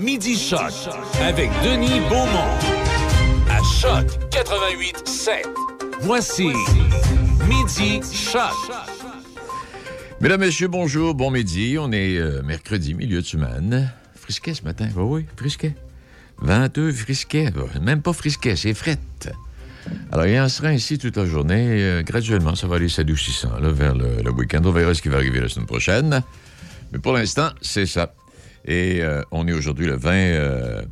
Midi 0.00 0.34
Choc 0.34 0.72
avec 1.22 1.50
Denis 1.62 2.00
Beaumont. 2.08 2.56
À 3.50 3.60
Choc 3.62 4.06
88 4.30 5.06
7. 5.06 5.46
Voici 6.00 6.46
Midi 7.46 8.00
Choc. 8.10 8.40
Mesdames, 10.22 10.40
Messieurs, 10.40 10.68
bonjour, 10.68 11.14
bon 11.14 11.30
midi. 11.30 11.76
On 11.78 11.92
est 11.92 12.16
euh, 12.16 12.40
mercredi, 12.42 12.94
milieu 12.94 13.20
de 13.20 13.26
semaine. 13.26 13.92
Frisquet 14.14 14.54
ce 14.54 14.62
matin, 14.62 14.88
oui, 14.96 15.02
oui, 15.04 15.26
frisquet. 15.36 15.74
Venteux, 16.38 16.92
frisquet. 16.92 17.52
Même 17.82 18.00
pas 18.00 18.14
frisquet, 18.14 18.56
c'est 18.56 18.72
frette. 18.72 19.30
Alors, 20.12 20.24
il 20.24 20.40
en 20.40 20.48
sera 20.48 20.68
ainsi 20.68 20.96
toute 20.96 21.18
la 21.18 21.26
journée. 21.26 21.82
Euh, 21.82 22.02
graduellement, 22.02 22.54
ça 22.54 22.66
va 22.66 22.76
aller 22.76 22.88
s'adoucissant 22.88 23.58
là, 23.60 23.70
vers 23.70 23.94
le, 23.94 24.22
le 24.24 24.30
week-end. 24.30 24.62
On 24.64 24.70
verra 24.72 24.94
ce 24.94 25.02
qui 25.02 25.08
va 25.08 25.18
arriver 25.18 25.40
la 25.40 25.48
semaine 25.50 25.66
prochaine. 25.66 26.22
Mais 26.90 26.98
pour 26.98 27.12
l'instant, 27.12 27.50
c'est 27.60 27.86
ça. 27.86 28.14
Et 28.64 29.02
euh, 29.02 29.22
on 29.30 29.46
est 29.48 29.52
aujourd'hui 29.52 29.86
le 29.86 29.96
20, 29.96 30.12
euh, 30.12 30.82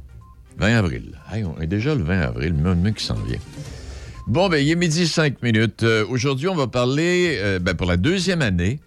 20 0.58 0.78
avril. 0.78 1.18
Hey, 1.32 1.44
on 1.44 1.60
est 1.60 1.66
déjà 1.66 1.94
le 1.94 2.02
20 2.02 2.20
avril, 2.20 2.54
même 2.54 2.94
qui 2.94 3.04
s'en 3.04 3.14
vient. 3.14 3.38
Bon, 4.26 4.48
ben, 4.48 4.58
il 4.58 4.70
est 4.70 4.76
midi 4.76 5.06
5 5.06 5.42
minutes. 5.42 5.82
Euh, 5.82 6.04
aujourd'hui, 6.08 6.48
on 6.48 6.54
va 6.54 6.66
parler, 6.66 7.38
euh, 7.38 7.58
ben, 7.58 7.74
pour 7.74 7.86
la 7.86 7.96
deuxième 7.96 8.42
année, 8.42 8.80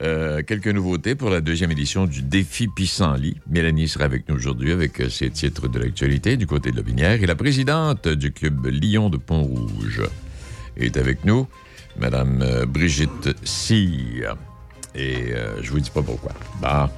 quelques 0.00 0.66
nouveautés 0.66 1.14
pour 1.14 1.30
la 1.30 1.40
deuxième 1.40 1.70
édition 1.70 2.06
du 2.06 2.20
Défi 2.22 2.66
Pissenlit. 2.66 3.36
Mélanie 3.48 3.86
sera 3.86 4.04
avec 4.04 4.28
nous 4.28 4.34
aujourd'hui 4.34 4.72
avec 4.72 5.00
ses 5.08 5.30
titres 5.30 5.68
de 5.68 5.78
l'actualité 5.78 6.36
du 6.36 6.48
côté 6.48 6.72
de 6.72 6.76
la 6.76 6.82
Binière. 6.82 7.22
Et 7.22 7.26
la 7.26 7.36
présidente 7.36 8.08
du 8.08 8.32
club 8.32 8.66
Lyon 8.66 9.08
de 9.08 9.18
Pont-Rouge 9.18 10.02
est 10.76 10.96
avec 10.96 11.24
nous, 11.24 11.46
Madame 11.96 12.64
Brigitte 12.66 13.36
Cyr. 13.44 14.36
Et 14.96 15.32
je 15.62 15.70
vous 15.70 15.78
dis 15.78 15.90
pas 15.90 16.02
pourquoi. 16.02 16.32
Bon. 16.60 16.90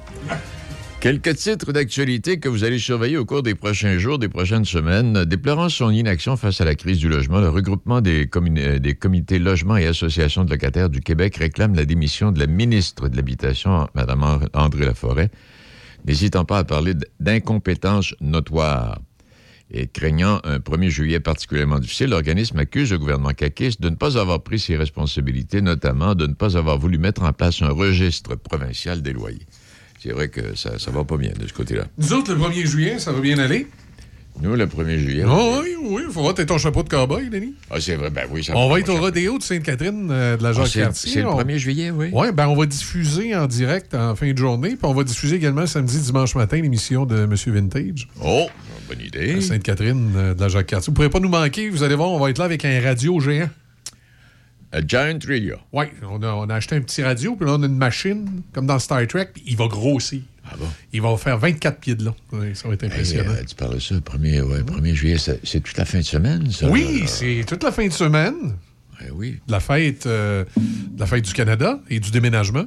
Quelques 0.99 1.35
titres 1.35 1.71
d'actualité 1.71 2.39
que 2.39 2.49
vous 2.49 2.63
allez 2.63 2.79
surveiller 2.79 3.17
au 3.17 3.25
cours 3.25 3.43
des 3.43 3.53
prochains 3.55 3.97
jours, 3.99 4.17
des 4.17 4.29
prochaines 4.29 4.65
semaines. 4.65 5.25
Déplorant 5.25 5.69
son 5.69 5.91
inaction 5.91 6.35
face 6.37 6.59
à 6.59 6.65
la 6.65 6.73
crise 6.75 6.97
du 6.97 7.07
logement, 7.07 7.39
le 7.39 7.49
regroupement 7.49 8.01
des, 8.01 8.27
euh, 8.35 8.93
comités 8.99 9.37
logements 9.39 9.77
et 9.77 9.85
associations 9.85 10.43
de 10.43 10.49
locataires 10.49 10.89
du 10.89 11.01
Québec 11.01 11.37
réclame 11.37 11.75
la 11.75 11.85
démission 11.85 12.31
de 12.31 12.39
la 12.39 12.47
ministre 12.47 13.09
de 13.09 13.15
l'Habitation, 13.15 13.87
Mme 13.93 14.23
An- 14.23 14.39
André 14.53 14.85
Laforêt, 14.85 15.29
n'hésitant 16.05 16.45
pas 16.45 16.57
à 16.57 16.63
parler 16.63 16.93
d'incompétence 17.19 18.15
notoire. 18.19 18.99
Et 19.69 19.85
craignant 19.87 20.39
un 20.45 20.59
1er 20.59 20.89
juillet 20.89 21.19
particulièrement 21.19 21.79
difficile, 21.79 22.09
l'organisme 22.09 22.57
accuse 22.57 22.91
le 22.91 22.97
gouvernement 22.97 23.33
caquiste 23.33 23.81
de 23.81 23.89
ne 23.89 23.95
pas 23.95 24.17
avoir 24.17 24.41
pris 24.41 24.59
ses 24.59 24.77
responsabilités, 24.77 25.61
notamment 25.61 26.15
de 26.15 26.25
ne 26.25 26.33
pas 26.33 26.57
avoir 26.57 26.79
voulu 26.79 26.97
mettre 26.97 27.23
en 27.23 27.33
place 27.33 27.61
un 27.61 27.69
registre 27.69 28.35
provincial 28.35 29.01
des 29.01 29.13
loyers. 29.13 29.45
C'est 30.07 30.13
vrai 30.13 30.29
que 30.29 30.55
ça, 30.55 30.79
ça 30.79 30.89
va 30.89 31.03
pas 31.03 31.17
bien 31.17 31.31
de 31.37 31.45
ce 31.45 31.51
côté-là. 31.51 31.83
Nous 31.97 32.13
autres, 32.13 32.33
le 32.33 32.39
1er 32.39 32.65
juillet, 32.65 32.97
ça 32.97 33.11
va 33.11 33.19
bien 33.19 33.37
aller. 33.39 33.67
Nous, 34.41 34.55
le 34.55 34.65
1er 34.67 34.99
juillet. 34.99 35.23
Oh, 35.27 35.57
oui, 35.61 35.75
oui, 35.81 36.03
il 36.07 36.13
faudra 36.13 36.31
être 36.31 36.45
ton 36.45 36.57
chapeau 36.57 36.81
de 36.83 36.87
cowboy, 36.89 37.29
Denis. 37.29 37.55
Ah, 37.69 37.75
c'est 37.81 37.95
vrai, 37.95 38.09
ben 38.09 38.23
oui. 38.31 38.41
Ça 38.43 38.53
On 38.55 38.67
va 38.69 38.75
va 38.75 38.79
être 38.79 38.87
au 38.89 38.97
rodéo 38.97 39.37
de 39.37 39.43
Sainte-Catherine 39.43 40.07
euh, 40.09 40.37
de 40.37 40.43
la 40.43 40.49
Ah, 40.49 40.53
c'est 40.53 40.79
Jacques-Cartier. 40.79 41.11
c'est 41.11 41.21
le 41.23 41.27
On- 41.27 41.37
1er 41.41 41.57
juillet, 41.57 41.91
oui. 41.91 42.09
Oui, 42.13 42.27
ben 42.33 42.47
on 42.47 42.55
va 42.55 42.65
diffuser 42.67 43.35
en 43.35 43.47
direct 43.47 43.93
en 43.95 44.15
fin 44.15 44.31
de 44.31 44.37
journée, 44.37 44.69
puis 44.77 44.79
on 44.83 44.93
va 44.93 45.03
diffuser 45.03 45.35
également 45.35 45.65
samedi, 45.67 45.99
dimanche 45.99 46.35
matin 46.35 46.61
l'émission 46.61 47.05
de 47.05 47.25
Monsieur 47.25 47.51
Vintage 47.51 48.07
Oh, 48.23 48.47
bonne 48.87 49.01
idée. 49.01 49.41
Sainte-Catherine 49.41 50.13
euh, 50.15 50.33
de 50.35 50.39
la 50.39 50.47
Jacques-Cartier. 50.47 50.85
Vous 50.85 50.91
ne 50.91 50.95
pourrez 50.95 51.09
pas 51.09 51.19
nous 51.19 51.29
manquer, 51.29 51.69
vous 51.69 51.83
allez 51.83 51.95
voir, 51.95 52.09
on 52.11 52.19
va 52.19 52.29
être 52.29 52.37
là 52.37 52.45
avec 52.45 52.63
un 52.63 52.79
radio 52.79 53.19
géant. 53.19 53.49
A 54.71 54.81
Giant 54.85 55.19
Radio. 55.27 55.55
Oui, 55.71 55.85
on 56.03 56.21
a, 56.23 56.27
on 56.33 56.49
a 56.49 56.55
acheté 56.55 56.75
un 56.75 56.81
petit 56.81 57.01
radio, 57.01 57.35
puis 57.35 57.45
là 57.45 57.53
on 57.57 57.63
a 57.63 57.65
une 57.67 57.77
machine, 57.77 58.41
comme 58.53 58.67
dans 58.67 58.79
Star 58.79 59.05
Trek, 59.07 59.29
puis 59.33 59.43
il 59.47 59.55
va 59.55 59.67
grossir. 59.67 60.21
Ah 60.49 60.55
bon? 60.59 60.65
Il 60.93 61.01
va 61.01 61.15
faire 61.17 61.37
24 61.37 61.79
pieds 61.79 61.95
de 61.95 62.05
long. 62.05 62.15
Oui, 62.31 62.55
ça 62.55 62.67
va 62.67 62.73
être 62.73 62.83
Hey, 62.83 62.89
impressionnant. 62.89 63.31
euh, 63.31 63.43
tu 63.47 63.55
parles 63.55 63.75
de 63.75 63.79
ça, 63.79 63.95
le 63.95 64.01
1er, 64.01 64.41
ouais, 64.41 64.61
1er 64.61 64.93
juillet, 64.93 65.17
c'est 65.17 65.59
toute 65.61 65.77
la 65.77 65.85
fin 65.85 65.99
de 65.99 66.03
semaine, 66.03 66.51
ça? 66.51 66.69
oui, 66.69 67.03
c'est 67.07 67.43
toute 67.47 67.63
la 67.63 67.71
fin 67.71 67.85
de 67.87 67.93
semaine. 67.93 68.55
Ouais, 69.01 69.09
oui, 69.13 69.39
de 69.45 69.51
la 69.51 69.59
fête, 69.59 70.05
euh, 70.05 70.43
de 70.57 70.99
la 70.99 71.05
fête 71.05 71.23
du 71.25 71.33
Canada 71.33 71.79
et 71.89 71.99
du 71.99 72.11
déménagement. 72.11 72.65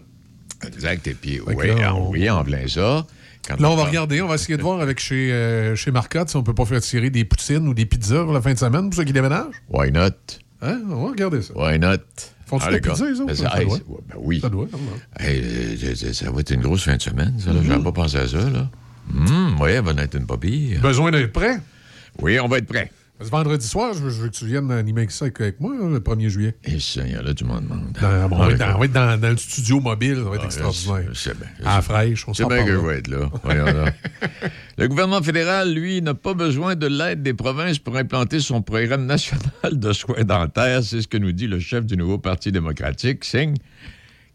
exact. 0.67 1.07
Et 1.07 1.15
puis, 1.15 1.41
oui, 1.47 1.67
là, 1.69 1.93
en- 1.95 1.99
on- 2.01 2.11
oui, 2.11 2.29
en 2.31 2.45
plein 2.45 2.67
ça. 2.69 3.07
Quand 3.49 3.59
Là, 3.59 3.71
on 3.71 3.77
va 3.77 3.85
regarder, 3.85 4.21
on 4.21 4.29
va 4.29 4.35
essayer 4.35 4.57
de 4.59 4.63
voir 4.63 4.81
avec 4.81 5.01
chez, 5.01 5.33
euh, 5.33 5.75
chez 5.75 5.91
Marcotte 5.91 6.29
si 6.29 6.37
on 6.37 6.43
peut 6.43 6.55
pas 6.55 6.67
faire 6.67 6.81
tirer 6.83 7.09
des 7.11 7.25
poutines 7.25 7.67
ou 7.67 7.73
des 7.75 7.87
pizzas 7.87 8.25
pour 8.25 8.35
la 8.35 8.43
fin 8.43 8.53
de 8.53 8.59
semaine 8.59 8.91
pour 8.91 8.95
ceux 8.95 9.05
qui 9.05 9.15
déménagent. 9.15 9.63
Why 9.71 9.91
not? 9.91 10.11
Hein? 10.63 10.81
On 10.91 11.05
va 11.05 11.11
regarder 11.11 11.43
ça. 11.43 11.55
Why 11.57 11.79
not? 11.79 11.97
Font-tu 12.47 12.65
Ah, 12.67 12.71
des 12.71 12.75
les 12.77 12.81
pizzas, 12.81 13.05
eux 13.07 13.21
autres? 13.23 13.35
Ça 13.35 13.61
hey, 13.61 13.67
doit. 13.67 13.79
ben 14.09 14.17
oui. 14.19 14.41
Ça 14.41 14.49
doit. 14.49 14.67
ça. 14.71 15.25
Hey, 15.25 15.77
ça- 16.15 16.31
va 16.31 16.41
être 16.41 16.51
une 16.51 16.61
grosse 16.61 16.83
fin 16.85 16.97
de 16.97 17.03
semaine, 17.03 17.35
ça. 17.39 17.53
là. 17.53 17.61
Mm-hmm. 17.61 17.67
J'avais 17.67 17.83
pas 17.85 17.93
pensé 17.93 18.17
à 18.19 18.27
ça, 18.29 18.51
là. 18.51 18.69
Hum, 19.15 19.57
oui, 19.61 19.71
elle 19.71 19.83
va 19.85 19.93
être 20.03 20.17
une 20.17 20.27
pas 20.27 20.37
pire. 20.37 20.81
Besoin 20.81 21.11
d'être 21.11 21.33
prêt? 21.33 21.61
Oui, 22.21 22.39
on 22.41 22.49
va 22.49 22.59
être 22.59 22.67
prêt. 22.67 22.91
Que 23.21 23.27
vendredi 23.27 23.67
soir, 23.67 23.93
je 23.93 23.99
veux, 23.99 24.09
je 24.11 24.23
veux 24.23 24.29
que 24.29 24.35
tu 24.35 24.47
viennes 24.47 24.71
animer 24.73 25.07
ça 25.11 25.27
avec, 25.27 25.39
avec 25.43 25.61
moi, 25.61 25.75
hein, 25.79 25.91
le 25.91 26.01
1er 26.01 26.29
juillet. 26.31 26.57
Et 26.65 26.81
Seigneur, 26.81 27.23
là, 27.23 27.35
tu 27.35 27.45
m'en 27.45 27.61
demandes. 27.61 27.93
Dans- 28.01 28.29
bon, 28.31 28.37
on, 28.37 28.41
Ah, 28.43 28.47
va 28.47 28.53
être 28.53 28.59
dans, 28.59 28.65
d'accord. 28.65 28.77
on 28.77 28.79
va 28.81 28.85
être 28.87 28.93
dans- 28.93 29.21
dans 29.21 29.29
le 29.29 29.37
studio 29.37 29.79
mobile, 29.81 30.17
ça 30.17 30.23
va 30.31 30.35
être 30.37 30.43
Ah, 30.43 30.47
extraordinaire. 30.47 31.03
je 31.13 31.19
sais 31.19 31.35
bien, 31.35 31.47
je 31.61 31.65
À 31.67 31.77
la 31.77 31.83
fraîche, 31.83 32.27
on 32.27 32.33
C'est 32.33 32.43
s'en 32.45 32.49
bien 32.49 32.65
que 32.65 32.73
je 32.73 32.77
vais 32.79 32.97
être 32.99 33.09
là. 33.09 33.31
Voyons 33.45 33.65
là. 33.67 33.93
Le 34.79 34.89
gouvernement 34.89 35.23
fédéral, 35.23 35.75
lui, 35.75 36.01
n'a 36.01 36.15
pas 36.15 36.33
besoin 36.33 36.77
de 36.77 36.87
l'aide 36.87 37.23
des 37.23 37.35
provinces 37.35 37.79
pour 37.79 37.95
implanter 37.99 38.41
son 38.41 38.63
programme 38.63 39.05
national 39.05 39.51
de 39.79 39.93
soins 39.93 40.25
dentaires. 40.25 40.83
C'est 40.83 41.03
ce 41.03 41.09
que 41.09 41.19
nous 41.19 41.33
dit 41.33 41.47
le 41.47 41.61
chef 41.61 41.85
du 41.85 41.99
nouveau 41.99 42.17
Parti 42.17 42.51
démocratique, 42.51 43.25
Singh, 43.27 43.55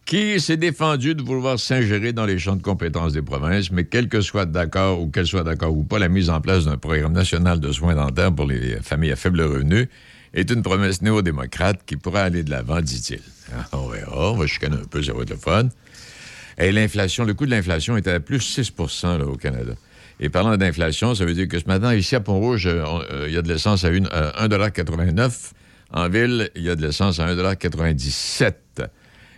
qui 0.06 0.40
s'est 0.40 0.58
défendu 0.58 1.16
de 1.16 1.24
vouloir 1.24 1.60
s'ingérer 1.60 2.14
dans 2.14 2.26
les 2.26 2.38
champs 2.38 2.56
de 2.56 2.62
compétences 2.62 3.14
des 3.14 3.24
provinces, 3.24 3.72
mais 3.72 3.86
quel 3.86 4.08
que 4.08 4.22
soit 4.22 4.46
d'accord 4.46 5.02
ou 5.02 5.10
qu'elle 5.10 5.26
soit 5.26 5.44
d'accord 5.44 5.76
ou 5.76 5.84
pas, 5.84 5.98
la 5.98 6.10
mise 6.10 6.30
en 6.30 6.42
place 6.42 6.66
d'un 6.66 6.78
programme 6.78 7.14
national 7.14 7.60
de 7.60 7.72
soins 7.72 7.96
dentaires 7.96 8.34
pour 8.34 8.46
les 8.46 8.78
familles 8.84 9.12
à 9.14 9.16
faible 9.16 9.42
revenu 9.42 9.90
est 10.36 10.52
une 10.52 10.62
promesse 10.62 11.02
néo-démocrate 11.02 11.80
qui 11.86 11.96
pourra 11.96 12.22
aller 12.24 12.44
de 12.44 12.52
l'avant, 12.52 12.82
dit-il. 12.82 13.22
Ah, 13.56 13.66
On 13.74 13.88
verra, 13.88 14.32
on 14.32 14.36
va 14.36 14.46
chicaner 14.46 14.76
un 14.76 14.86
peu, 14.88 15.02
ça 15.02 15.14
va 15.14 15.24
être 15.24 15.30
le 15.32 15.38
fun. 15.38 15.70
Et 16.60 16.72
l'inflation, 16.72 17.26
le 17.26 17.34
coût 17.34 17.46
de 17.46 17.52
l'inflation 17.52 17.98
est 17.98 18.08
à 18.08 18.20
plus 18.20 18.42
6 18.42 18.74
là, 19.04 19.26
au 19.26 19.38
Canada. 19.38 19.74
Et 20.20 20.30
parlant 20.30 20.56
d'inflation, 20.56 21.16
ça 21.16 21.26
veut 21.26 21.34
dire 21.34 21.48
que 21.48 21.60
ce 21.60 21.66
matin, 21.66 21.94
ici 21.96 22.16
à 22.16 22.20
Pont-Rouge, 22.20 22.68
euh, 22.68 22.84
euh, 23.12 23.26
il 23.28 23.34
y 23.34 23.38
a 23.38 23.42
de 23.42 23.48
l'essence 23.52 23.84
à 23.84 23.90
une- 23.90 24.08
euh, 24.14 24.32
1,89 24.38 25.54
En 25.92 26.10
ville, 26.10 26.50
il 26.56 26.64
y 26.64 26.70
a 26.70 26.76
de 26.76 26.82
l'essence 26.82 27.20
à 27.20 27.28
1,97 27.28 28.54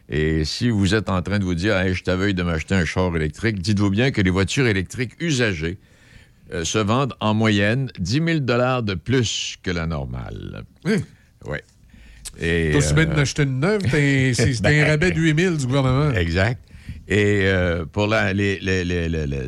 Et 0.09 0.45
si 0.45 0.69
vous 0.69 0.95
êtes 0.95 1.09
en 1.09 1.22
train 1.22 1.38
de 1.40 1.44
vous 1.44 1.56
dire, 1.56 1.75
hey, 1.78 1.94
je 1.94 2.03
t'aveuille 2.03 2.34
de 2.34 2.44
m'acheter 2.44 2.75
un 2.75 2.85
char 2.85 3.13
électrique, 3.16 3.59
dites-vous 3.62 3.90
bien 3.90 4.12
que 4.12 4.22
les 4.22 4.29
voitures 4.29 4.66
électriques 4.68 5.12
usagées 5.19 5.78
euh, 6.53 6.63
se 6.63 6.78
vendent 6.78 7.13
en 7.19 7.34
moyenne 7.34 7.91
10 8.00 8.13
000 8.25 8.40
de 8.81 8.94
plus 8.94 9.57
que 9.62 9.69
la 9.72 9.85
normale. 9.85 10.63
Hein? 10.85 10.97
Oui. 11.45 11.57
Et, 12.40 12.73
aussi 12.75 12.94
bien 12.94 13.03
euh, 13.09 13.13
d'en 13.16 13.22
acheter 13.22 13.44
une 13.44 13.59
neuve, 13.59 13.81
t'es- 13.90 14.31
c'est 14.35 14.66
un 14.66 14.85
rabais 14.85 15.12
de 15.12 15.19
8000 15.19 15.57
du 15.57 15.66
gouvernement. 15.66 16.12
Exact. 16.13 16.62
Et 17.09 17.41
euh, 17.45 17.85
pour 17.85 18.07
la- 18.07 18.31
les, 18.34 18.59
les- 18.59 18.85
les- 18.85 19.09
les- 19.09 19.28
les- 19.28 19.41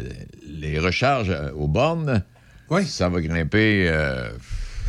les 0.50 0.80
recharges 0.80 1.30
euh, 1.30 1.52
aux 1.54 1.68
bornes, 1.68 2.24
Oui. 2.70 2.86
ça 2.86 3.08
va 3.08 3.22
grimper. 3.22 3.90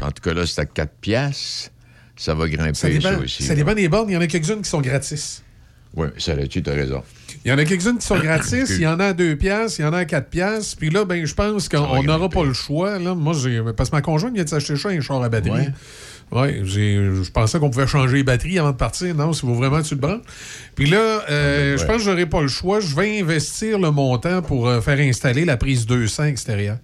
en 0.00 0.10
tout 0.10 0.22
cas, 0.22 0.34
là, 0.34 0.46
c'est 0.46 0.60
à 0.62 0.66
4 0.66 0.94
piastres. 1.00 1.70
Ça 2.16 2.34
va 2.34 2.48
grimper, 2.48 2.74
Ça 2.74 2.88
ça, 2.88 2.90
dépend, 2.90 3.22
aussi. 3.22 3.42
ça 3.44 3.54
dépend 3.54 3.74
des 3.74 3.88
bornes. 3.88 4.10
Il 4.10 4.14
y 4.14 4.16
en 4.16 4.20
a 4.20 4.26
quelques-unes 4.26 4.62
qui 4.62 4.68
sont 4.68 4.80
gratis. 4.80 5.42
Oui, 5.96 6.06
ça 6.18 6.34
là-dessus, 6.36 6.62
tu 6.62 6.70
as 6.70 6.74
raison. 6.74 7.02
Il 7.44 7.50
y 7.50 7.52
en 7.52 7.58
a 7.58 7.64
quelques-unes 7.64 7.98
qui 7.98 8.06
sont 8.06 8.18
gratis. 8.22 8.70
Il 8.70 8.82
y 8.82 8.86
en 8.86 9.00
a 9.00 9.06
à 9.06 9.12
2 9.12 9.34
piastres, 9.36 9.80
il 9.80 9.82
y 9.82 9.86
en 9.86 9.92
a 9.92 9.98
à 9.98 10.04
4 10.04 10.28
piastres. 10.28 10.76
Puis 10.78 10.90
là, 10.90 11.04
ben, 11.04 11.24
je 11.26 11.34
pense 11.34 11.68
qu'on 11.68 12.02
n'aura 12.02 12.28
pas 12.28 12.44
le 12.44 12.52
choix. 12.52 12.98
Là. 12.98 13.14
Moi. 13.14 13.34
Parce 13.76 13.90
que 13.90 13.96
ma 13.96 14.02
conjointe 14.02 14.34
vient 14.34 14.44
de 14.44 14.48
s'acheter 14.48 14.76
ça, 14.76 14.90
un 14.90 15.00
char 15.00 15.22
à 15.22 15.28
batterie. 15.28 15.68
Ouais. 16.32 16.60
J'ai- 16.64 16.94
je 17.24 17.30
pensais 17.32 17.58
qu'on 17.58 17.70
pouvait 17.70 17.88
changer 17.88 18.18
les 18.18 18.22
batteries 18.22 18.60
avant 18.60 18.70
de 18.70 18.76
partir. 18.76 19.12
Non, 19.16 19.32
si 19.32 19.44
vous 19.44 19.56
vraiment 19.56 19.82
tu 19.82 19.94
le 19.94 20.00
branches. 20.00 20.20
Puis 20.76 20.86
là, 20.88 21.22
euh, 21.28 21.76
je 21.76 21.84
pense 21.84 21.96
que 21.96 22.02
j'aurai 22.04 22.26
pas 22.26 22.40
le 22.42 22.46
choix. 22.48 22.78
Je 22.78 22.94
vais 22.94 23.20
investir 23.20 23.80
le 23.80 23.90
montant 23.90 24.40
pour 24.42 24.68
euh, 24.68 24.80
faire 24.80 25.00
installer 25.00 25.44
la 25.44 25.56
prise 25.56 25.86
200 25.86 26.24
extérieure. 26.26 26.78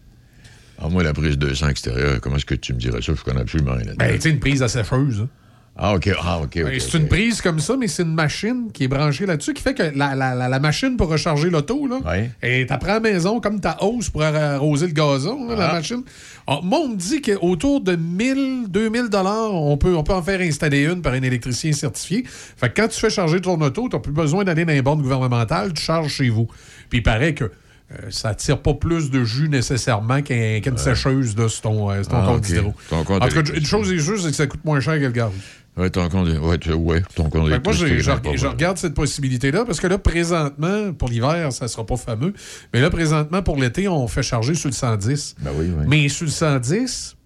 Ah, 0.82 0.88
moi, 0.88 1.04
la 1.04 1.12
prise 1.12 1.38
200 1.38 1.68
extérieure, 1.68 2.20
comment 2.20 2.36
est-ce 2.36 2.44
que 2.44 2.56
tu 2.56 2.74
me 2.74 2.78
dirais 2.80 3.00
ça? 3.02 3.12
Je 3.16 3.22
connais 3.22 3.40
absolument 3.42 3.74
rien. 3.74 3.92
Ben, 3.96 4.14
tu 4.16 4.22
sais, 4.22 4.30
une 4.30 4.40
prise 4.40 4.62
à 4.64 4.68
sécheuse. 4.68 5.20
hein. 5.22 5.28
Ah, 5.78 5.94
OK. 5.94 6.08
Ah, 6.22 6.40
c'est 6.78 6.96
une 6.96 7.06
prise 7.06 7.42
comme 7.42 7.60
ça, 7.60 7.76
mais 7.76 7.86
c'est 7.86 8.02
une 8.02 8.14
machine 8.14 8.70
qui 8.72 8.84
est 8.84 8.88
branchée 8.88 9.26
là-dessus 9.26 9.52
qui 9.52 9.62
fait 9.62 9.74
que 9.74 9.82
la, 9.94 10.14
la- 10.14 10.34
la- 10.34 10.48
la 10.48 10.58
machine 10.58 10.96
pour 10.96 11.08
recharger 11.08 11.50
l'auto, 11.50 11.86
là, 11.86 11.98
et 12.42 12.64
t'apprends 12.64 12.92
à 12.92 12.94
la 12.94 13.00
maison 13.00 13.40
comme 13.40 13.60
ta 13.60 13.76
hausse 13.82 14.08
pour 14.08 14.22
arroser 14.22 14.86
le 14.86 14.92
gazon, 14.94 15.48
là, 15.50 15.54
la 15.56 15.68
Ah. 15.68 15.72
machine. 15.74 16.02
Ah, 16.46 16.60
moi, 16.62 16.78
on 16.82 16.88
me 16.88 16.96
dit 16.96 17.20
qu'autour 17.20 17.82
de 17.82 17.94
1000, 17.94 18.68
2000 18.68 19.08
dollars, 19.10 19.52
on 19.52 19.76
peut, 19.76 19.94
on 19.94 20.02
peut 20.02 20.14
en 20.14 20.22
faire 20.22 20.40
installer 20.40 20.84
une 20.84 21.02
par 21.02 21.12
un 21.12 21.22
électricien 21.22 21.72
certifié. 21.72 22.24
Fait 22.26 22.70
que 22.72 22.80
quand 22.80 22.88
tu 22.88 22.98
fais 22.98 23.10
charger 23.10 23.40
ton 23.42 23.60
auto, 23.60 23.88
t'as 23.90 23.98
plus 23.98 24.12
besoin 24.12 24.44
d'aller 24.44 24.64
dans 24.64 24.72
les 24.72 24.82
bornes 24.82 25.02
gouvernementales, 25.02 25.74
tu 25.74 25.82
charges 25.82 26.10
chez 26.12 26.30
vous. 26.30 26.46
Puis 26.88 27.00
il 27.00 27.02
paraît 27.02 27.34
que 27.34 27.44
euh, 27.92 27.96
ça 28.10 28.34
tire 28.34 28.58
pas 28.62 28.74
plus 28.74 29.10
de 29.10 29.22
jus 29.24 29.48
nécessairement 29.48 30.20
qu'un- 30.22 30.60
qu'une 30.60 30.76
sécheuse 30.78 31.36
sur 31.48 31.60
ton, 31.60 31.90
euh, 31.90 32.02
ton 32.02 32.16
Ah, 32.16 32.26
compte 32.26 32.38
ok. 32.38 32.46
d'hydro. 32.46 32.74
Ton 32.88 33.04
compte 33.04 33.22
En 33.22 33.28
tout 33.28 33.42
cas, 33.42 33.52
une 33.54 33.64
chose 33.66 33.92
est 33.92 33.98
sûre, 34.00 34.18
c'est 34.20 34.30
que 34.30 34.34
ça 34.34 34.46
coûte 34.48 34.64
moins 34.64 34.80
cher 34.80 34.94
que 34.94 35.04
le 35.04 35.10
gaz. 35.10 35.30
Ouais, 35.76 35.90
ton 35.90 36.08
compte, 36.08 36.26
ouais, 36.28 36.58
tu- 36.58 36.72
ouais, 36.72 37.02
que 37.02 37.64
moi, 37.64 37.72
je, 37.72 37.86
je- 37.98 38.46
regarde 38.46 38.78
cette 38.78 38.94
possibilité-là 38.94 39.64
parce 39.66 39.78
que 39.78 39.86
là, 39.86 39.98
présentement, 39.98 40.92
pour 40.94 41.08
l'hiver, 41.10 41.52
ça 41.52 41.68
sera 41.68 41.84
pas 41.84 41.96
fameux. 41.98 42.32
Mais 42.72 42.80
là, 42.80 42.88
présentement, 42.88 43.42
pour 43.42 43.56
l'été, 43.56 43.86
on 43.86 44.08
fait 44.08 44.22
charger 44.22 44.54
sur 44.54 44.68
le 44.70 44.74
110. 44.74 45.36
Ben 45.40 45.50
oui, 45.54 45.66
oui. 45.78 45.84
Mais 45.86 46.08
sur 46.08 46.24
le 46.24 46.30
110, 46.30 47.16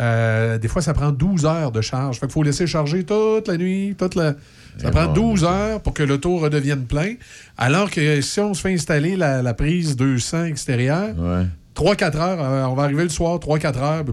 euh, 0.00 0.58
des 0.58 0.68
fois, 0.68 0.82
ça 0.82 0.94
prend 0.94 1.10
12 1.10 1.44
heures 1.46 1.72
de 1.72 1.80
charge. 1.80 2.20
Fait 2.20 2.26
qu'il 2.26 2.32
faut 2.32 2.44
laisser 2.44 2.66
charger 2.68 3.02
toute 3.04 3.48
la 3.48 3.56
nuit, 3.56 3.96
toute 3.98 4.14
la... 4.14 4.34
Ça 4.78 4.86
Eh 4.88 4.90
prend 4.92 5.06
bon, 5.06 5.12
12 5.32 5.42
heures 5.42 5.80
pour 5.82 5.92
que 5.94 6.04
l'auto 6.04 6.36
redevienne 6.36 6.84
plein. 6.86 7.14
Alors 7.56 7.90
que 7.90 8.20
si 8.20 8.38
on 8.38 8.54
se 8.54 8.60
fait 8.60 8.72
installer 8.72 9.16
la, 9.16 9.42
la 9.42 9.54
prise 9.54 9.96
200 9.96 10.44
extérieure, 10.44 11.16
Ouais. 11.18 11.46
3-4 11.74 12.16
heures, 12.16 12.40
euh, 12.40 12.64
on 12.66 12.74
va 12.74 12.84
arriver 12.84 13.02
le 13.02 13.08
soir, 13.08 13.40
3-4 13.40 13.78
heures, 13.78 14.04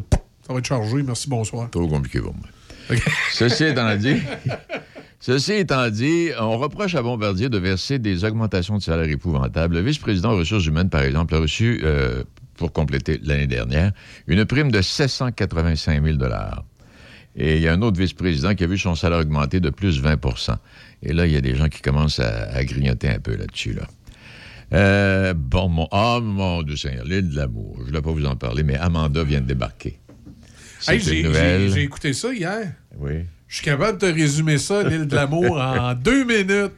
ça 0.47 0.53
va 0.53 0.57
être 0.59 0.65
chargé. 0.65 1.03
Merci, 1.03 1.29
bonsoir. 1.29 1.69
Trop 1.69 1.87
compliqué 1.87 2.19
pour 2.19 2.33
moi. 2.33 2.45
Ceci 5.19 5.53
étant 5.53 5.89
dit, 5.89 6.29
on 6.39 6.57
reproche 6.57 6.95
à 6.95 7.01
Bombardier 7.01 7.49
de 7.49 7.57
verser 7.57 7.97
des 7.97 8.23
augmentations 8.23 8.77
de 8.77 8.83
salaire 8.83 9.09
épouvantables. 9.09 9.75
Le 9.75 9.81
vice-président 9.81 10.33
aux 10.33 10.37
ressources 10.37 10.65
humaines, 10.65 10.89
par 10.89 11.01
exemple, 11.01 11.33
a 11.33 11.39
reçu, 11.39 11.81
euh, 11.83 12.23
pour 12.57 12.71
compléter 12.71 13.19
l'année 13.23 13.47
dernière, 13.47 13.91
une 14.27 14.45
prime 14.45 14.71
de 14.71 14.81
785 14.81 16.03
000 16.03 16.17
Et 17.35 17.55
il 17.55 17.61
y 17.61 17.67
a 17.67 17.73
un 17.73 17.81
autre 17.81 17.99
vice-président 17.99 18.53
qui 18.53 18.65
a 18.65 18.67
vu 18.67 18.77
son 18.77 18.93
salaire 18.93 19.19
augmenter 19.19 19.59
de 19.59 19.71
plus 19.71 19.99
20% 19.99 20.55
Et 21.01 21.11
là, 21.11 21.25
il 21.25 21.33
y 21.33 21.37
a 21.37 21.41
des 21.41 21.55
gens 21.55 21.69
qui 21.69 21.81
commencent 21.81 22.19
à, 22.19 22.63
grignoter 22.63 23.09
un 23.09 23.19
peu 23.19 23.35
là-dessus. 23.35 23.73
Là. 23.73 23.87
Euh, 24.73 25.33
bon, 25.33 25.69
mon... 25.69 25.87
Ah, 25.91 26.19
mon 26.21 26.61
Dieu 26.61 26.75
Seigneur, 26.75 27.05
l'île 27.05 27.29
de 27.29 27.35
l'amour. 27.35 27.73
Je 27.77 27.81
ne 27.81 27.87
voulais 27.87 28.01
pas 28.01 28.11
vous 28.11 28.25
en 28.25 28.35
parler, 28.35 28.61
mais 28.61 28.75
Amanda 28.75 29.23
vient 29.23 29.41
de 29.41 29.47
débarquer. 29.47 29.99
Hey, 30.87 30.99
j'ai- 30.99 31.81
écouté 31.83 32.13
ça 32.13 32.33
hier. 32.33 32.71
Oui. 32.97 33.25
Je 33.47 33.57
suis 33.57 33.65
capable 33.65 33.97
de 33.99 34.07
te 34.07 34.11
résumer 34.13 34.57
ça, 34.57 34.81
l'île 34.83 35.05
de 35.07 35.15
l'amour, 35.15 35.57
en 35.61 35.93
deux 36.03 36.23
minutes. 36.25 36.71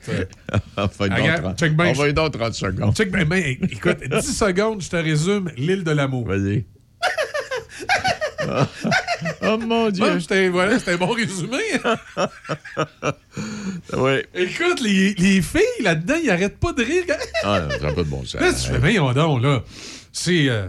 Enfin, 0.76 1.06
Regarde, 1.06 1.26
donc, 1.44 1.56
30, 1.56 1.60
check 1.60 1.78
bien, 1.78 1.88
on 1.88 1.94
va 1.94 2.08
y 2.10 2.14
donner 2.14 2.32
30 2.32 2.54
secondes. 2.54 2.96
Check, 2.96 3.10
ben, 3.10 3.24
ben, 3.26 3.44
écoute, 3.70 3.98
10 4.12 4.22
secondes, 4.38 4.82
je 4.82 4.90
te 4.90 4.96
résume 4.98 5.50
l'île 5.58 5.84
de 5.84 5.92
l'amour. 5.92 6.28
Vas-y. 6.28 6.66
oh 9.42 9.58
mon 9.58 9.90
Dieu. 9.90 10.20
C'était 10.20 10.50
voilà, 10.50 10.78
c'était 10.80 10.92
un 10.94 10.98
bon 10.98 11.08
résumé. 11.12 11.58
Oui. 13.94 14.12
Écoute, 14.34 14.82
les, 14.82 15.14
les 15.16 15.42
filles 15.42 15.62
là-dedans, 15.84 16.16
ils 16.24 16.30
arrêtent 16.30 16.58
pas 16.60 16.74
de 16.74 16.84
rire. 16.84 17.04
Ah, 17.44 17.62
non, 17.62 17.70
ça 17.72 17.80
n'a 17.80 17.94
pas 17.94 18.04
de 18.04 18.10
bon 18.10 18.24
sens. 18.26 18.42
Là, 18.42 18.54
tu 18.54 18.70
fais, 18.72 18.78
voyons 18.78 19.12
donc, 19.14 19.42
là. 19.44 19.64
C'est. 20.12 20.50
euh, 20.50 20.68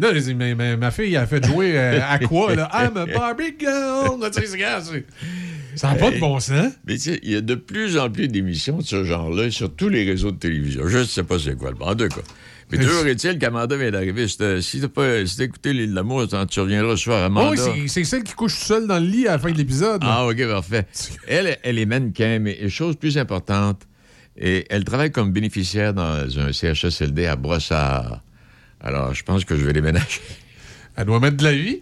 Là, 0.00 0.14
je 0.14 0.18
dis, 0.20 0.34
mais- 0.34 0.54
mais 0.54 0.76
ma 0.76 0.90
fille, 0.90 1.16
a 1.16 1.26
fait 1.26 1.44
jouer 1.44 1.72
euh, 1.76 2.00
à 2.06 2.18
quoi, 2.18 2.54
là? 2.54 2.68
I'm 2.74 2.96
a 2.96 3.06
Barbie 3.06 3.54
girl! 3.58 4.18
Ça 5.76 5.88
n'a 5.88 5.94
pas 5.96 6.10
de 6.12 6.18
bon 6.20 6.38
sens. 6.38 6.72
Mais 6.86 6.94
tu 6.94 7.00
sais, 7.00 7.20
il 7.24 7.32
y 7.32 7.36
a 7.36 7.40
de 7.40 7.54
plus 7.56 7.98
en 7.98 8.08
plus 8.08 8.28
d'émissions 8.28 8.78
de 8.78 8.82
ce 8.84 9.02
genre-là 9.02 9.50
sur 9.50 9.74
tous 9.74 9.88
les 9.88 10.04
réseaux 10.04 10.30
de 10.30 10.36
télévision. 10.36 10.86
Je 10.86 10.98
ne 10.98 11.04
sais 11.04 11.24
pas 11.24 11.38
c'est 11.38 11.56
quoi 11.56 11.70
le 11.72 11.82
En 11.82 11.94
cas. 11.96 12.06
Mais 12.72 12.78
toujours 12.78 13.06
est-il 13.06 13.38
qu'Amanda 13.38 13.76
vient 13.76 13.90
d'arriver. 13.90 14.26
Si 14.26 14.38
t'as 14.38 14.60
si 14.60 14.80
t'as 14.80 14.88
pas 14.88 15.26
si 15.26 15.42
écouté 15.42 15.72
l'île 15.72 15.90
de 15.90 15.94
l'amour, 15.94 16.26
tu 16.48 16.60
reviendras 16.60 16.96
ce 16.96 17.02
soir, 17.04 17.22
Amanda. 17.24 17.62
Oh, 17.66 17.70
oui, 17.74 17.88
c'est- 17.88 18.04
celle 18.04 18.22
qui 18.22 18.32
couche 18.34 18.54
seule 18.54 18.86
dans 18.86 18.98
le 18.98 19.06
lit 19.06 19.28
à 19.28 19.32
la 19.32 19.38
fin 19.38 19.52
de 19.52 19.58
l'épisode. 19.58 20.00
Ah, 20.02 20.26
OK, 20.26 20.46
parfait. 20.46 20.86
Elle, 21.28 21.58
elle 21.62 21.78
est 21.78 21.86
mannequin, 21.86 22.38
mais 22.38 22.68
chose 22.70 22.96
plus 22.96 23.18
importante, 23.18 23.82
et 24.36 24.64
elle 24.70 24.84
travaille 24.84 25.10
comme 25.12 25.30
bénéficiaire 25.30 25.92
dans 25.92 26.26
un 26.38 26.52
CHSLD 26.52 27.26
à 27.26 27.36
Brossard. 27.36 28.22
Alors, 28.84 29.12
je 29.14 29.22
pense 29.24 29.44
que 29.44 29.56
je 29.56 29.64
vais 29.64 29.72
déménager. 29.72 30.20
Elle 30.96 31.06
doit 31.06 31.18
mettre 31.18 31.38
de 31.38 31.44
la 31.44 31.52
vie. 31.52 31.80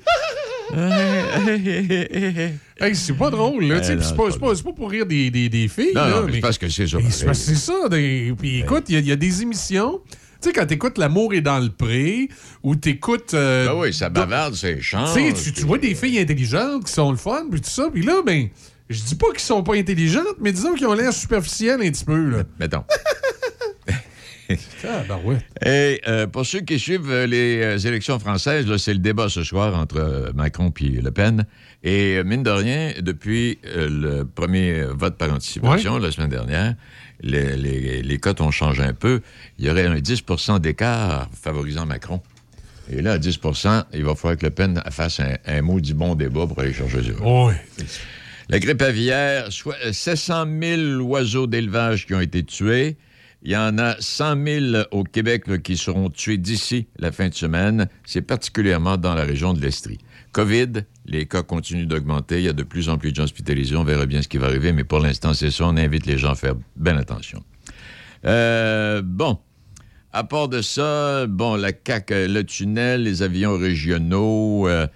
Hey, 2.81 2.97
c'est 2.97 3.13
pas 3.13 3.31
drôle, 3.31 3.65
là. 3.65 3.77
Eh 3.81 3.85
c'est 3.85 3.97
pas, 3.97 4.03
c'est 4.03 4.09
c'est 4.09 4.39
pas 4.39 4.49
pas- 4.49 4.55
c'est 4.57 4.63
pour 4.75 4.91
rire 4.91 5.05
des, 5.07 5.31
des, 5.31 5.49
des 5.49 5.69
filles, 5.69 5.93
Non, 5.95 6.01
là. 6.03 6.11
non, 6.21 6.23
mais 6.27 6.33
c'est 6.35 6.41
parce 6.41 6.57
que 6.59 6.69
c'est 6.69 6.87
ça. 6.87 6.99
C'est 7.11 7.35
c'est 7.35 7.55
ça. 7.55 7.89
des- 7.91 8.33
Puis 8.39 8.61
écoute, 8.61 8.85
il 8.89 8.95
y 8.95 8.97
a- 8.97 9.01
il 9.01 9.07
y, 9.09 9.13
a 9.13 9.17
des 9.17 9.43
émissions. 9.43 10.01
Tu 10.41 10.49
sais, 10.49 10.53
quand 10.53 10.67
t'écoutes 10.67 10.99
L'amour 10.99 11.35
est 11.35 11.41
dans 11.43 11.59
le 11.61 11.69
pré, 11.71 12.29
ou 12.63 12.75
t'écoutes. 12.75 13.35
euh, 13.35 13.67
Ah 13.71 13.77
oui, 13.77 13.93
ça 13.93 14.09
bavarde. 14.09 14.55
Tu 14.55 14.83
sais, 14.83 15.33
tu- 15.35 15.53
tu 15.53 15.63
vois 15.65 15.79
des 15.79 15.95
filles 15.95 16.19
intelligentes 16.19 16.85
qui 16.87 16.93
sont 16.93 17.11
le 17.11 17.17
fun, 17.19 17.45
puis 17.51 17.61
tout 17.61 17.71
ça. 17.71 17.89
Puis 17.93 18.03
là, 18.03 18.23
ben, 18.25 18.49
je 18.89 19.03
dis 19.03 19.15
pas 19.15 19.29
qu'ils 19.31 19.41
sont 19.41 19.63
pas 19.63 19.75
intelligentes, 19.77 20.37
mais 20.41 20.53
disons 20.53 20.75
qu'ils 20.75 20.87
ont 20.87 20.95
l'air 20.95 21.13
superficiels 21.13 21.81
un 21.83 21.91
petit 21.91 22.05
peu, 22.05 22.31
là. 22.31 22.43
Mettons. 22.59 22.85
Et 25.65 26.01
euh, 26.07 26.27
pour 26.27 26.45
ceux 26.47 26.61
qui 26.61 26.79
suivent 26.79 27.11
euh, 27.11 27.27
les 27.27 27.63
euh, 27.63 27.79
élections 27.79 28.19
françaises, 28.19 28.67
c'est 28.77 28.93
le 28.93 28.99
débat 28.99 29.29
ce 29.29 29.45
soir 29.45 29.77
entre 29.77 30.33
Macron 30.35 30.73
et 30.81 31.01
Le 31.01 31.11
Pen. 31.11 31.47
Et 31.85 32.23
mine 32.25 32.43
de 32.43 32.51
rien, 32.51 32.93
depuis 33.01 33.59
le 33.65 34.23
premier 34.23 34.85
vote 34.85 35.17
par 35.17 35.33
anticipation 35.33 35.99
la 35.99 36.13
semaine 36.13 36.31
dernière, 36.31 36.75
les, 37.21 37.57
les, 37.57 38.03
les 38.03 38.19
cotes 38.19 38.41
ont 38.41 38.53
changé 38.53 38.83
un 38.83 38.93
peu. 38.93 39.21
Il 39.59 39.67
y 39.67 39.71
aurait 39.71 39.87
un 39.87 39.97
10% 39.97 40.61
d'écart 40.61 41.29
favorisant 41.33 41.85
Macron. 41.85 42.21
Et 42.91 43.03
là, 43.03 43.13
à 43.13 43.19
10% 43.19 43.85
il 43.95 44.05
va 44.05 44.15
falloir 44.15 44.39
que 44.39 44.47
Le 44.47 44.51
Pen 44.51 44.83
fasse 44.91 45.21
un, 45.21 45.37
un 45.47 45.63
maudit 45.63 45.95
bon 45.95 46.15
débat 46.15 46.47
pour 46.47 46.59
aller 46.61 46.73
chercher 46.73 47.03
ça. 47.03 47.23
Ouais. 47.23 47.55
La 48.49 48.59
grippe 48.59 48.83
aviaire, 48.83 49.51
soit 49.51 49.77
euh, 49.85 49.93
700 49.93 50.47
000 50.61 51.01
oiseaux 51.03 51.47
d'élevage 51.47 52.07
qui 52.07 52.15
ont 52.15 52.21
été 52.21 52.43
tués. 52.43 52.97
Il 53.45 53.51
y 53.51 53.57
en 53.57 53.77
a 53.79 53.97
100 53.99 54.45
000 54.71 54.85
au 54.93 55.03
Québec 55.03 55.63
qui 55.63 55.77
seront 55.77 56.11
tués 56.11 56.39
d'ici 56.39 56.87
la 56.99 57.11
fin 57.11 57.29
de 57.29 57.35
semaine. 57.35 57.89
C'est 58.05 58.23
particulièrement 58.23 58.97
dans 58.97 59.15
la 59.15 59.25
région 59.25 59.53
de 59.53 59.61
l'Estrie. 59.61 59.99
COVID, 60.31 60.85
les 61.07 61.27
cas 61.27 61.43
continuent 61.43 61.87
d'augmenter. 61.87 62.39
Il 62.39 62.45
y 62.45 62.49
a 62.49 62.53
de 62.53 62.63
plus 62.63 62.89
en 62.89 62.99
plus 62.99 63.11
de 63.11 63.17
gens 63.17 63.25
hospitalisés. 63.25 63.75
On 63.75 63.83
verra 63.83 64.07
bien 64.07 64.23
ce 64.23 64.29
qui 64.29 64.39
va 64.39 64.47
arriver, 64.47 64.73
mais 64.73 64.85
pour 64.85 65.01
l'instant, 65.01 65.35
c'est 65.35 65.51
ça. 65.51 65.65
On 65.67 65.77
invite 65.77 66.07
les 66.07 66.19
gens 66.19 66.31
à 66.31 66.35
faire 66.37 66.55
bien 66.77 66.97
attention. 66.97 67.43
Euh, 68.25 69.03
bon. 69.05 69.39
À 70.13 70.25
part 70.25 70.49
de 70.49 70.63
ça, 70.63 71.27
bon, 71.27 71.57
la 71.57 71.73
CAQ, 71.73 72.15
euh, 72.15 72.29
le 72.29 72.45
tunnel, 72.45 73.05
les 73.05 73.23
avions 73.23 73.57
régionaux, 73.57 74.69
euh, 74.69 74.87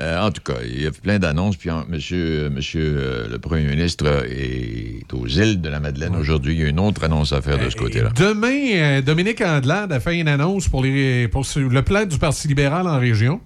euh, 0.00 0.20
en 0.20 0.30
tout 0.30 0.42
cas, 0.42 0.58
il 0.64 0.82
y 0.82 0.86
a 0.86 0.90
plein 0.92 1.18
d'annonces. 1.18 1.56
Puis 1.56 1.70
en- 1.70 1.84
monsieur, 1.88 2.48
monsieur 2.50 2.96
euh, 2.98 3.28
le 3.28 3.38
premier 3.38 3.64
ministre 3.64 4.04
euh, 4.06 4.22
est 4.28 5.12
aux 5.12 5.26
îles 5.26 5.60
de 5.60 5.68
la 5.68 5.80
Madeleine 5.80 6.14
aujourd'hui. 6.16 6.54
Il 6.54 6.60
y 6.60 6.64
a 6.64 6.68
une 6.68 6.80
autre 6.80 7.04
annonce 7.04 7.32
à 7.32 7.40
faire 7.42 7.58
de 7.58 7.68
ce 7.70 7.76
côté-là. 7.76 8.10
Demain, 8.16 8.70
euh, 8.74 9.02
Dominique 9.02 9.40
Andelade 9.40 9.92
a 9.92 10.00
fait 10.00 10.18
une 10.18 10.28
annonce 10.28 10.68
pour, 10.68 10.82
les, 10.82 11.28
pour 11.28 11.44
le 11.56 11.82
plan 11.82 12.04
du 12.06 12.18
Parti 12.18 12.46
libéral 12.48 12.86
en 12.86 12.98
région. 12.98 13.40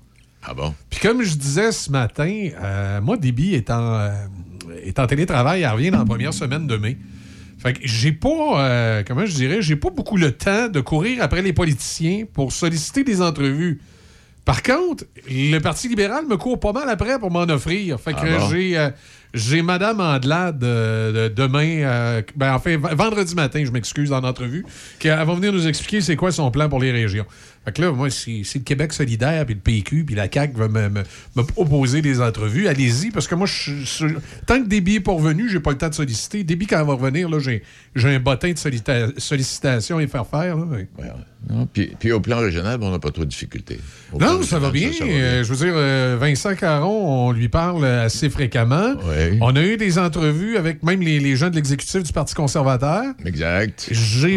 Ah 0.44 0.54
bon? 0.54 0.74
Puis 0.90 1.00
comme 1.00 1.22
je 1.22 1.34
disais 1.36 1.70
ce 1.72 1.90
matin, 1.90 2.48
euh, 2.62 3.00
moi, 3.00 3.16
Déby 3.16 3.54
est 3.54 3.70
en, 3.70 3.94
euh, 4.00 4.10
est 4.84 4.98
en 4.98 5.06
télétravail, 5.06 5.62
elle 5.62 5.70
revient 5.70 5.90
dans 5.90 5.98
la 6.00 6.04
première 6.04 6.34
semaine 6.34 6.66
de 6.66 6.76
mai. 6.76 6.98
Fait 7.58 7.74
que 7.74 7.78
j'ai 7.84 8.10
pas, 8.10 8.60
euh, 8.66 9.02
comment 9.06 9.24
je 9.24 9.34
dirais, 9.34 9.62
j'ai 9.62 9.76
pas 9.76 9.90
beaucoup 9.90 10.16
le 10.16 10.32
temps 10.32 10.68
de 10.68 10.80
courir 10.80 11.22
après 11.22 11.42
les 11.42 11.52
politiciens 11.52 12.24
pour 12.32 12.50
solliciter 12.52 13.04
des 13.04 13.22
entrevues. 13.22 13.80
Par 14.44 14.62
contre, 14.62 15.04
le 15.30 15.58
Parti 15.60 15.88
libéral 15.88 16.26
me 16.26 16.36
court 16.36 16.58
pas 16.58 16.72
mal 16.72 16.88
après 16.88 17.18
pour 17.18 17.30
m'en 17.30 17.42
offrir. 17.42 18.00
Fait 18.00 18.12
que 18.12 18.18
Ah 18.22 18.38
bon? 18.38 18.48
j'ai 18.50 18.76
euh, 18.76 18.90
j'ai 19.34 19.62
Madame 19.62 20.00
Andelade 20.00 20.62
euh, 20.64 21.28
de- 21.28 21.34
demain, 21.34 21.64
euh, 21.84 22.22
ben, 22.36 22.52
enfin, 22.54 22.76
vendredi 22.76 23.34
matin, 23.36 23.62
je 23.64 23.70
m'excuse, 23.70 24.12
en 24.12 24.22
entrevue, 24.24 24.66
qu'elle 24.98 25.16
va 25.16 25.34
venir 25.34 25.52
nous 25.52 25.66
expliquer 25.68 26.00
c'est 26.00 26.16
quoi 26.16 26.32
son 26.32 26.50
plan 26.50 26.68
pour 26.68 26.80
les 26.80 26.90
régions. 26.90 27.24
Fait 27.64 27.70
que 27.72 27.80
là, 27.82 27.92
moi, 27.92 28.10
si, 28.10 28.44
si 28.44 28.58
le 28.58 28.64
Québec 28.64 28.92
solidaire, 28.92 29.46
puis 29.46 29.54
le 29.54 29.60
PQ, 29.60 30.04
puis 30.04 30.16
la 30.16 30.30
CAQ 30.30 30.54
veut 30.58 30.68
me, 30.68 30.88
me- 30.88 31.04
me 31.36 31.42
proposer 31.44 32.02
des 32.02 32.20
entrevues, 32.20 32.66
allez-y, 32.66 33.10
parce 33.12 33.28
que 33.28 33.36
moi, 33.36 33.46
je, 33.46 33.72
je- 33.84 34.06
tant 34.44 34.60
que 34.60 34.66
Déby 34.68 34.94
n'est 34.94 35.00
pas 35.00 35.12
revenu, 35.12 35.48
j'ai 35.48 35.60
pas 35.60 35.70
le 35.70 35.78
temps 35.78 35.88
de 35.88 35.94
solliciter. 35.94 36.42
Déby, 36.42 36.66
quand 36.66 36.80
elle 36.80 36.86
va 36.88 36.94
revenir, 36.94 37.30
là, 37.30 37.38
j'ai 37.38 37.62
j'ai 37.94 38.08
un 38.16 38.18
bottin 38.20 38.50
de 38.50 38.58
sollicita- 38.58 39.12
sollicitations 39.18 39.98
à 39.98 40.06
faire 40.08 40.26
faire. 40.26 40.56
là. 40.56 40.64
Ouais. 40.64 40.88
Non, 41.50 41.66
puis, 41.72 41.92
puis 41.98 42.12
au 42.12 42.20
plan 42.20 42.38
régional, 42.38 42.78
on 42.82 42.90
n'a 42.90 42.98
pas 42.98 43.10
trop 43.10 43.24
de 43.24 43.28
difficultés. 43.28 43.78
Au 44.12 44.18
Non, 44.18 44.42
ça 44.42 44.58
va 44.58 44.70
bien. 44.70 44.88
régional, 44.88 45.12
ça, 45.12 45.16
ça 45.16 45.20
va 45.22 45.28
Euh, 45.28 45.44
je 45.44 45.52
veux 45.52 45.64
dire, 45.66 45.74
euh, 45.76 46.16
Vincent 46.20 46.54
Caron, 46.54 47.28
on 47.28 47.32
lui 47.32 47.48
parle 47.48 47.84
assez 47.84 48.30
fréquemment. 48.30 48.94
Oui. 49.04 49.38
On 49.40 49.54
a 49.56 49.62
eu 49.62 49.76
des 49.76 49.98
entrevues 49.98 50.56
avec 50.56 50.82
même 50.82 51.00
les, 51.00 51.18
les 51.18 51.36
gens 51.36 51.50
de 51.50 51.56
l'exécutif 51.56 52.02
du 52.02 52.12
Parti 52.12 52.34
conservateur. 52.34 53.02
Exact. 53.26 53.90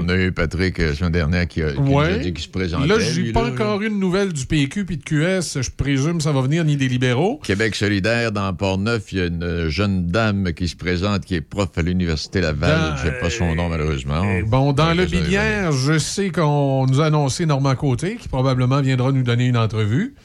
On 0.03 0.09
a 0.09 0.15
eu 0.15 0.31
Patrick 0.31 0.79
euh, 0.79 0.89
la 0.89 0.95
semaine 0.95 1.11
dernière 1.11 1.47
qui, 1.47 1.61
a, 1.61 1.71
qui 1.71 1.81
nous 1.81 1.99
a 1.99 2.13
dit 2.13 2.33
qu'il 2.33 2.43
se 2.43 2.49
présentait. 2.49 2.87
Là, 2.87 2.95
j'ai 2.99 3.21
lui, 3.21 3.31
pas 3.31 3.43
là, 3.43 3.49
encore 3.49 3.81
eu 3.81 3.89
de 3.89 3.95
nouvelles 3.95 4.33
du 4.33 4.45
PQ 4.45 4.85
puis 4.85 4.97
de 4.97 5.03
QS. 5.03 5.61
Je 5.61 5.69
présume 5.69 6.21
ça 6.21 6.31
va 6.31 6.41
venir 6.41 6.63
ni 6.65 6.75
des 6.75 6.87
libéraux. 6.87 7.39
Québec 7.43 7.75
solidaire, 7.75 8.31
dans 8.31 8.51
Port-Neuf, 8.53 9.11
il 9.11 9.17
y 9.17 9.21
a 9.21 9.25
une 9.25 9.67
jeune 9.69 10.07
dame 10.07 10.53
qui 10.53 10.67
se 10.67 10.75
présente, 10.75 11.23
qui 11.25 11.35
est 11.35 11.41
prof 11.41 11.69
à 11.75 11.81
l'Université 11.81 12.41
Laval. 12.41 12.91
Dans- 12.91 12.97
Je 12.97 13.05
ne 13.07 13.11
sais 13.11 13.19
pas 13.19 13.29
son 13.29 13.53
nom, 13.55 13.69
malheureusement. 13.69 14.23
Euh, 14.23 14.41
Bon, 14.45 14.73
dans 14.73 14.93
le 14.93 15.05
bilière, 15.05 15.71
je 15.71 15.97
sais 15.97 16.29
qu'on 16.29 16.85
nous 16.95 17.01
a 17.01 17.07
annoncé 17.07 17.45
Normand 17.45 17.75
Côté, 17.75 18.15
qui 18.15 18.27
probablement 18.27 18.81
viendra 18.81 19.11
nous 19.11 19.23
donner 19.23 19.47
une 19.47 19.57
entrevue. 19.57 20.15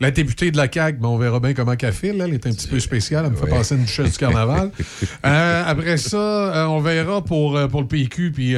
La 0.00 0.10
députée 0.10 0.50
de 0.50 0.56
la 0.56 0.70
CAQ, 0.70 0.98
ben, 0.98 1.08
on 1.08 1.18
verra 1.18 1.38
bien 1.38 1.54
comment 1.54 1.76
qu'elle 1.76 1.92
file. 1.92 2.20
Elle 2.20 2.34
est 2.34 2.46
un 2.46 2.50
petit 2.50 2.66
peu 2.66 2.80
spéciale. 2.80 3.26
Elle 3.26 3.32
me 3.32 3.36
fait 3.36 3.46
passer 3.46 3.76
une 3.76 3.86
chaise 3.86 4.12
du 4.12 4.18
carnaval. 4.18 4.70
Euh, 5.24 5.62
après 5.66 5.96
ça, 5.96 6.16
euh, 6.18 6.66
on 6.66 6.80
verra 6.80 7.22
pour, 7.22 7.56
euh, 7.56 7.66
pour 7.66 7.80
le 7.80 7.86
PQ 7.86 8.32
puis, 8.32 8.54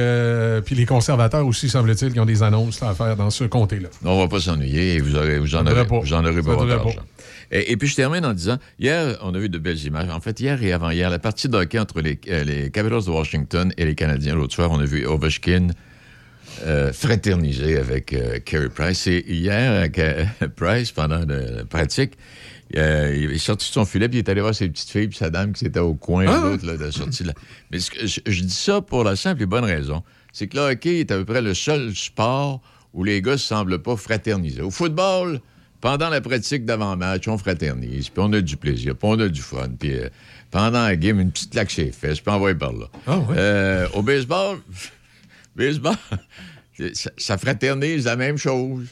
puis 0.65 0.75
les 0.75 0.85
conservateurs 0.85 1.45
aussi, 1.45 1.69
semble-t-il, 1.69 2.11
qui 2.11 2.19
ont 2.19 2.25
des 2.25 2.43
annonces 2.43 2.81
à 2.83 2.93
faire 2.93 3.15
dans 3.15 3.29
ce 3.29 3.45
comté-là. 3.45 3.89
On 4.03 4.19
va 4.19 4.27
pas 4.27 4.39
s'ennuyer. 4.39 4.99
Vous, 4.99 5.15
aurez, 5.15 5.39
vous 5.39 5.55
en 5.55 5.65
aurez 5.65 5.85
pas. 5.85 5.99
Vous 5.99 6.13
en 6.13 6.25
aurez 6.25 6.41
pas, 6.41 6.57
Et, 7.51 7.77
puis, 7.77 7.87
je 7.87 7.95
termine 7.95 8.25
en 8.25 8.33
disant, 8.33 8.57
hier, 8.79 9.17
on 9.21 9.33
a 9.33 9.39
vu 9.39 9.49
de 9.49 9.57
belles 9.57 9.83
images. 9.85 10.09
En 10.09 10.19
fait, 10.19 10.39
hier 10.39 10.61
et 10.61 10.73
avant-hier, 10.73 11.09
la 11.09 11.19
partie 11.19 11.47
de 11.47 11.55
hockey 11.55 11.79
entre 11.79 12.01
les, 12.01 12.19
les 12.25 12.69
Capitals 12.69 13.05
de 13.05 13.11
Washington 13.11 13.71
et 13.77 13.85
les 13.85 13.95
Canadiens. 13.95 14.35
L'autre 14.35 14.53
soir, 14.53 14.71
on 14.71 14.79
a 14.79 14.85
vu 14.85 15.05
Ovechkin 15.05 15.67
euh, 16.63 16.91
fraterniser 16.91 17.77
avec 17.77 18.13
euh, 18.13 18.39
Carey 18.39 18.69
Price. 18.69 19.07
Et 19.07 19.23
hier, 19.27 19.89
euh, 19.97 20.47
Price, 20.55 20.91
pendant 20.91 21.19
la 21.25 21.65
pratique, 21.65 22.13
il 22.73 22.79
est 22.79 23.37
sorti 23.37 23.69
de 23.69 23.73
son 23.73 23.85
filet, 23.85 24.09
puis 24.09 24.17
il 24.17 24.23
est 24.23 24.29
allé 24.29 24.41
voir 24.41 24.55
ses 24.55 24.67
petites 24.67 24.89
filles, 24.89 25.07
puis 25.07 25.17
sa 25.17 25.29
dame 25.29 25.53
qui 25.53 25.65
était 25.65 25.79
au 25.79 25.93
coin, 25.93 26.25
ah! 26.27 26.41
l'autre, 26.43 26.65
de 26.65 26.83
la 26.83 26.91
sortie. 26.91 27.23
Là. 27.23 27.33
Mais 27.71 27.79
je, 27.79 28.41
dis 28.43 28.49
ça 28.49 28.81
pour 28.81 29.03
la 29.03 29.15
simple 29.15 29.43
et 29.43 29.45
bonne 29.45 29.63
raison. 29.63 30.03
C'est 30.33 30.47
que 30.47 30.57
le 30.57 30.63
hockey 30.71 30.99
est 30.99 31.11
à 31.11 31.17
peu 31.17 31.25
près 31.25 31.41
le 31.41 31.53
seul 31.53 31.95
sport 31.95 32.61
où 32.93 33.03
les 33.03 33.21
gars 33.21 33.33
ne 33.33 33.37
semblent 33.37 33.81
pas 33.81 33.95
fraterniser. 33.95 34.61
Au 34.61 34.71
football, 34.71 35.39
pendant 35.81 36.09
la 36.09 36.21
pratique 36.21 36.65
d'avant-match, 36.65 37.27
on 37.27 37.37
fraternise, 37.37 38.09
puis 38.09 38.23
on 38.25 38.33
a 38.33 38.41
du 38.41 38.57
plaisir, 38.57 38.95
puis 38.95 39.07
on 39.09 39.19
a 39.19 39.27
du 39.27 39.41
fun, 39.41 39.69
puis 39.79 39.93
pendant 40.51 40.83
la 40.83 40.95
game, 40.95 41.19
une 41.19 41.31
petite 41.31 41.51
claque 41.51 41.69
chez 41.69 41.85
les 41.85 41.91
fesses, 41.91 42.19
puis 42.19 42.33
on 42.33 42.39
va 42.39 42.53
par 42.55 42.73
là. 42.73 42.87
Ah, 43.05 43.87
au 43.93 44.01
baseball, 44.01 44.57
baseball, 45.55 45.95
ça, 47.17 47.37
fraternise 47.37 48.05
la 48.05 48.15
même 48.15 48.37
chose. 48.37 48.87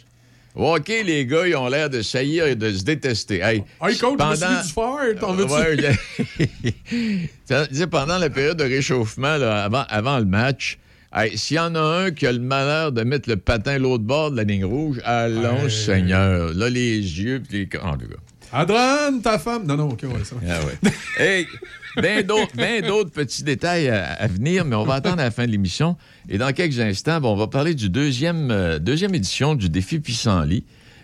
OK, 0.56 0.88
les 0.88 1.26
gars, 1.26 1.48
ils 1.48 1.56
ont 1.56 1.68
l'air 1.68 1.90
de 1.90 2.02
saillir 2.02 2.46
et 2.46 2.56
de 2.56 2.72
se 2.72 2.84
détester. 2.84 3.42
Hey, 3.42 3.64
hey 3.84 3.98
coach, 3.98 4.18
pendant... 4.18 4.36
du 4.36 5.20
t'en 5.20 5.34
pendant 7.92 8.18
la 8.18 8.30
période 8.30 8.58
de 8.58 8.64
réchauffement, 8.64 9.28
avant, 9.28 9.84
avant 9.90 10.18
le 10.18 10.26
match, 10.26 10.80
s'il 11.36 11.58
y 11.58 11.60
en 11.60 11.76
a 11.76 11.80
un 11.80 12.12
qui 12.12 12.26
a 12.26 12.32
le 12.32 12.40
malheur 12.40 12.94
de 12.94 13.04
mettre 13.04 13.30
le 13.30 13.36
patin 13.36 13.78
l'autre 13.78 14.04
bord 14.04 14.32
de 14.32 14.38
la 14.38 14.44
ligne 14.44 14.66
rouge, 14.66 15.02
allons, 15.04 15.70
Seigneur. 15.70 16.54
Là, 16.54 16.70
les 16.70 17.00
yeux, 17.00 17.42
puis 17.48 17.70
les... 17.72 17.80
En 17.80 17.98
tout 17.98 18.08
Adran, 18.56 19.20
ta 19.22 19.38
femme. 19.38 19.66
Non, 19.66 19.76
non, 19.76 19.90
OK, 19.90 20.04
ouais, 20.04 20.24
ça 20.24 20.38
ah, 20.48 20.60
ouais. 20.66 20.94
hey, 21.20 21.48
bien 21.98 22.22
d'autres 22.82 23.12
petits 23.12 23.44
détails 23.44 23.90
à, 23.90 24.26
venir, 24.28 24.64
mais 24.64 24.78
on 24.78 24.86
va 24.86 24.94
attendre 24.96 25.20
à 25.20 25.26
la 25.26 25.32
fin 25.32 25.46
de 25.46 25.52
l'émission. 25.52 25.98
Et 26.30 26.38
dans 26.38 26.54
quelques 26.54 26.80
instants, 26.80 27.20
on 27.24 27.36
va 27.36 27.48
parler 27.48 27.74
du 27.74 27.90
deuxième, 27.90 28.52
euh, 28.52 28.80
deuxième 28.80 29.14
édition 29.14 29.56
du 29.56 29.70
défi 29.70 30.00
Puissant-Lit. 30.00 30.64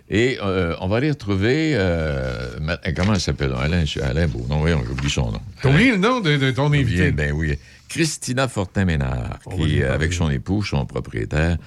Et 0.09 0.37
euh, 0.41 0.75
on 0.79 0.87
va 0.87 0.97
aller 0.97 1.09
retrouver. 1.09 1.73
Euh, 1.75 2.55
comment 2.95 3.15
elle 3.15 3.19
s'appelle? 3.19 3.53
Alain, 3.57 3.83
Alain 4.01 4.27
Beau. 4.27 4.45
Non, 4.49 4.61
oui, 4.61 4.71
j'oublie 4.87 5.09
son 5.09 5.31
nom. 5.31 5.41
T'as 5.61 5.69
oublié 5.69 5.91
le 5.91 5.97
nom 5.97 6.21
de, 6.21 6.51
ton 6.51 6.71
invité? 6.71 7.11
Ben 7.11 7.33
oui. 7.33 7.57
Christina 7.89 8.47
Fortin-Ménard, 8.47 9.39
qui, 9.57 9.83
avec 9.83 10.13
son 10.13 10.29
époux, 10.29 10.63
son 10.63 10.85
propriétaire, 10.85 11.57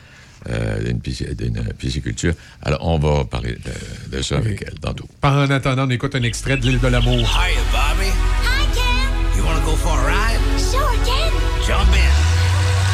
d'une 0.46 1.00
pisciculture. 1.00 2.34
Alors, 2.62 2.86
on 2.86 2.98
va 2.98 3.24
parler 3.24 3.56
de, 4.10 4.22
ça 4.22 4.36
avec 4.36 4.62
elle 4.66 4.78
tantôt. 4.78 5.06
En 5.22 5.50
attendant, 5.50 5.86
on 5.86 5.90
écoute 5.90 6.14
un 6.14 6.22
extrait 6.22 6.56
de 6.56 6.66
l'île 6.66 6.80
de 6.80 6.88
l'amour. 6.88 7.18
Hi, 7.18 7.54
Bobby. 7.72 8.10
Hi, 8.44 8.66
Ken. 8.74 9.36
You 9.36 9.44
want 9.44 9.58
to 9.58 9.64
go 9.64 9.76
for 9.76 9.98
a 9.98 10.06
ride? 10.06 10.40
Sure, 10.58 10.96
Ken. 11.04 11.32
Jump 11.66 11.92
in. 11.96 12.12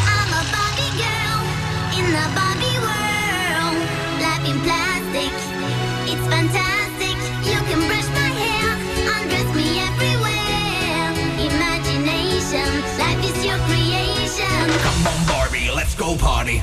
I'm 0.07 0.31
a 0.31 0.43
Bobby 0.55 0.89
girl 0.95 1.43
in 1.99 2.07
the 2.15 2.27
Bobby 2.39 2.75
world. 2.87 3.77
Life 4.23 4.47
in 4.47 4.59
plastic, 4.63 5.35
it's 6.07 6.27
fantastic. 6.31 7.17
You 7.51 7.59
can 7.67 7.81
brush 7.91 8.09
my 8.15 8.31
hair, 8.31 8.69
undress 9.11 9.51
me 9.59 9.83
everywhere. 9.91 11.11
Imagination, 11.51 12.69
life 12.99 13.23
is 13.27 13.45
your 13.45 13.59
creation. 13.67 14.71
Come 14.87 15.07
on, 15.07 15.27
Barbie, 15.27 15.71
let's 15.75 15.95
go 15.97 16.17
party. 16.17 16.63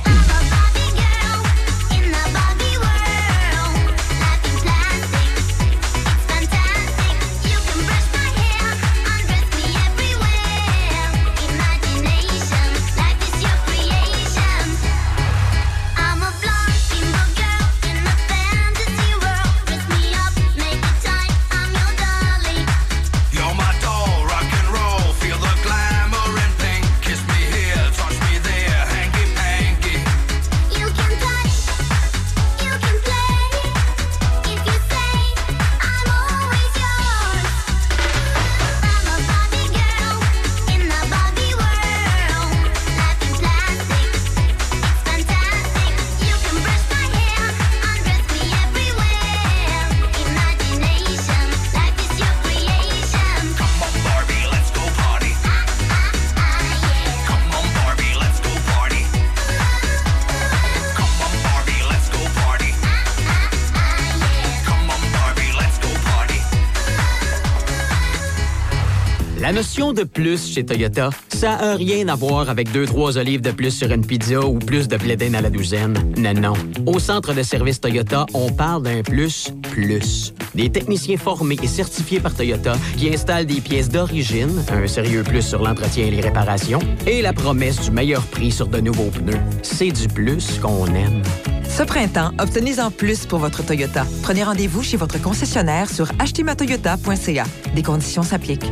De 69.94 70.04
plus 70.04 70.54
chez 70.54 70.66
Toyota, 70.66 71.10
ça 71.30 71.58
n'a 71.58 71.76
rien 71.76 72.08
à 72.08 72.16
voir 72.16 72.50
avec 72.50 72.72
deux, 72.72 72.86
trois 72.86 73.18
olives 73.18 73.42
de 73.42 73.52
plus 73.52 73.72
sur 73.72 73.92
une 73.92 74.06
pizza 74.06 74.40
ou 74.40 74.60
plus 74.60 74.88
de 74.88 74.98
blé 74.98 75.18
à 75.34 75.42
la 75.42 75.50
douzaine. 75.50 75.94
Non, 76.18 76.34
non. 76.34 76.54
Au 76.86 77.00
centre 77.00 77.34
de 77.34 77.44
service 77.44 77.80
Toyota, 77.80 78.26
on 78.34 78.52
parle 78.52 78.84
d'un 78.84 79.02
plus, 79.02 79.52
plus. 79.72 80.34
Des 80.56 80.70
techniciens 80.70 81.18
formés 81.18 81.58
et 81.62 81.68
certifiés 81.68 82.20
par 82.20 82.34
Toyota 82.34 82.74
qui 82.98 83.10
installent 83.14 83.46
des 83.46 83.62
pièces 83.62 83.90
d'origine, 83.90 84.64
un 84.72 84.88
sérieux 84.88 85.24
plus 85.24 85.42
sur 85.42 85.62
l'entretien 85.62 86.06
et 86.06 86.12
les 86.12 86.22
réparations, 86.22 86.80
et 87.06 87.22
la 87.22 87.34
promesse 87.34 87.82
du 87.82 87.92
meilleur 87.92 88.24
prix 88.24 88.52
sur 88.52 88.68
de 88.68 88.80
nouveaux 88.80 89.10
pneus. 89.10 89.40
C'est 89.62 89.92
du 89.92 90.08
plus 90.08 90.60
qu'on 90.62 90.86
aime. 90.88 91.22
Ce 91.70 91.84
printemps, 91.84 92.32
obtenez-en 92.40 92.92
plus 92.92 93.26
pour 93.26 93.40
votre 93.40 93.64
Toyota. 93.64 94.06
Prenez 94.24 94.44
rendez-vous 94.44 94.84
chez 94.84 94.98
votre 94.98 95.22
concessionnaire 95.22 95.90
sur 95.90 96.10
achetezmatoyota.ca. 96.20 97.44
Des 97.76 97.84
conditions 97.84 98.24
s'appliquent. 98.24 98.72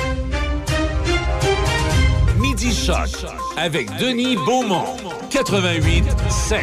Midi 2.61 2.75
Choc 2.75 3.25
avec 3.57 3.89
Denis 3.97 4.35
Beaumont, 4.35 4.95
88 5.31 6.03
5. 6.29 6.61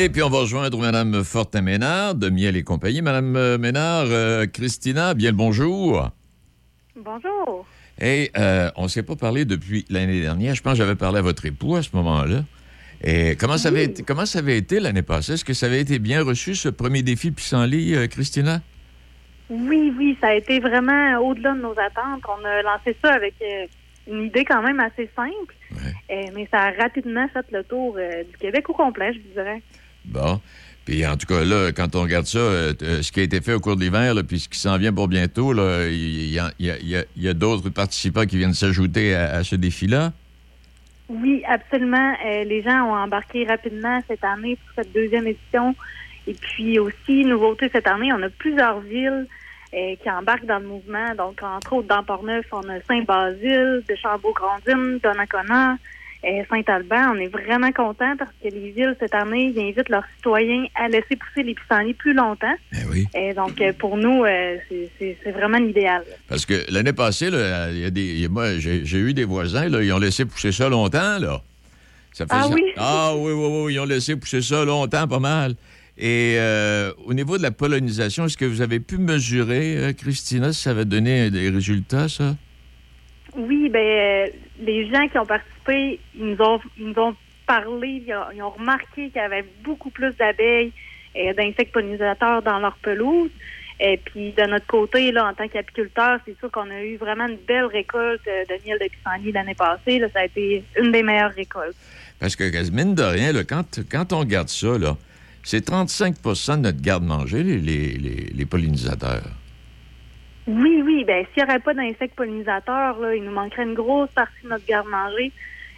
Et 0.00 0.08
puis 0.08 0.24
on 0.24 0.28
va 0.28 0.40
rejoindre 0.40 0.76
Mme 0.76 1.22
Fortin-Ménard 1.22 2.16
de 2.16 2.30
Miel 2.30 2.56
et 2.56 2.64
compagnie. 2.64 3.00
Mme 3.00 3.36
euh, 3.36 3.58
Ménard, 3.58 4.06
euh, 4.08 4.46
Christina, 4.46 5.14
bien 5.14 5.30
le 5.30 5.36
bonjour. 5.36 6.10
Bonjour. 6.96 7.64
Hey, 8.00 8.30
euh, 8.36 8.72
on 8.74 8.84
ne 8.84 8.88
s'est 8.88 9.04
pas 9.04 9.14
parlé 9.14 9.44
depuis 9.44 9.84
l'année 9.88 10.20
dernière. 10.20 10.56
Je 10.56 10.62
pense 10.62 10.72
que 10.72 10.78
j'avais 10.78 10.96
parlé 10.96 11.18
à 11.18 11.22
votre 11.22 11.46
époux 11.46 11.76
à 11.76 11.82
ce 11.84 11.90
moment-là. 11.92 12.42
Et 13.04 13.36
comment 13.36 13.56
ça 13.58 13.68
avait 13.68 13.84
été, 13.84 14.02
comment 14.02 14.26
ça 14.26 14.40
avait 14.40 14.58
été 14.58 14.80
l'année 14.80 15.02
passée? 15.02 15.34
Est-ce 15.34 15.44
que 15.44 15.54
ça 15.54 15.66
avait 15.66 15.80
été 15.80 16.00
bien 16.00 16.24
reçu, 16.24 16.56
ce 16.56 16.68
premier 16.68 17.02
défi 17.02 17.30
pissenlit, 17.30 17.94
euh, 17.94 18.08
Christina? 18.08 18.62
Oui, 19.50 19.92
oui, 19.96 20.16
ça 20.20 20.28
a 20.28 20.34
été 20.34 20.60
vraiment 20.60 21.16
au-delà 21.18 21.52
de 21.54 21.60
nos 21.60 21.72
attentes. 21.72 22.22
On 22.28 22.44
a 22.44 22.62
lancé 22.62 22.94
ça 23.02 23.14
avec 23.14 23.34
euh, 23.42 23.66
une 24.10 24.24
idée 24.24 24.44
quand 24.44 24.62
même 24.62 24.80
assez 24.80 25.08
simple, 25.16 25.54
Euh, 26.10 26.22
mais 26.34 26.48
ça 26.50 26.60
a 26.64 26.70
rapidement 26.72 27.28
fait 27.28 27.44
le 27.52 27.62
tour 27.64 27.96
euh, 27.98 28.24
du 28.24 28.36
Québec 28.38 28.68
au 28.70 28.72
complet, 28.74 29.12
je 29.12 29.18
vous 29.18 29.34
dirais. 29.34 29.60
Bon. 30.06 30.40
Puis 30.86 31.06
en 31.06 31.16
tout 31.18 31.26
cas, 31.26 31.44
là, 31.44 31.70
quand 31.72 31.94
on 31.96 32.02
regarde 32.02 32.24
ça, 32.24 32.38
euh, 32.38 32.72
ce 33.02 33.12
qui 33.12 33.20
a 33.20 33.22
été 33.22 33.42
fait 33.42 33.52
au 33.52 33.60
cours 33.60 33.76
de 33.76 33.82
l'hiver, 33.82 34.14
puis 34.26 34.40
ce 34.40 34.48
qui 34.48 34.58
s'en 34.58 34.78
vient 34.78 34.92
pour 34.92 35.06
bientôt, 35.08 35.52
il 35.52 36.30
y, 36.32 36.38
a- 37.28 37.34
d'autres 37.34 37.68
participants 37.68 38.24
qui 38.24 38.38
viennent 38.38 38.54
s'ajouter 38.54 39.14
à, 39.14 39.32
à 39.36 39.44
ce 39.44 39.54
défi-là? 39.56 40.12
Oui, 41.10 41.42
absolument. 41.46 42.14
Euh, 42.26 42.44
les 42.44 42.62
gens 42.62 42.84
ont 42.86 42.94
embarqué 42.94 43.44
rapidement 43.46 44.00
cette 44.08 44.24
année 44.24 44.56
pour 44.56 44.82
cette 44.82 44.92
deuxième 44.94 45.26
édition. 45.26 45.74
Et 46.26 46.34
puis 46.34 46.78
aussi, 46.78 47.24
nouveauté 47.24 47.68
cette 47.72 47.86
année, 47.86 48.10
on 48.12 48.22
a 48.22 48.28
plusieurs 48.30 48.80
villes 48.80 49.26
qui 49.72 50.10
embarquent 50.10 50.46
dans 50.46 50.58
le 50.58 50.66
mouvement. 50.66 51.14
Donc, 51.16 51.42
entre 51.42 51.74
autres, 51.74 51.88
dans 51.88 52.02
Portneuf, 52.02 52.46
on 52.52 52.60
a 52.68 52.80
Saint-Basile, 52.88 53.82
Deschambault-Grandine, 53.88 54.98
Donnacona, 55.02 55.76
euh, 56.24 56.42
Saint-Alban. 56.50 57.12
On 57.14 57.16
est 57.16 57.28
vraiment 57.28 57.70
contents 57.72 58.16
parce 58.18 58.30
que 58.42 58.48
les 58.48 58.70
villes, 58.70 58.96
cette 58.98 59.14
année, 59.14 59.52
ils 59.54 59.60
invitent 59.60 59.88
leurs 59.88 60.04
citoyens 60.16 60.64
à 60.74 60.88
laisser 60.88 61.16
pousser 61.16 61.42
les 61.44 61.54
pissenlits 61.54 61.94
plus 61.94 62.14
longtemps. 62.14 62.54
Et 63.14 63.34
donc, 63.34 63.60
euh, 63.60 63.72
pour 63.78 63.96
nous, 63.96 64.24
euh, 64.24 64.56
c'est- 64.98 65.30
vraiment 65.30 65.58
l'idéal. 65.58 66.02
Parce 66.28 66.44
que 66.46 66.54
l'année 66.72 66.92
passée, 66.94 67.30
là, 67.30 67.70
y 67.70 67.84
a 67.84 67.90
des, 67.90 68.26
moi, 68.28 68.58
j'ai 68.58 68.98
eu 68.98 69.12
des 69.14 69.24
voisins, 69.24 69.68
là, 69.68 69.82
ils 69.82 69.92
ont 69.92 69.98
laissé 69.98 70.24
pousser 70.24 70.50
ça 70.52 70.68
longtemps, 70.68 71.18
là. 71.18 71.40
Ça 72.14 72.24
Ah 72.30 72.42
faisait- 72.42 72.54
oui? 72.54 72.62
Ah 72.76 73.12
oui, 73.14 73.32
oui, 73.32 73.46
oui, 73.66 73.74
ils 73.74 73.78
ont 73.80 73.84
laissé 73.84 74.16
pousser 74.16 74.40
ça 74.42 74.64
longtemps, 74.64 75.06
pas 75.06 75.18
mal. 75.20 75.54
Et 75.98 76.36
euh, 76.38 76.92
au 77.04 77.12
niveau 77.12 77.38
de 77.38 77.42
la 77.42 77.50
pollinisation, 77.50 78.26
est-ce 78.26 78.36
que 78.36 78.44
vous 78.44 78.60
avez 78.60 78.78
pu 78.78 78.98
mesurer, 78.98 79.76
euh, 79.76 79.92
Christina, 79.92 80.52
si 80.52 80.62
ça 80.62 80.70
avait 80.70 80.84
donné 80.84 81.28
des 81.30 81.50
résultats, 81.50 82.08
ça? 82.08 82.36
Oui, 83.36 83.68
ben 83.68 83.78
euh, 83.78 84.26
les 84.60 84.88
gens 84.88 85.08
qui 85.08 85.18
ont 85.18 85.26
participé, 85.26 85.98
ils 86.14 86.24
nous 86.24 86.40
ont, 86.40 86.60
ils 86.78 86.86
nous 86.86 87.02
ont 87.02 87.16
parlé, 87.46 88.02
ils 88.06 88.14
ont, 88.14 88.30
ils 88.32 88.42
ont 88.42 88.50
remarqué 88.50 89.10
qu'il 89.10 89.16
y 89.16 89.18
avait 89.18 89.44
beaucoup 89.64 89.90
plus 89.90 90.14
d'abeilles 90.16 90.72
et 91.16 91.34
d'insectes 91.34 91.72
pollinisateurs 91.72 92.42
dans 92.42 92.60
leur 92.60 92.76
pelouse. 92.76 93.30
Et 93.80 93.96
puis 93.96 94.32
de 94.32 94.42
notre 94.44 94.66
côté, 94.66 95.12
là, 95.12 95.28
en 95.28 95.34
tant 95.34 95.48
qu'apiculteur, 95.48 96.18
c'est 96.26 96.36
sûr 96.38 96.50
qu'on 96.50 96.70
a 96.70 96.82
eu 96.82 96.96
vraiment 96.96 97.26
une 97.26 97.38
belle 97.46 97.66
récolte 97.66 98.20
euh, 98.26 98.44
de 98.48 98.66
miel 98.66 98.78
de 98.80 98.88
pissenlit 98.88 99.32
l'année 99.32 99.54
passée. 99.54 99.98
Là, 99.98 100.08
ça 100.12 100.20
a 100.20 100.24
été 100.24 100.64
une 100.80 100.92
des 100.92 101.02
meilleures 101.02 101.34
récoltes. 101.34 101.76
Parce 102.18 102.34
que, 102.34 102.70
mine 102.70 102.94
de 102.94 103.02
rien, 103.02 103.32
là, 103.32 103.44
quand, 103.44 103.80
quand 103.90 104.12
on 104.12 104.20
regarde 104.20 104.48
ça, 104.48 104.78
là, 104.78 104.96
c'est 105.48 105.66
35% 105.66 106.56
de 106.56 106.60
notre 106.64 106.82
garde-manger, 106.82 107.42
les, 107.42 107.56
les, 108.34 108.44
pollinisateurs. 108.44 109.22
Oui, 110.46 110.82
oui. 110.84 111.04
Ben, 111.06 111.24
s'il 111.32 111.42
n'y 111.42 111.48
aurait 111.48 111.60
pas 111.60 111.72
d'insectes 111.72 112.14
pollinisateurs, 112.16 112.98
là, 112.98 113.14
il 113.14 113.24
nous 113.24 113.32
manquerait 113.32 113.62
une 113.62 113.72
grosse 113.72 114.10
partie 114.10 114.44
de 114.44 114.50
notre 114.50 114.66
garde-manger. 114.66 115.32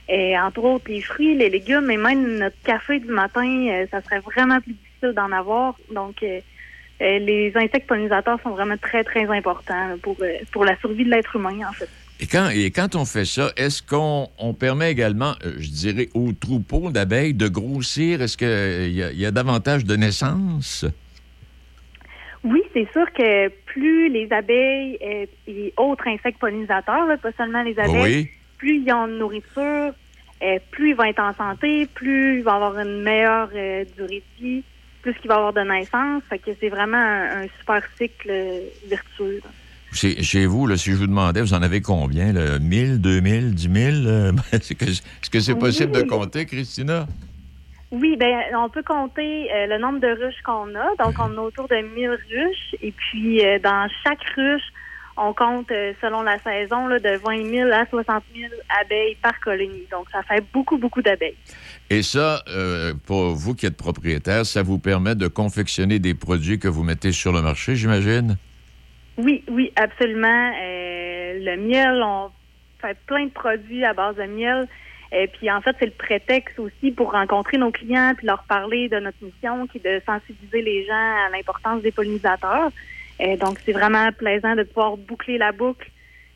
Et 0.09 0.37
entre 0.37 0.65
autres, 0.65 0.87
les 0.89 1.01
fruits, 1.01 1.37
les 1.37 1.51
légumes 1.51 1.89
et 1.89 1.97
même 1.97 2.39
notre 2.39 2.61
café 2.65 2.99
du 2.99 3.13
matin, 3.13 3.47
euh, 3.47 3.87
ça 3.93 4.03
serait 4.03 4.19
vraiment 4.19 4.61
plus 4.61 4.73
difficile 4.73 5.13
d'en 5.15 5.31
avoir. 5.31 5.77
Donc, 5.95 6.21
euh, 6.25 6.41
euh, 7.01 7.19
les 7.21 7.53
insectes 7.55 7.87
pollinisateurs 7.87 8.41
sont 8.43 8.51
vraiment 8.51 8.77
très, 8.77 9.05
très 9.05 9.27
importants 9.27 9.97
pour, 10.03 10.17
pour 10.51 10.65
la 10.65 10.77
survie 10.79 11.05
de 11.05 11.11
l'être 11.11 11.37
humain, 11.37 11.61
en 11.69 11.73
fait. 11.73 11.89
Et 12.23 12.27
quand, 12.27 12.51
et 12.51 12.71
quand 12.71 12.97
on 12.97 13.07
fait 13.07 13.25
ça, 13.25 13.51
est-ce 13.57 13.83
qu'on 13.83 14.29
on 14.39 14.53
permet 14.53 14.91
également, 14.93 15.33
euh, 15.45 15.55
je 15.59 15.71
dirais, 15.71 16.09
aux 16.15 16.33
troupeaux 16.33 16.91
d'abeilles 16.91 17.33
de 17.33 17.49
grossir? 17.49 18.21
Est-ce 18.21 18.37
qu'il 18.37 18.93
y, 18.95 19.03
a- 19.03 19.11
y 19.13 19.25
a 19.25 19.31
davantage 19.31 19.87
de 19.87 19.97
naissances? 19.97 20.85
Oui, 22.45 22.63
c'est 22.75 22.89
sûr 22.93 23.07
que 23.13 23.49
plus 23.67 24.11
les 24.11 24.31
abeilles 24.33 24.99
euh, 25.03 25.27
et 25.47 25.73
autres 25.79 26.07
insectes 26.09 26.39
pollinisateurs, 26.39 27.07
là, 27.07 27.17
pas 27.17 27.33
seulement 27.39 27.63
les 27.63 27.79
abeilles, 27.79 28.03
Oui. 28.03 28.29
plus 28.59 28.83
ils 28.85 28.93
ont 28.93 29.07
de 29.09 29.19
nourriture, 29.19 29.93
euh, 30.43 30.59
plus 30.71 30.91
ils 30.91 30.97
vont 30.97 31.05
être 31.05 31.21
en 31.23 31.35
santé, 31.35 31.87
plus 31.87 32.39
ils 32.39 32.45
vont 32.45 32.53
avoir 32.53 32.79
une 32.79 33.03
meilleure 33.03 33.51
euh, 33.55 33.85
durée 33.97 34.23
de 34.39 34.45
vie, 34.45 34.65
plus 35.03 35.15
qu'il 35.15 35.29
va 35.29 35.37
y 35.37 35.39
avoir 35.39 35.53
de 35.55 35.61
naissance. 35.63 36.23
Fait 36.29 36.39
que 36.39 36.51
c'est 36.61 36.69
vraiment 36.69 36.97
un, 36.99 37.45
un 37.45 37.47
super 37.61 37.83
cycle 37.99 38.31
euh, 38.31 38.61
vertueux. 38.89 39.41
là. 39.43 39.51
Chez, 39.93 40.47
vous, 40.47 40.67
là, 40.67 40.77
si 40.77 40.91
je 40.91 40.97
vous 40.97 41.07
demandais, 41.07 41.41
vous 41.41 41.55
en 41.55 41.63
avez 41.63 41.81
combien? 41.81 42.33
Là? 42.33 42.59
1000, 42.59 43.01
2000, 43.01 43.55
10 43.55 43.63
000? 43.63 44.07
Euh, 44.07 44.33
Est-ce 44.53 45.31
que 45.31 45.41
c'est 45.41 45.55
possible 45.57 45.93
de 45.93 46.03
compter, 46.03 46.47
Christina? 46.47 47.07
Oui, 47.93 48.17
ben 48.17 48.33
on 48.57 48.69
peut 48.69 48.85
compter 48.85 49.53
euh, 49.53 49.67
le 49.67 49.79
nombre 49.79 49.99
de 49.99 50.07
ruches 50.07 50.41
qu'on 50.45 50.75
a. 50.77 51.05
Donc, 51.05 51.17
on 51.19 51.37
a 51.37 51.41
autour 51.41 51.67
de 51.67 51.77
1000 51.77 52.11
ruches. 52.11 52.77
Et 52.83 52.93
puis, 52.93 53.45
euh, 53.45 53.59
dans 53.59 53.89
chaque 54.05 54.23
ruche, 54.37 54.63
on 55.17 55.33
compte, 55.35 55.71
euh, 55.73 55.93
selon 56.01 56.23
la 56.23 56.39
saison, 56.39 56.87
là, 56.87 56.99
de 56.99 57.19
20 57.19 57.51
000 57.51 57.71
à 57.73 57.85
60 57.87 58.23
000 58.35 58.53
abeilles 58.81 59.17
par 59.21 59.39
colonie. 59.41 59.87
Donc, 59.91 60.07
ça 60.13 60.23
fait 60.23 60.43
beaucoup, 60.53 60.79
beaucoup 60.79 61.03
d'abeilles. 61.03 61.37
Et 61.91 62.03
ça, 62.03 62.43
euh, 62.49 62.95
pour 63.07 63.35
vous 63.35 63.55
qui 63.55 63.67
êtes 63.67 63.77
propriétaire, 63.77 64.47
ça 64.47 64.63
vous 64.63 64.79
permet 64.79 65.17
de 65.17 65.27
confectionner 65.27 65.99
des 65.99 66.15
produits 66.15 66.61
que 66.61 66.69
vous 66.69 66.85
mettez 66.85 67.11
sur 67.11 67.33
le 67.33 67.43
marché, 67.43 67.75
j'imagine? 67.75 68.37
Oui, 69.23 69.45
oui, 69.49 69.73
absolument. 69.77 70.53
Euh, 70.63 71.39
le 71.39 71.57
miel, 71.57 72.03
on 72.03 72.31
fait 72.81 72.97
plein 73.07 73.27
de 73.27 73.31
produits 73.31 73.85
à 73.85 73.93
base 73.93 74.17
de 74.17 74.25
miel. 74.25 74.67
Et 75.13 75.27
puis, 75.27 75.51
en 75.51 75.61
fait, 75.61 75.75
c'est 75.79 75.87
le 75.87 75.93
prétexte 75.93 76.59
aussi 76.59 76.93
pour 76.93 77.13
rencontrer 77.13 77.59
nos 77.59 77.73
clients 77.73 78.13
puis 78.17 78.27
leur 78.27 78.45
parler 78.45 78.89
de 78.89 78.99
notre 79.01 79.19
mission 79.23 79.67
qui 79.67 79.79
est 79.79 79.85
de 79.85 80.03
sensibiliser 80.07 80.63
les 80.63 80.87
gens 80.87 81.27
à 81.27 81.29
l'importance 81.33 81.83
des 81.83 81.91
pollinisateurs. 81.91 82.71
Et 83.19 83.37
donc, 83.37 83.59
c'est 83.67 83.73
vraiment 83.73 84.11
plaisant 84.13 84.55
de 84.55 84.63
pouvoir 84.63 84.97
boucler 84.97 85.37
la 85.37 85.53
boucle 85.53 85.91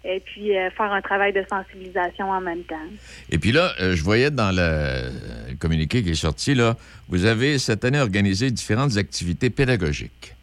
et 0.05 0.21
puis 0.21 0.57
euh, 0.57 0.69
faire 0.71 0.93
un 0.93 1.01
travail 1.01 1.33
de 1.33 1.43
sensibilisation 1.49 2.29
en 2.31 2.41
même 2.41 2.63
temps. 2.65 2.77
Et 3.31 3.39
puis 3.39 3.53
là, 3.53 3.73
euh, 3.81 3.95
je 3.95 4.03
voyais 4.03 4.31
dans 4.31 4.51
le, 4.51 5.09
le 5.51 5.57
communiqué 5.57 6.03
qui 6.03 6.11
est 6.11 6.15
sorti, 6.15 6.55
là, 6.55 6.77
vous 7.09 7.25
avez 7.25 7.59
cette 7.59 7.85
année 7.85 8.01
organisé 8.01 8.51
différentes 8.51 8.99
activités 8.99 9.49
pédagogiques. 9.49 10.35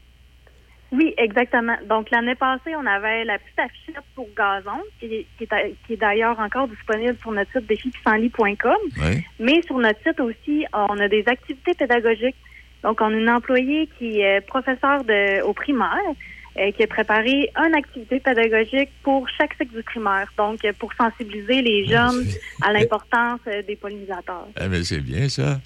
Oui, 0.91 1.13
exactement. 1.17 1.77
Donc, 1.87 2.09
l'année 2.11 2.35
passée, 2.35 2.75
on 2.75 2.85
avait 2.85 3.23
la 3.23 3.39
petite 3.39 3.59
affichette 3.59 4.03
pour 4.13 4.27
gazon, 4.35 4.81
qui 4.99 5.05
est, 5.05 5.25
qui 5.37 5.45
est, 5.45 5.75
qui 5.87 5.93
est 5.93 5.97
d'ailleurs 5.97 6.37
encore 6.39 6.67
disponible 6.67 7.17
sur 7.21 7.31
notre 7.31 7.51
site 7.51 7.67
défipissenlit.com. 7.67 8.75
Oui. 8.97 9.23
Mais 9.39 9.61
sur 9.61 9.77
notre 9.77 10.01
site 10.03 10.19
aussi, 10.19 10.65
on 10.73 10.99
a 10.99 11.07
des 11.07 11.23
activités 11.27 11.73
pédagogiques. 11.75 12.35
Donc, 12.83 12.99
on 12.99 13.05
a 13.05 13.17
une 13.17 13.29
employée 13.29 13.87
qui 13.97 14.19
est 14.19 14.41
professeure 14.41 15.03
de, 15.05 15.41
au 15.43 15.53
primaire, 15.53 15.87
euh, 16.59 16.71
qui 16.71 16.83
a 16.83 16.87
préparé 16.87 17.49
une 17.55 17.75
activité 17.75 18.19
pédagogique 18.19 18.89
pour 19.03 19.29
chaque 19.29 19.53
cycle 19.53 19.73
du 19.73 19.83
primaire. 19.83 20.27
Donc, 20.37 20.59
pour 20.77 20.91
sensibiliser 20.93 21.61
les 21.61 21.85
jeunes 21.85 22.25
à 22.61 22.73
l'importance 22.73 23.39
euh, 23.47 23.61
des 23.61 23.77
pollinisateurs. 23.77 24.47
Ah, 24.57 24.67
mais 24.67 24.83
c'est 24.83 24.99
bien 24.99 25.29
ça. 25.29 25.61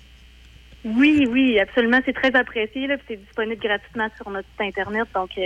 Oui, 0.86 1.28
oui, 1.32 1.60
absolument. 1.60 2.00
C'est 2.06 2.14
très 2.14 2.34
apprécié. 2.36 2.86
Là, 2.88 2.98
puis 2.98 3.06
c'est 3.10 3.16
disponible 3.26 3.60
gratuitement 3.62 4.08
sur 4.18 4.30
notre 4.30 4.48
site 4.52 4.62
Internet. 4.78 5.08
Donc, 5.16 5.32
euh, 5.38 5.42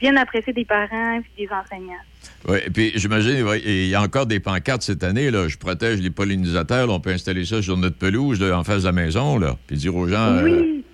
bien 0.00 0.16
apprécié 0.16 0.52
des 0.52 0.64
parents 0.64 1.20
et 1.20 1.22
des 1.46 1.48
enseignants. 1.52 2.02
Oui, 2.48 2.58
et 2.66 2.70
puis 2.70 2.92
j'imagine, 2.96 3.46
il 3.64 3.86
y 3.86 3.94
a 3.94 4.02
encore 4.02 4.26
des 4.26 4.40
pancartes 4.40 4.82
cette 4.82 5.04
année, 5.04 5.30
là. 5.30 5.46
Je 5.46 5.56
protège 5.56 6.00
les 6.00 6.10
pollinisateurs, 6.10 6.88
là, 6.88 6.92
on 6.94 7.00
peut 7.00 7.10
installer 7.10 7.44
ça 7.44 7.62
sur 7.62 7.76
notre 7.76 7.96
pelouse, 7.96 8.40
là, 8.40 8.58
en 8.58 8.64
face 8.64 8.82
de 8.82 8.86
la 8.86 8.92
maison, 8.92 9.38
là. 9.38 9.56
Puis 9.68 9.76
dire 9.76 9.94
aux 9.94 10.08
gens. 10.08 10.16
euh, 10.36 10.42
Oui. 10.42 10.84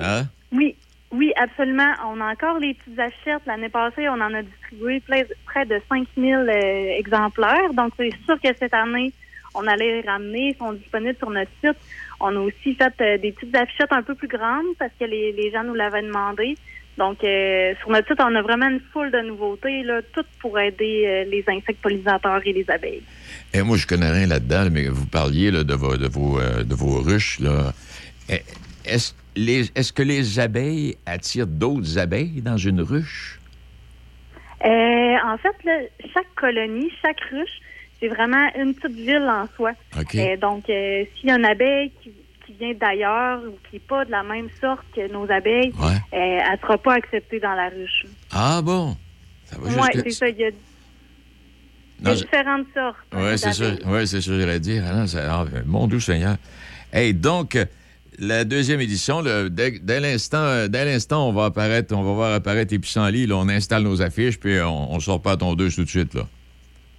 hein? 0.00 0.24
Oui, 0.52 0.74
oui, 1.12 1.32
absolument. 1.40 1.92
On 2.08 2.20
a 2.20 2.32
encore 2.32 2.58
les 2.58 2.74
petites 2.74 2.98
achettes. 2.98 3.42
L'année 3.46 3.68
passée, 3.68 4.08
on 4.08 4.14
en 4.20 4.34
a 4.34 4.42
distribué 4.42 5.00
près 5.46 5.66
de 5.66 5.80
5000 5.88 6.34
euh, 6.34 6.98
exemplaires. 6.98 7.72
Donc, 7.74 7.92
c'est 7.96 8.10
sûr 8.24 8.40
que 8.42 8.48
cette 8.58 8.74
année, 8.74 9.12
on 9.54 9.66
allait 9.68 10.00
les 10.02 10.08
ramener. 10.08 10.50
Ils 10.54 10.56
sont 10.58 10.72
disponibles 10.72 11.16
sur 11.18 11.30
notre 11.30 11.50
site. 11.64 11.76
On 12.20 12.36
a 12.36 12.40
aussi 12.40 12.74
fait 12.74 12.92
euh, 13.00 13.18
des 13.18 13.32
petites 13.32 13.54
affichettes 13.56 13.92
un 13.92 14.02
peu 14.02 14.14
plus 14.14 14.28
grandes 14.28 14.76
parce 14.78 14.92
que 15.00 15.04
les, 15.06 15.32
les 15.32 15.50
gens 15.50 15.64
nous 15.64 15.74
l'avaient 15.74 16.02
demandé. 16.02 16.54
Donc, 16.98 17.24
euh, 17.24 17.72
sur 17.80 17.88
notre 17.90 18.08
site, 18.08 18.20
on 18.20 18.34
a 18.34 18.42
vraiment 18.42 18.68
une 18.68 18.80
foule 18.92 19.10
de 19.10 19.20
nouveautés, 19.20 19.82
là, 19.84 20.00
toutes 20.12 20.26
pour 20.40 20.58
aider 20.58 21.04
euh, 21.06 21.24
les 21.30 21.42
insectes 21.48 21.80
pollinisateurs 21.80 22.42
et 22.44 22.52
les 22.52 22.68
abeilles. 22.70 23.02
Et 23.54 23.62
moi, 23.62 23.76
je 23.78 23.86
connais 23.86 24.10
rien 24.10 24.26
là-dedans, 24.26 24.68
mais 24.70 24.86
vous 24.88 25.06
parliez 25.06 25.50
là, 25.50 25.64
de, 25.64 25.74
vos, 25.74 25.96
de, 25.96 26.08
vos, 26.08 26.38
de 26.40 26.74
vos 26.74 27.00
ruches. 27.00 27.40
Là. 27.40 27.72
Eh, 28.28 28.42
Est-ce, 28.84 29.14
les- 29.34 29.70
est-ce 29.74 29.92
que 29.92 30.02
les 30.02 30.38
abeilles 30.40 30.96
attirent 31.06 31.46
d'autres 31.46 31.98
abeilles 31.98 32.42
dans 32.42 32.58
une 32.58 32.82
ruche? 32.82 33.38
En 35.22 35.36
fait, 35.38 35.64
là, 35.64 35.78
chaque 36.12 36.34
colonie, 36.34 36.90
chaque 37.00 37.20
ruche, 37.30 37.60
c'est 38.00 38.08
vraiment 38.08 38.48
une 38.58 38.74
petite 38.74 38.96
ville 38.96 39.28
en 39.28 39.46
soi. 39.56 39.72
Euh, 39.96 40.36
donc, 40.38 40.68
euh, 40.70 41.04
s'il 41.18 41.28
y 41.28 41.32
a 41.32 41.36
une 41.36 41.44
abeille 41.44 41.92
qui, 42.02 42.10
qui 42.46 42.52
vient 42.58 42.72
d'ailleurs 42.80 43.40
ou 43.42 43.52
qui 43.68 43.76
n'est 43.76 43.80
pas 43.80 44.04
de 44.04 44.10
la 44.10 44.22
même 44.22 44.48
sorte 44.60 44.84
que 44.94 45.10
nos 45.12 45.30
abeilles, 45.30 45.72
Ouais. 45.78 45.96
euh, 46.14 46.40
elle 46.44 46.52
ne 46.52 46.56
sera 46.60 46.78
pas 46.78 46.94
acceptée 46.94 47.38
dans 47.40 47.54
la 47.54 47.68
ruche. 47.68 48.06
Ah 48.32 48.60
bon? 48.62 48.96
Ça 49.44 49.56
va 49.58 49.68
Oui, 49.68 49.74
jusque- 49.94 50.04
c'est 50.04 50.10
ça. 50.10 50.28
Il 50.28 50.36
y 50.38 50.44
a, 50.44 50.50
Non, 52.02 52.14
différentes 52.14 52.66
sortes. 52.74 52.96
Oui, 53.12 53.36
c'est 53.38 53.52
ça. 53.52 53.64
Ouais, 53.86 54.06
c'est 54.06 54.20
ça, 54.22 54.38
j'allais 54.38 54.60
dire. 54.60 54.82
Ah 54.88 54.94
non, 54.94 55.06
c'est- 55.06 55.18
ah, 55.20 55.44
mon 55.66 55.86
doux 55.86 56.00
Seigneur. 56.00 56.36
Hey, 56.92 57.12
donc, 57.12 57.58
la 58.18 58.44
deuxième 58.44 58.80
édition, 58.80 59.20
là, 59.20 59.48
dès, 59.50 59.78
dès 59.80 60.00
l'instant, 60.00 61.28
on 61.28 61.32
va 61.32 61.44
apparaître, 61.46 61.94
on 61.94 62.02
va 62.02 62.12
voir 62.12 62.32
apparaître 62.32 62.72
les 62.72 62.78
pissenlits, 62.78 63.26
là, 63.26 63.36
on 63.36 63.48
installe 63.48 63.82
nos 63.82 64.00
affiches, 64.02 64.38
puis 64.40 64.58
on, 64.60 64.92
on 64.94 65.00
sort 65.00 65.20
pas 65.20 65.32
à 65.32 65.36
tondeuse 65.36 65.76
tout 65.76 65.84
de 65.84 65.88
suite, 65.90 66.14
là. 66.14 66.22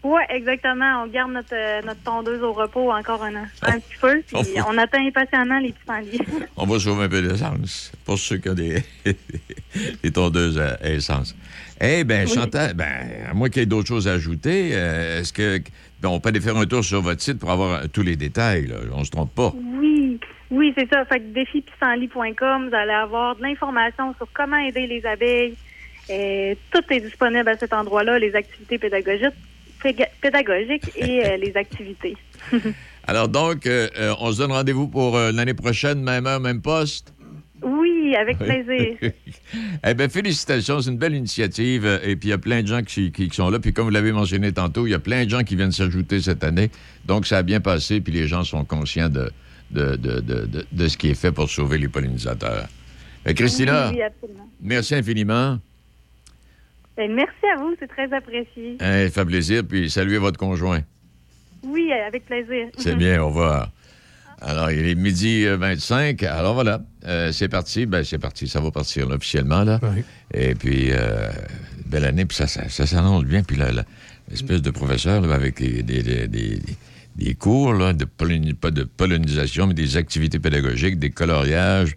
Oui, 0.03 0.21
exactement. 0.29 1.03
On 1.03 1.07
garde 1.07 1.31
notre, 1.31 1.53
euh, 1.53 1.81
notre 1.85 2.01
tondeuse 2.03 2.41
au 2.41 2.53
repos 2.53 2.91
encore 2.91 3.23
un, 3.23 3.35
un 3.35 3.79
petit 3.79 3.97
peu, 4.01 4.21
puis 4.25 4.35
Oh. 4.57 4.61
on 4.67 4.77
attend 4.79 4.97
impatiemment 5.05 5.59
les 5.59 5.73
pissenlits. 5.73 6.19
On 6.57 6.65
va 6.65 6.79
sauver 6.79 7.03
un 7.03 7.09
peu 7.09 7.21
d'essence 7.21 7.91
pour 8.03 8.17
ceux 8.17 8.37
qui 8.37 8.49
ont 8.49 8.53
des, 8.55 8.83
des 10.03 10.11
tondeuses 10.11 10.59
à 10.59 10.77
essence. 10.89 11.35
Eh 11.79 12.03
bien, 12.03 12.25
Oui. 12.25 12.33
Chantal, 12.33 12.73
ben, 12.73 12.87
à 13.29 13.33
moins 13.35 13.49
qu'il 13.49 13.61
y 13.61 13.63
ait 13.63 13.67
d'autres 13.67 13.87
choses 13.87 14.07
à 14.07 14.13
ajouter, 14.13 14.71
euh, 14.73 15.19
est-ce 15.21 15.31
que 15.33 15.59
ben, 16.01 16.09
on 16.09 16.19
peut 16.19 16.29
aller 16.29 16.41
faire 16.41 16.57
un 16.57 16.65
tour 16.65 16.83
sur 16.83 17.01
votre 17.01 17.21
site 17.21 17.37
pour 17.39 17.51
avoir 17.51 17.83
euh, 17.83 17.87
tous 17.91 18.01
les 18.01 18.15
détails, 18.15 18.65
là? 18.67 18.77
On 18.93 19.03
se 19.03 19.11
trompe 19.11 19.33
pas. 19.35 19.53
Oui, 19.79 20.19
oui, 20.49 20.73
c'est 20.75 20.89
ça. 20.91 21.05
Fait 21.05 21.19
que 21.19 21.25
défipissenlit.com, 21.33 22.69
vous 22.69 22.75
allez 22.75 22.91
avoir 22.91 23.35
de 23.35 23.43
l'information 23.43 24.15
sur 24.17 24.27
comment 24.33 24.57
aider 24.57 24.87
les 24.87 25.05
abeilles. 25.05 25.55
Tout 26.71 26.81
est 26.89 26.99
disponible 27.01 27.47
à 27.47 27.57
cet 27.57 27.71
endroit-là, 27.71 28.19
les 28.19 28.35
activités 28.35 28.77
pédagogiques, 28.77 29.33
pédagogiques 30.21 30.91
et 30.95 31.25
euh, 31.25 31.37
les 31.37 31.55
activités. 31.55 32.15
Alors 33.07 33.27
donc, 33.27 33.65
euh, 33.65 33.87
euh, 33.97 34.13
on 34.19 34.31
se 34.31 34.37
donne 34.39 34.51
rendez-vous 34.51 34.87
pour 34.87 35.17
l'année 35.17 35.53
prochaine, 35.53 36.01
même 36.03 36.27
heure, 36.27 36.39
même 36.39 36.61
poste? 36.61 37.13
Oui, 37.63 38.15
avec 38.15 38.39
plaisir. 38.39 38.97
eh 39.85 39.93
bien, 39.93 40.09
félicitations, 40.09 40.81
c'est 40.81 40.89
une 40.89 40.97
belle 40.97 41.13
initiative. 41.13 41.85
Et 42.03 42.15
puis, 42.15 42.29
il 42.29 42.31
y 42.31 42.33
a 42.33 42.39
plein 42.39 42.63
de 42.63 42.67
gens 42.67 42.81
qui, 42.81 43.11
qui- 43.11 43.29
sont 43.31 43.49
là. 43.51 43.59
Puis, 43.59 43.71
comme 43.71 43.85
vous 43.85 43.91
l'avez 43.91 44.11
mentionné 44.11 44.51
tantôt, 44.51 44.87
il 44.87 44.91
y 44.91 44.93
a 44.95 44.99
plein 44.99 45.25
de 45.25 45.29
gens 45.29 45.43
qui 45.43 45.55
viennent 45.55 45.71
s'ajouter 45.71 46.19
cette 46.21 46.43
année. 46.43 46.71
Donc, 47.05 47.27
ça 47.27 47.37
a 47.37 47.43
bien 47.43 47.59
passé. 47.59 48.01
Puis, 48.01 48.13
les 48.13 48.27
gens 48.27 48.43
sont 48.43 48.65
conscients 48.65 49.09
de, 49.09 49.31
de, 49.69 49.95
de- 49.95 50.19
de- 50.21 50.65
de- 50.71 50.87
ce 50.87 50.97
qui 50.97 51.09
est 51.11 51.13
fait 51.13 51.31
pour 51.31 51.49
sauver 51.51 51.77
les 51.77 51.87
pollinisateurs. 51.87 52.67
Fait, 53.23 53.35
Christina, 53.35 53.89
Oui, 53.89 53.97
oui, 53.97 54.01
absolument. 54.01 54.49
merci 54.59 54.95
infiniment. 54.95 55.59
Ben, 57.01 57.11
merci 57.15 57.45
à 57.51 57.59
vous, 57.59 57.73
c'est 57.79 57.87
très 57.87 58.13
apprécié. 58.13 58.77
Hein, 58.79 59.05
ça 59.05 59.09
fait 59.09 59.25
plaisir. 59.25 59.63
Puis, 59.67 59.89
saluez 59.89 60.19
votre 60.19 60.37
conjoint. 60.37 60.81
Oui, 61.63 61.91
avec 61.91 62.25
plaisir. 62.27 62.67
C'est 62.77 62.95
bien, 62.95 63.21
au 63.23 63.27
revoir. 63.29 63.71
Alors, 64.39 64.69
il 64.71 64.87
est 64.87 64.93
midi 64.95 65.45
euh, 65.47 65.57
25. 65.57 66.21
Alors 66.23 66.53
voilà, 66.53 66.81
Euh, 67.07 67.31
c'est 67.31 67.47
parti. 67.49 67.87
Ben, 67.87 68.03
c'est 68.03 68.19
parti. 68.19 68.47
Ça 68.47 68.59
va 68.59 68.69
partir 68.69 69.09
là, 69.09 69.15
officiellement. 69.15 69.63
Là. 69.63 69.79
Et 70.33 70.53
puis, 70.53 70.89
euh, 70.91 71.29
belle 71.87 72.05
année. 72.05 72.25
Puis 72.25 72.37
ça, 72.37 72.45
ça, 72.45 72.69
ça 72.69 72.85
s'annonce 72.85 73.23
bien. 73.25 73.41
Puis 73.41 73.57
l'espèce 74.29 74.61
de 74.61 74.69
professeur 74.69 75.21
là, 75.21 75.33
avec 75.33 75.59
des, 75.59 75.81
des, 75.81 76.03
des- 76.03 76.27
des- 76.27 77.35
cours, 77.35 77.73
là, 77.73 77.93
de 77.93 78.05
pas 78.05 78.69
de 78.71 78.83
pollinisation, 78.83 79.65
mais 79.65 79.73
des 79.73 79.97
activités 79.97 80.37
pédagogiques, 80.39 80.99
des 80.99 81.09
coloriages, 81.09 81.95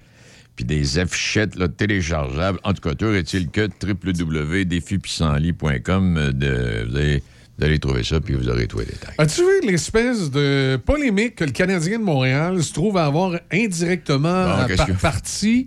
puis 0.56 0.64
des 0.64 0.98
affichettes 0.98 1.56
là, 1.56 1.68
téléchargeables. 1.68 2.58
En 2.64 2.72
tout 2.72 2.80
cas, 2.88 2.94
toujours 2.94 3.14
est-il 3.14 3.48
que 3.50 3.68
www.défipissenlit.com, 4.84 6.16
euh, 6.16 6.32
de- 6.32 6.86
vous, 6.88 6.96
allez, 6.96 7.22
vous 7.58 7.64
allez 7.64 7.78
trouver 7.78 8.02
ça, 8.02 8.20
puis 8.20 8.34
vous 8.34 8.48
aurez 8.48 8.66
tous 8.66 8.78
les 8.80 8.86
détails. 8.86 9.14
As-tu 9.18 9.40
vu 9.42 9.66
l'espèce 9.70 10.30
de 10.30 10.76
polémique 10.84 11.36
que 11.36 11.44
le 11.44 11.50
Canadien 11.52 11.98
de 11.98 12.04
Montréal 12.04 12.62
se 12.62 12.72
trouve 12.72 12.96
à 12.96 13.06
avoir 13.06 13.38
indirectement 13.52 14.44
Bon, 14.66 14.76
par- 14.76 14.86
que- 14.86 14.92
parti 14.92 15.66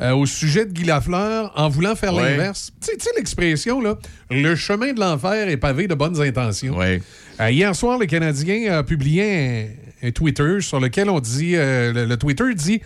euh, 0.00 0.12
au 0.14 0.24
sujet 0.26 0.64
de 0.64 0.72
Guy 0.72 0.84
Lafleur 0.84 1.52
en 1.56 1.68
voulant 1.68 1.94
faire 1.94 2.14
Ouais. 2.14 2.30
l'inverse? 2.30 2.72
Tu 2.80 2.86
sais- 2.92 2.96
tu 2.96 3.04
sais 3.04 3.10
l'expression, 3.16 3.80
là, 3.82 3.98
le 4.30 4.54
chemin 4.56 4.92
de 4.94 5.00
l'enfer 5.00 5.48
est 5.48 5.58
pavé 5.58 5.88
de 5.88 5.94
bonnes 5.94 6.20
intentions. 6.22 6.76
Ouais. 6.78 7.02
Euh, 7.40 7.50
hier 7.50 7.74
soir, 7.76 7.98
le 7.98 8.06
Canadien 8.06 8.72
a 8.78 8.82
publié 8.82 9.68
un, 10.02 10.08
un 10.08 10.10
Twitter 10.10 10.60
sur 10.60 10.80
lequel 10.80 11.10
on 11.10 11.20
dit, 11.20 11.52
euh, 11.54 11.92
le, 11.92 12.04
le 12.06 12.16
Twitter 12.16 12.44
dit 12.54 12.80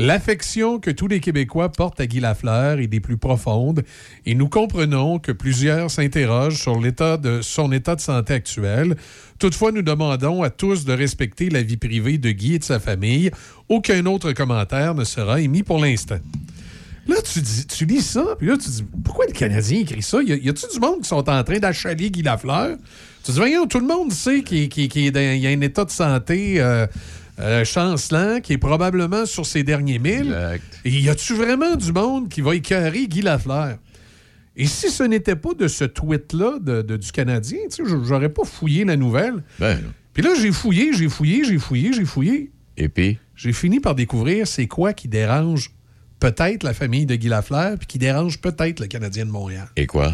L'affection 0.00 0.78
que 0.78 0.92
tous 0.92 1.08
les 1.08 1.18
Québécois 1.18 1.72
portent 1.72 1.98
à 1.98 2.06
Guy 2.06 2.20
Lafleur 2.20 2.78
est 2.78 2.86
des 2.86 3.00
plus 3.00 3.16
profondes 3.16 3.82
et 4.26 4.36
nous 4.36 4.48
comprenons 4.48 5.18
que 5.18 5.32
plusieurs 5.32 5.90
s'interrogent 5.90 6.62
sur 6.62 6.78
l'état 6.80 7.16
de 7.16 7.42
son 7.42 7.72
état 7.72 7.96
de 7.96 8.00
santé 8.00 8.34
actuel. 8.34 8.96
Toutefois, 9.40 9.72
nous 9.72 9.82
demandons 9.82 10.44
à 10.44 10.50
tous 10.50 10.84
de 10.84 10.92
respecter 10.92 11.50
la 11.50 11.62
vie 11.62 11.76
privée 11.76 12.16
de 12.16 12.30
Guy 12.30 12.54
et 12.54 12.58
de 12.60 12.64
sa 12.64 12.78
famille. 12.78 13.32
Aucun 13.68 14.06
autre 14.06 14.32
commentaire 14.32 14.94
ne 14.94 15.02
sera 15.02 15.40
émis 15.40 15.64
pour 15.64 15.80
l'instant. 15.80 16.18
Là, 17.08 17.16
tu, 17.22 17.40
dis, 17.40 17.66
tu 17.66 17.84
lis 17.84 18.02
ça, 18.02 18.36
puis 18.38 18.46
là, 18.46 18.56
tu 18.56 18.68
dis 18.68 18.84
pourquoi 19.02 19.26
le 19.26 19.32
Canadien 19.32 19.80
écrit 19.80 20.02
ça? 20.02 20.22
Y 20.22 20.48
a-tu 20.48 20.66
du 20.72 20.78
monde 20.78 21.00
qui 21.00 21.08
sont 21.08 21.28
en 21.28 21.42
train 21.42 21.58
d'achaler 21.58 22.10
Guy 22.12 22.22
Lafleur? 22.22 22.76
Tu 23.24 23.32
dis 23.32 23.38
voyons, 23.38 23.66
tout 23.66 23.80
le 23.80 23.86
monde 23.86 24.12
sait 24.12 24.42
qu'il 24.42 24.68
y 24.68 25.46
a 25.46 25.50
un 25.50 25.60
état 25.60 25.84
de 25.84 25.90
santé 25.90 26.60
euh, 26.60 26.86
euh, 27.38 27.64
chancelant, 27.64 28.40
qui 28.40 28.54
est 28.54 28.58
probablement 28.58 29.26
sur 29.26 29.46
ses 29.46 29.62
derniers 29.62 29.98
mille. 29.98 30.36
Et 30.84 30.90
y 30.90 31.08
a-tu 31.08 31.34
vraiment 31.34 31.76
du 31.76 31.92
monde 31.92 32.28
qui 32.28 32.40
va 32.40 32.54
écœurer 32.54 33.06
Guy 33.06 33.22
Lafleur? 33.22 33.78
Et 34.56 34.66
si 34.66 34.90
ce 34.90 35.04
n'était 35.04 35.36
pas 35.36 35.54
de 35.54 35.68
ce 35.68 35.84
tweet-là 35.84 36.58
de- 36.60 36.82
de- 36.82 36.96
du 36.96 37.12
Canadien, 37.12 37.58
tu 37.70 37.84
sais, 37.86 37.90
j'aurais 38.04 38.28
pas 38.28 38.44
fouillé 38.44 38.84
la 38.84 38.96
nouvelle. 38.96 39.44
Ben, 39.60 39.78
Puis 40.14 40.22
là, 40.24 40.30
j'ai 40.40 40.50
fouillé, 40.50 40.92
j'ai 40.92 41.08
fouillé, 41.08 41.44
j'ai 41.44 41.58
fouillé, 41.58 41.92
j'ai 41.92 42.04
fouillé. 42.04 42.50
Et 42.76 42.88
puis? 42.88 43.18
J'ai 43.36 43.52
fini 43.52 43.78
par 43.78 43.94
découvrir 43.94 44.48
c'est 44.48 44.66
quoi 44.66 44.92
qui 44.92 45.06
dérange 45.06 45.70
peut-être 46.18 46.64
la 46.64 46.74
famille 46.74 47.06
de 47.06 47.14
Guy 47.14 47.28
Lafleur, 47.28 47.78
puis 47.78 47.86
qui 47.86 47.98
dérange 47.98 48.40
peut-être 48.40 48.80
le 48.80 48.86
Canadien 48.88 49.26
de 49.26 49.30
Montréal. 49.30 49.68
Et 49.76 49.86
quoi? 49.86 50.12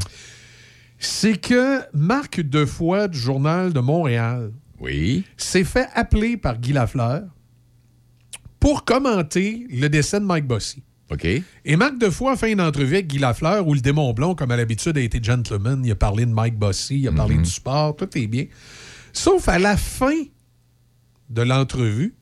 C'est 0.98 1.38
que 1.40 1.80
Marc 1.94 2.40
Defoy 2.42 3.08
du 3.08 3.18
Journal 3.18 3.72
de 3.72 3.80
Montréal 3.80 4.50
oui. 4.84 5.24
s'est 5.36 5.64
fait 5.64 5.88
appeler 5.94 6.36
par 6.36 6.58
Guy 6.58 6.72
Lafleur 6.72 7.22
pour 8.60 8.84
commenter 8.84 9.66
le 9.70 9.88
décès 9.88 10.20
de 10.20 10.24
Mike 10.24 10.46
Bossy. 10.46 10.82
OK. 11.10 11.26
Et 11.64 11.76
Marc 11.76 11.98
Defoy 11.98 12.32
a 12.32 12.36
fait 12.36 12.52
une 12.52 12.60
entrevue 12.62 12.94
avec 12.94 13.08
Guy 13.08 13.18
Lafleur 13.18 13.66
où 13.68 13.74
le 13.74 13.80
démon 13.80 14.12
blond, 14.14 14.34
comme 14.34 14.50
à 14.50 14.56
l'habitude, 14.56 14.96
a 14.96 15.00
été 15.02 15.22
gentleman. 15.22 15.82
Il 15.84 15.90
a 15.92 15.94
parlé 15.96 16.24
de 16.24 16.30
Mike 16.32 16.56
Bossy, 16.58 17.00
il 17.00 17.08
a 17.08 17.12
parlé 17.12 17.36
du 17.36 17.50
sport, 17.50 17.94
tout 17.94 18.08
est 18.16 18.26
bien. 18.26 18.46
Sauf 19.12 19.48
à 19.48 19.58
la 19.58 19.76
fin 19.76 20.14
de 21.28 21.42
l'entrevue, 21.42 22.14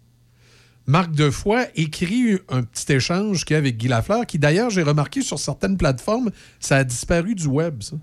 Marc 0.87 1.13
Defoy 1.13 1.65
écrit 1.77 2.39
un 2.49 2.63
petit 2.65 2.93
échange 2.93 3.45
qu'il 3.45 3.55
y 3.55 3.57
a 3.57 3.59
avec 3.59 3.77
Guy 3.77 3.87
Lafleur, 3.87 4.27
qui 4.27 4.39
d'ailleurs, 4.41 4.69
j'ai 4.69 4.83
remarqué 4.83 5.23
sur 5.23 5.39
certaines 5.39 5.77
plateformes, 5.77 6.31
ça 6.59 6.79
a 6.79 6.85
disparu 6.85 7.37
du 7.37 7.47
web, 7.47 7.83
ça. 7.83 7.97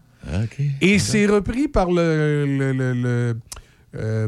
OK. 0.43 0.61
Et 0.81 0.97
c'est 0.99 1.25
repris 1.25 1.67
par 1.67 1.91
le, 1.91 2.45
le, 2.45 2.71
le- 2.73 2.93
le, 2.93 3.37
euh, 3.95 4.27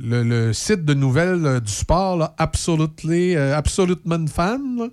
le- 0.00 0.22
le 0.22 0.52
site 0.52 0.84
de 0.84 0.94
nouvelles 0.94 1.44
euh, 1.46 1.60
du 1.60 1.72
sport, 1.72 2.16
là, 2.16 2.34
Absolutely, 2.38 3.36
euh, 3.36 3.56
Absolutement 3.56 4.26
Fan, 4.26 4.76
là, 4.78 4.88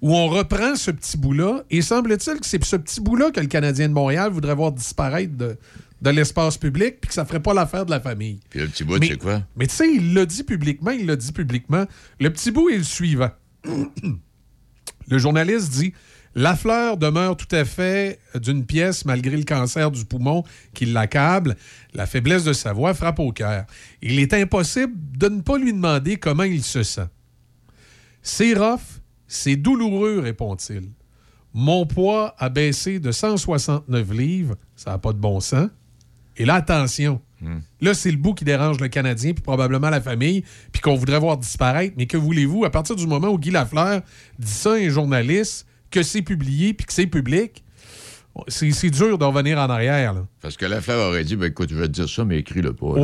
où 0.00 0.14
on 0.14 0.28
reprend 0.28 0.74
ce 0.76 0.90
petit 0.90 1.16
bout-là. 1.18 1.62
Et 1.70 1.82
semble-t-il 1.82 2.40
que 2.40 2.46
c'est 2.46 2.62
ce 2.64 2.76
petit 2.76 3.00
bout-là 3.00 3.30
que 3.30 3.40
le 3.40 3.46
Canadien 3.46 3.88
de 3.88 3.94
Montréal 3.94 4.30
voudrait 4.32 4.54
voir 4.54 4.72
disparaître 4.72 5.36
de, 5.36 5.56
de 6.00 6.10
l'espace 6.10 6.56
public, 6.56 7.00
puis 7.00 7.08
que 7.08 7.14
ça 7.14 7.24
ferait 7.24 7.40
pas 7.42 7.54
l'affaire 7.54 7.84
de 7.86 7.90
la 7.90 8.00
famille. 8.00 8.40
Puis 8.50 8.60
le 8.60 8.66
petit 8.68 8.84
bout, 8.84 8.98
c'est 9.04 9.16
quoi? 9.18 9.42
Mais 9.56 9.66
tu 9.66 9.74
sais, 9.76 9.92
il 9.94 10.14
l'a 10.14 10.26
dit 10.26 10.42
publiquement, 10.42 10.90
il 10.90 11.06
l'a 11.06 11.16
dit 11.16 11.30
publiquement. 11.32 11.84
Le 12.20 12.30
petit 12.30 12.50
bout 12.50 12.70
est 12.70 12.78
le 12.78 12.82
suivant. 12.84 13.30
le 15.08 15.18
journaliste 15.18 15.70
dit 15.72 15.92
Lafleur 16.34 16.96
demeure 16.96 17.36
tout 17.36 17.54
à 17.54 17.64
fait 17.64 18.18
d'une 18.34 18.64
pièce 18.64 19.04
malgré 19.04 19.36
le 19.36 19.44
cancer 19.44 19.90
du 19.90 20.04
poumon 20.04 20.44
qui 20.72 20.86
l'accable. 20.86 21.56
La 21.92 22.06
faiblesse 22.06 22.44
de 22.44 22.52
sa 22.52 22.72
voix 22.72 22.94
frappe 22.94 23.18
au 23.18 23.32
cœur. 23.32 23.66
Il 24.00 24.18
est 24.18 24.32
impossible 24.32 24.94
de 25.16 25.28
ne 25.28 25.40
pas 25.42 25.58
lui 25.58 25.72
demander 25.72 26.16
comment 26.16 26.44
il 26.44 26.62
se 26.62 26.82
sent. 26.82 27.08
C'est 28.22 28.54
rough, 28.54 29.00
c'est 29.26 29.56
douloureux, 29.56 30.20
répond-il. 30.20 30.90
Mon 31.54 31.84
poids 31.84 32.34
a 32.38 32.48
baissé 32.48 32.98
de 32.98 33.12
169 33.12 34.12
livres, 34.12 34.56
ça 34.74 34.92
n'a 34.92 34.98
pas 34.98 35.12
de 35.12 35.18
bon 35.18 35.40
sens. 35.40 35.68
Et 36.38 36.46
là, 36.46 36.54
attention, 36.54 37.20
là, 37.80 37.92
c'est 37.92 38.10
le 38.10 38.16
bout 38.16 38.32
qui 38.32 38.44
dérange 38.44 38.80
le 38.80 38.88
Canadien, 38.88 39.34
puis 39.34 39.42
probablement 39.42 39.90
la 39.90 40.00
famille, 40.00 40.44
puis 40.72 40.80
qu'on 40.80 40.94
voudrait 40.94 41.18
voir 41.18 41.36
disparaître. 41.36 41.94
Mais 41.98 42.06
que 42.06 42.16
voulez-vous, 42.16 42.64
à 42.64 42.70
partir 42.70 42.96
du 42.96 43.06
moment 43.06 43.28
où 43.28 43.38
Guy 43.38 43.50
Lafleur 43.50 44.00
dit 44.38 44.50
ça 44.50 44.72
à 44.72 44.76
un 44.76 44.88
journaliste, 44.88 45.66
que 45.92 46.02
c'est 46.02 46.22
publié, 46.22 46.74
puis 46.74 46.86
que 46.86 46.92
c'est 46.92 47.06
public, 47.06 47.62
c'est 48.48 48.88
dur 48.90 49.18
de 49.18 49.24
revenir 49.24 49.58
en 49.58 49.68
arrière. 49.68 50.14
Là. 50.14 50.26
Parce 50.40 50.56
que 50.56 50.64
la 50.64 50.80
fleur 50.80 51.10
aurait 51.10 51.22
dit, 51.22 51.36
ben 51.36 51.46
écoute, 51.50 51.68
je 51.70 51.76
vais 51.76 51.86
te 51.86 51.92
dire 51.92 52.08
ça, 52.08 52.24
mais 52.24 52.38
écris-le 52.38 52.72
pas. 52.72 52.94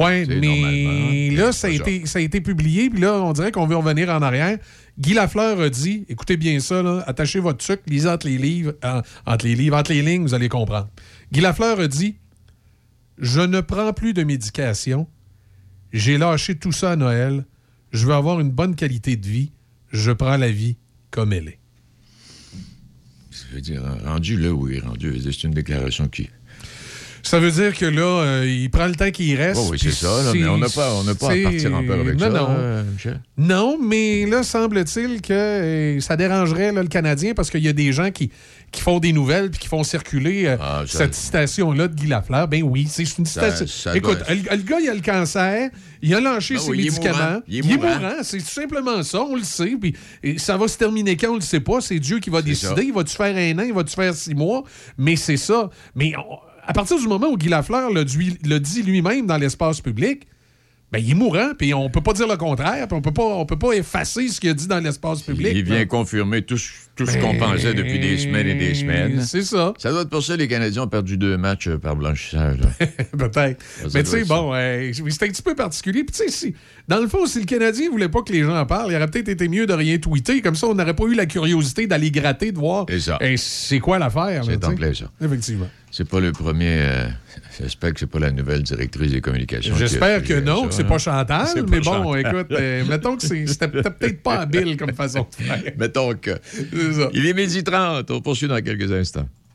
Normalement, 0.46 1.00
mais 1.10 1.30
là, 1.36 1.52
ça 1.52 1.66
a, 1.66 1.70
été, 1.70 2.06
ça 2.06 2.18
a 2.18 2.22
été 2.22 2.40
publié, 2.40 2.88
puis 2.88 3.00
là, 3.00 3.12
on 3.22 3.32
dirait 3.34 3.52
qu'on 3.52 3.66
veut 3.66 3.76
revenir 3.76 4.08
en 4.08 4.22
arrière. 4.22 4.56
Guy 4.98 5.12
Lafleur 5.14 5.60
a 5.60 5.68
dit, 5.68 6.06
écoutez 6.08 6.36
bien 6.38 6.58
ça, 6.60 6.82
là, 6.82 7.04
attachez 7.06 7.40
votre 7.40 7.62
sucre, 7.62 7.82
lisez 7.86 8.08
entre 8.08 8.26
les 8.26 8.38
livres, 8.38 8.72
en- 8.82 9.02
entre 9.26 9.44
les 9.44 9.54
livres, 9.54 9.76
entre 9.76 9.92
les 9.92 10.00
lignes, 10.02 10.22
vous 10.22 10.34
allez 10.34 10.48
comprendre. 10.48 10.88
Guy 11.30 11.40
Lafleur 11.42 11.78
a 11.78 11.88
dit, 11.88 12.16
je 13.18 13.40
ne 13.42 13.60
prends 13.60 13.92
plus 13.92 14.14
de 14.14 14.24
médication, 14.24 15.06
j'ai 15.92 16.16
lâché 16.18 16.54
tout 16.56 16.72
ça 16.72 16.92
à 16.92 16.96
Noël, 16.96 17.44
je 17.92 18.06
veux 18.06 18.14
avoir 18.14 18.40
une 18.40 18.50
bonne 18.50 18.74
qualité 18.74 19.16
de 19.16 19.26
vie, 19.26 19.52
je 19.92 20.10
prends 20.10 20.36
la 20.38 20.50
vie 20.50 20.76
comme 21.10 21.32
elle 21.34 21.48
est. 21.48 21.57
Je 23.30 23.54
veux 23.54 23.60
dire, 23.60 23.82
rendu 24.04 24.38
là 24.38 24.52
où 24.52 24.68
il 24.68 24.76
est 24.76 24.80
rendu, 24.80 25.20
c'est 25.20 25.44
une 25.44 25.52
déclaration 25.52 26.08
qui. 26.08 26.30
Ça 27.28 27.38
veut 27.38 27.50
dire 27.50 27.76
que 27.76 27.84
là, 27.84 28.02
euh, 28.22 28.46
il 28.48 28.70
prend 28.70 28.86
le 28.86 28.94
temps 28.94 29.10
qu'il 29.10 29.36
reste. 29.36 29.60
Oh 29.62 29.68
oui, 29.70 29.78
c'est 29.80 29.90
ça, 29.92 30.22
là, 30.22 30.32
mais 30.34 30.46
on 30.46 30.56
n'a 30.58 30.68
pas, 30.68 30.92
on 30.94 31.04
pas 31.14 31.32
à 31.32 31.36
partir 31.42 31.74
en 31.74 31.84
peur 31.84 32.00
avec 32.00 32.14
non, 32.14 32.20
ça. 32.20 32.28
Non, 32.30 32.48
euh. 32.58 32.82
Non, 33.36 33.78
mais 33.82 34.24
là, 34.26 34.42
semble-t-il 34.42 35.20
que 35.20 35.32
euh, 35.32 36.00
ça 36.00 36.16
dérangerait 36.16 36.72
là, 36.72 36.82
le 36.82 36.88
Canadien 36.88 37.34
parce 37.34 37.50
qu'il 37.50 37.62
y 37.62 37.68
a 37.68 37.72
des 37.74 37.92
gens 37.92 38.10
qui, 38.10 38.30
qui 38.72 38.80
font 38.80 38.98
des 38.98 39.12
nouvelles 39.12 39.50
puis 39.50 39.60
qui 39.60 39.68
font 39.68 39.84
circuler 39.84 40.56
Ah, 40.60 40.84
ça- 40.86 40.98
cette 40.98 41.14
citation-là 41.14 41.88
de 41.88 41.94
Guy 41.94 42.06
Lafleur. 42.06 42.48
Ben 42.48 42.62
oui, 42.62 42.86
c'est 42.90 43.02
une 43.18 43.26
citation. 43.26 43.66
ça 43.66 43.94
Écoute, 43.96 44.18
le, 44.28 44.56
le 44.56 44.62
gars, 44.62 44.78
il 44.80 44.88
a 44.88 44.94
le 44.94 45.00
cancer, 45.00 45.68
il 46.00 46.14
a 46.14 46.20
lâché 46.20 46.54
Ah 46.56 46.60
ses 46.60 46.70
oui, 46.70 46.78
il 46.78 46.86
est 46.86 46.90
médicaments. 46.90 47.18
mourant. 47.18 47.40
Il 47.46 47.58
est 47.58 47.76
mourant. 47.76 48.12
c'est 48.22 48.38
tout 48.38 48.44
simplement 48.46 49.02
ça, 49.02 49.20
on 49.22 49.36
le 49.36 49.42
sait. 49.44 49.74
Puis 49.80 49.94
et 50.22 50.38
ça 50.38 50.56
va 50.56 50.66
se 50.66 50.78
terminer 50.78 51.16
quand, 51.16 51.32
on 51.32 51.34
le 51.36 51.40
sait 51.42 51.60
pas. 51.60 51.80
C'est 51.82 51.98
Dieu 51.98 52.20
qui 52.20 52.30
va 52.30 52.40
décider. 52.42 52.74
ça. 52.74 52.82
Il 52.82 52.92
va-tu 52.92 53.14
faire 53.14 53.36
un 53.36 53.58
an, 53.58 53.64
il 53.66 53.74
va-tu 53.74 53.94
faire 53.94 54.14
six 54.14 54.34
mois? 54.34 54.64
Mais 54.96 55.16
c'est 55.16 55.36
ça. 55.36 55.68
Mais 55.94 56.14
on- 56.16 56.47
à 56.68 56.72
partir 56.72 56.98
du 56.98 57.08
moment 57.08 57.26
où 57.28 57.36
Guy 57.36 57.48
Lafleur 57.48 57.90
l'a 57.90 58.04
dit 58.04 58.82
lui-même 58.82 59.26
dans 59.26 59.38
l'espace 59.38 59.80
public, 59.80 60.26
ben, 60.90 61.00
il 61.00 61.10
est 61.10 61.14
mourant, 61.14 61.50
puis 61.58 61.74
on 61.74 61.90
peut 61.90 62.00
pas 62.00 62.14
dire 62.14 62.26
le 62.26 62.38
contraire, 62.38 62.88
puis 62.88 62.96
on 62.96 63.02
peut 63.02 63.12
pas, 63.12 63.22
on 63.22 63.44
peut 63.44 63.58
pas 63.58 63.72
effacer 63.72 64.26
ce 64.28 64.40
qu'il 64.40 64.48
a 64.48 64.54
dit 64.54 64.66
dans 64.68 64.80
l'espace 64.82 65.20
public. 65.20 65.52
Il 65.54 65.62
vient 65.62 65.80
Ben, 65.80 65.86
confirmer 65.86 66.40
tout, 66.40 66.56
ce- 66.56 66.72
qu'on 67.20 67.36
pensait 67.36 67.74
depuis 67.74 67.98
des 67.98 68.16
semaines 68.16 68.46
et 68.46 68.54
des 68.54 68.74
semaines. 68.74 69.20
C'est 69.20 69.42
ça. 69.42 69.74
Ça 69.76 69.90
doit 69.90 70.00
être 70.02 70.08
pour 70.08 70.22
ça 70.22 70.32
que 70.32 70.38
les 70.38 70.48
Canadiens 70.48 70.84
ont 70.84 70.88
perdu 70.88 71.18
deux 71.18 71.36
matchs 71.36 71.68
euh, 71.68 71.76
par 71.76 71.94
blanchissage. 71.94 72.56
Peut-être. 73.18 73.62
Mais 73.92 74.02
tu 74.02 74.08
sais, 74.10 74.24
bon, 74.24 74.52
euh, 74.54 74.90
c'est 75.10 75.22
un 75.24 75.28
petit 75.28 75.42
peu 75.42 75.54
particulier. 75.54 76.04
Puis 76.04 76.16
tu 76.16 76.24
sais, 76.24 76.30
si, 76.30 76.54
dans 76.88 77.00
le 77.00 77.06
fond, 77.06 77.26
si 77.26 77.38
le 77.38 77.44
Canadien 77.44 77.90
voulait 77.90 78.08
pas 78.08 78.22
que 78.22 78.32
les 78.32 78.42
gens 78.42 78.56
en 78.58 78.64
parlent, 78.64 78.90
il 78.90 78.96
aurait 78.96 79.08
peut-être 79.08 79.28
été 79.28 79.46
mieux 79.48 79.66
de 79.66 79.74
rien 79.74 79.98
tweeter. 79.98 80.40
Comme 80.40 80.54
ça, 80.56 80.66
on 80.68 80.74
n'aurait 80.74 80.96
pas 80.96 81.04
eu 81.04 81.14
la 81.14 81.26
curiosité 81.26 81.86
d'aller 81.86 82.10
gratter, 82.10 82.50
de 82.50 82.58
voir 82.58 82.86
C'est 82.88 83.00
ça. 83.00 83.18
eh, 83.20 83.36
c'est 83.36 83.78
quoi 83.78 83.98
l'affaire. 83.98 84.42
C'est 84.46 84.58
plein 84.74 84.94
ça. 84.94 85.10
Effectivement. 85.22 85.68
C'est 85.98 86.08
pas 86.08 86.20
le 86.20 86.30
premier. 86.30 86.78
euh, 86.80 87.08
J'espère 87.60 87.92
que 87.92 87.98
c'est 87.98 88.06
pas 88.06 88.20
la 88.20 88.30
nouvelle 88.30 88.62
directrice 88.62 89.10
des 89.10 89.20
communications. 89.20 89.74
J'espère 89.74 90.22
que 90.22 90.34
euh, 90.34 90.40
non, 90.40 90.62
ça, 90.62 90.68
que 90.68 90.74
c'est 90.74 90.82
hein. 90.82 90.86
pas 90.86 90.98
Chantal, 90.98 91.26
pas 91.26 91.62
mais 91.68 91.80
bon, 91.80 91.92
Chantal. 92.14 92.20
écoute, 92.20 92.52
euh, 92.52 92.84
mettons 92.88 93.16
que 93.16 93.22
c'est- 93.24 93.48
c'était 93.48 93.66
peut-être 93.66 94.22
pas 94.22 94.36
habile 94.42 94.76
comme 94.76 94.92
façon 94.94 95.26
de 95.28 95.44
faire. 95.44 95.60
Mettons 95.76 96.14
que. 96.14 96.38
C'est 96.52 96.92
ça. 96.92 97.08
Il 97.14 97.26
est 97.26 97.34
midi 97.34 97.64
30. 97.64 98.08
On 98.12 98.20
poursuit 98.20 98.46
dans 98.46 98.62
quelques 98.62 98.92
instants. 98.92 99.28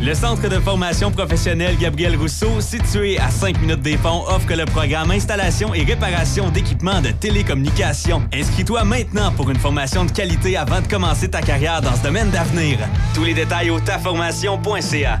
Le 0.00 0.14
Centre 0.14 0.48
de 0.48 0.60
formation 0.60 1.10
professionnelle 1.10 1.76
Gabriel 1.76 2.16
Rousseau, 2.16 2.60
situé 2.60 3.18
à 3.18 3.30
5 3.30 3.60
minutes 3.60 3.82
des 3.82 3.96
ponts, 3.96 4.22
offre 4.28 4.54
le 4.54 4.64
programme 4.64 5.10
Installation 5.10 5.74
et 5.74 5.82
réparation 5.82 6.50
d'équipements 6.50 7.00
de 7.00 7.10
télécommunications. 7.10 8.22
Inscris-toi 8.32 8.84
maintenant 8.84 9.32
pour 9.32 9.50
une 9.50 9.58
formation 9.58 10.04
de 10.04 10.12
qualité 10.12 10.56
avant 10.56 10.80
de 10.80 10.86
commencer 10.86 11.28
ta 11.28 11.40
carrière 11.40 11.80
dans 11.80 11.96
ce 11.96 12.02
domaine 12.04 12.30
d'avenir. 12.30 12.78
Tous 13.12 13.24
les 13.24 13.34
détails 13.34 13.70
au 13.70 13.80
taformation.ca. 13.80 15.20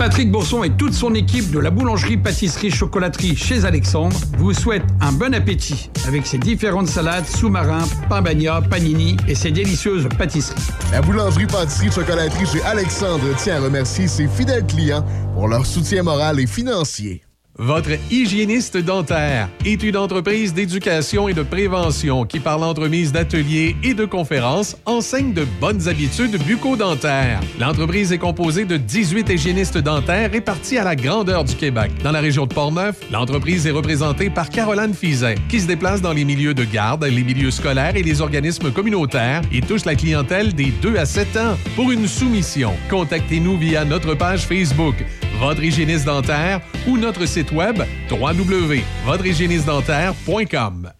Patrick 0.00 0.32
Bourson 0.32 0.64
et 0.64 0.70
toute 0.70 0.94
son 0.94 1.14
équipe 1.14 1.50
de 1.50 1.58
la 1.58 1.68
boulangerie-pâtisserie-chocolaterie 1.68 3.36
chez 3.36 3.66
Alexandre 3.66 4.16
vous 4.38 4.54
souhaitent 4.54 4.86
un 5.02 5.12
bon 5.12 5.34
appétit 5.34 5.90
avec 6.06 6.26
ses 6.26 6.38
différentes 6.38 6.86
salades, 6.86 7.26
sous-marins, 7.26 7.84
pain 8.08 8.22
bagna, 8.22 8.62
panini 8.62 9.18
et 9.28 9.34
ses 9.34 9.50
délicieuses 9.50 10.08
pâtisseries. 10.16 10.58
La 10.90 11.02
boulangerie-pâtisserie-chocolaterie 11.02 12.46
chez 12.46 12.62
Alexandre 12.62 13.36
tient 13.36 13.56
à 13.56 13.60
remercier 13.60 14.08
ses 14.08 14.26
fidèles 14.26 14.64
clients 14.64 15.04
pour 15.34 15.48
leur 15.48 15.66
soutien 15.66 16.02
moral 16.02 16.40
et 16.40 16.46
financier. 16.46 17.20
Votre 17.62 17.90
hygiéniste 18.10 18.78
dentaire 18.78 19.50
est 19.66 19.82
une 19.82 19.98
entreprise 19.98 20.54
d'éducation 20.54 21.28
et 21.28 21.34
de 21.34 21.42
prévention 21.42 22.24
qui, 22.24 22.40
par 22.40 22.58
l'entremise 22.58 23.12
d'ateliers 23.12 23.76
et 23.84 23.92
de 23.92 24.06
conférences, 24.06 24.78
enseigne 24.86 25.34
de 25.34 25.44
bonnes 25.60 25.86
habitudes 25.86 26.42
bucco-dentaires. 26.42 27.38
L'entreprise 27.58 28.14
est 28.14 28.18
composée 28.18 28.64
de 28.64 28.78
18 28.78 29.28
hygiénistes 29.28 29.76
dentaires 29.76 30.30
répartis 30.30 30.78
à 30.78 30.84
la 30.84 30.96
grandeur 30.96 31.44
du 31.44 31.54
Québec. 31.54 31.92
Dans 32.02 32.12
la 32.12 32.20
région 32.20 32.46
de 32.46 32.54
Portneuf, 32.54 32.96
l'entreprise 33.12 33.66
est 33.66 33.72
représentée 33.72 34.30
par 34.30 34.48
Caroline 34.48 34.94
Fizet, 34.94 35.34
qui 35.50 35.60
se 35.60 35.66
déplace 35.66 36.00
dans 36.00 36.14
les 36.14 36.24
milieux 36.24 36.54
de 36.54 36.64
garde, 36.64 37.04
les 37.04 37.22
milieux 37.22 37.50
scolaires 37.50 37.94
et 37.94 38.02
les 38.02 38.22
organismes 38.22 38.72
communautaires 38.72 39.42
et 39.52 39.60
touche 39.60 39.84
la 39.84 39.96
clientèle 39.96 40.54
des 40.54 40.72
2 40.80 40.96
à 40.96 41.04
7 41.04 41.36
ans. 41.36 41.58
Pour 41.76 41.92
une 41.92 42.08
soumission, 42.08 42.72
contactez-nous 42.88 43.58
via 43.58 43.84
notre 43.84 44.14
page 44.14 44.46
Facebook 44.46 44.94
votre 45.40 45.62
hygiéniste 45.62 46.04
dentaire 46.04 46.60
ou 46.86 46.98
notre 46.98 47.26
site 47.26 47.50
web 47.52 47.82
www.votrehygiénistedentaire.com. 48.10 50.90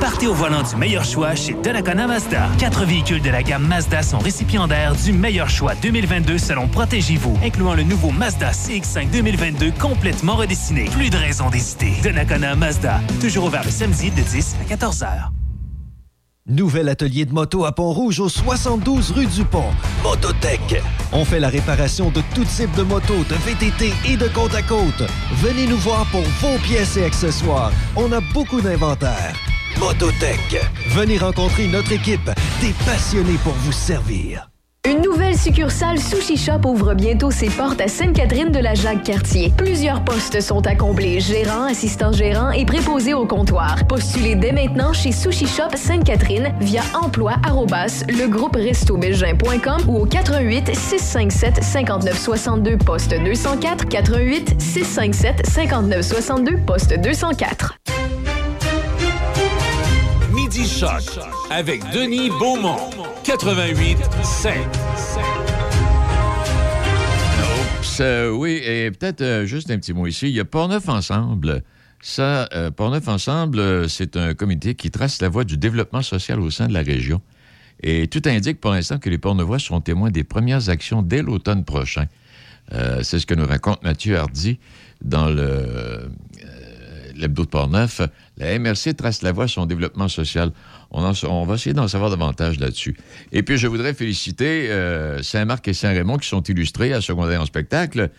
Partez 0.00 0.26
au 0.26 0.32
volant 0.34 0.62
du 0.62 0.76
meilleur 0.76 1.04
choix 1.04 1.34
chez 1.34 1.54
Donnacona 1.62 2.06
Mazda. 2.06 2.48
Quatre 2.58 2.84
véhicules 2.84 3.22
de 3.22 3.30
la 3.30 3.42
gamme 3.42 3.66
Mazda 3.66 4.02
sont 4.02 4.18
récipiendaires 4.18 4.94
du 4.94 5.12
meilleur 5.12 5.50
choix 5.50 5.74
2022 5.76 6.36
selon 6.38 6.68
Protégez-vous, 6.68 7.38
incluant 7.42 7.74
le 7.74 7.82
nouveau 7.82 8.10
Mazda 8.10 8.50
CX-5 8.50 9.10
2022 9.10 9.72
complètement 9.80 10.36
redessiné. 10.36 10.84
Plus 10.90 11.08
de 11.10 11.16
raison 11.16 11.50
d'hésiter. 11.50 11.92
Donnacona 12.02 12.54
Mazda, 12.54 13.00
toujours 13.20 13.46
ouvert 13.46 13.64
le 13.64 13.70
samedi 13.70 14.10
de 14.10 14.22
10 14.22 14.56
à 14.62 14.64
14 14.64 15.02
heures. 15.02 15.32
Nouvel 16.46 16.90
atelier 16.90 17.24
de 17.24 17.32
moto 17.32 17.64
à 17.64 17.72
Pont-Rouge 17.72 18.20
au 18.20 18.28
72 18.28 19.12
rue 19.12 19.26
du 19.26 19.44
Pont. 19.44 19.70
Mototech. 20.02 20.82
On 21.16 21.24
fait 21.24 21.38
la 21.38 21.48
réparation 21.48 22.10
de 22.10 22.20
tout 22.34 22.44
type 22.44 22.74
de 22.76 22.82
motos, 22.82 23.22
de 23.30 23.36
VTT 23.36 23.92
et 24.04 24.16
de 24.16 24.26
côte 24.28 24.54
à 24.54 24.62
côte. 24.62 25.08
Venez 25.34 25.68
nous 25.68 25.78
voir 25.78 26.04
pour 26.10 26.22
vos 26.22 26.58
pièces 26.58 26.96
et 26.96 27.04
accessoires. 27.04 27.70
On 27.94 28.10
a 28.10 28.20
beaucoup 28.32 28.60
d'inventaire. 28.60 29.32
Mototech. 29.78 30.60
Venez 30.88 31.18
rencontrer 31.18 31.68
notre 31.68 31.92
équipe, 31.92 32.30
des 32.60 32.72
passionnés 32.84 33.38
pour 33.44 33.54
vous 33.54 33.72
servir. 33.72 34.48
Une 34.86 35.00
nouvelle 35.00 35.38
succursale 35.38 35.98
Sushi 35.98 36.36
Shop 36.36 36.60
ouvre 36.66 36.92
bientôt 36.92 37.30
ses 37.30 37.48
portes 37.48 37.80
à 37.80 37.88
Sainte-Catherine 37.88 38.50
de 38.50 38.58
la 38.58 38.74
Jacques-Cartier. 38.74 39.50
Plusieurs 39.56 40.04
postes 40.04 40.42
sont 40.42 40.66
à 40.66 40.74
combler, 40.74 41.20
gérant, 41.20 41.64
assistant 41.64 42.12
gérant 42.12 42.50
et 42.50 42.66
préposé 42.66 43.14
au 43.14 43.24
comptoir. 43.24 43.78
Postulez 43.88 44.34
dès 44.34 44.52
maintenant 44.52 44.92
chez 44.92 45.10
Sushi 45.10 45.46
Shop 45.46 45.74
Sainte-Catherine 45.74 46.52
via 46.60 46.82
emploi 46.92 47.32
arrobas 47.46 48.04
legroupeRestoBelgin.com 48.08 49.88
ou 49.88 50.02
au 50.02 50.04
88 50.04 50.76
657 50.76 51.64
59 51.64 52.18
62 52.18 52.76
poste 52.76 53.14
204 53.18 53.88
88 53.88 54.60
657 54.60 55.46
59 55.46 56.02
62 56.02 56.56
poste 56.58 57.00
204. 57.00 57.78
Midi 60.56 60.68
Choc 60.68 61.18
avec 61.50 61.82
Denis 61.90 62.28
Beaumont. 62.38 62.88
88 63.24 63.98
5. 64.22 64.54
Oups, 67.80 68.00
euh, 68.00 68.30
oui, 68.30 68.60
et 68.64 68.92
peut-être 68.92 69.22
euh, 69.22 69.46
juste 69.46 69.72
un 69.72 69.78
petit 69.78 69.92
mot 69.92 70.06
ici. 70.06 70.28
Il 70.28 70.34
y 70.34 70.38
a 70.38 70.44
Portneuf 70.44 70.88
Ensemble. 70.88 71.64
Ça, 72.00 72.48
euh, 72.52 72.70
Portneuf 72.70 73.08
Ensemble, 73.08 73.58
euh, 73.58 73.88
c'est 73.88 74.16
un 74.16 74.34
comité 74.34 74.76
qui 74.76 74.92
trace 74.92 75.20
la 75.20 75.28
voie 75.28 75.42
du 75.42 75.56
développement 75.56 76.02
social 76.02 76.40
au 76.40 76.50
sein 76.50 76.68
de 76.68 76.72
la 76.72 76.82
région. 76.82 77.20
Et 77.82 78.06
tout 78.06 78.22
indique 78.26 78.60
pour 78.60 78.70
l'instant 78.70 78.98
que 78.98 79.10
les 79.10 79.18
Portneuvois 79.18 79.58
seront 79.58 79.80
témoins 79.80 80.12
des 80.12 80.22
premières 80.22 80.68
actions 80.68 81.02
dès 81.02 81.22
l'automne 81.22 81.64
prochain. 81.64 82.06
C'est 83.02 83.18
ce 83.18 83.26
que 83.26 83.34
nous 83.34 83.46
raconte 83.46 83.82
Mathieu 83.82 84.16
Hardy 84.16 84.58
dans 85.02 85.28
le, 85.28 86.08
l'hebdo 87.16 87.44
de 87.44 87.48
Portneuf. 87.48 88.00
La 88.36 88.58
MRC 88.58 88.94
trace 88.96 89.22
la 89.22 89.32
voie 89.32 89.44
à 89.44 89.48
son 89.48 89.66
développement 89.66 90.08
social. 90.08 90.52
On, 90.90 91.44
va 91.44 91.54
essayer 91.54 91.74
d'en 91.74 91.88
savoir 91.88 92.10
davantage 92.10 92.58
là-dessus. 92.60 92.96
Et 93.32 93.42
puis, 93.42 93.56
je 93.56 93.66
voudrais 93.66 93.94
féliciter 93.94 94.70
euh, 94.70 95.22
Saint-Marc 95.22 95.66
et 95.68 95.74
Saint-Raymond 95.74 96.18
qui 96.18 96.28
sont 96.28 96.42
illustrés 96.42 96.92
à 96.92 97.00
secondaire 97.00 97.40
en 97.40 97.46
spectacle. 97.46 98.10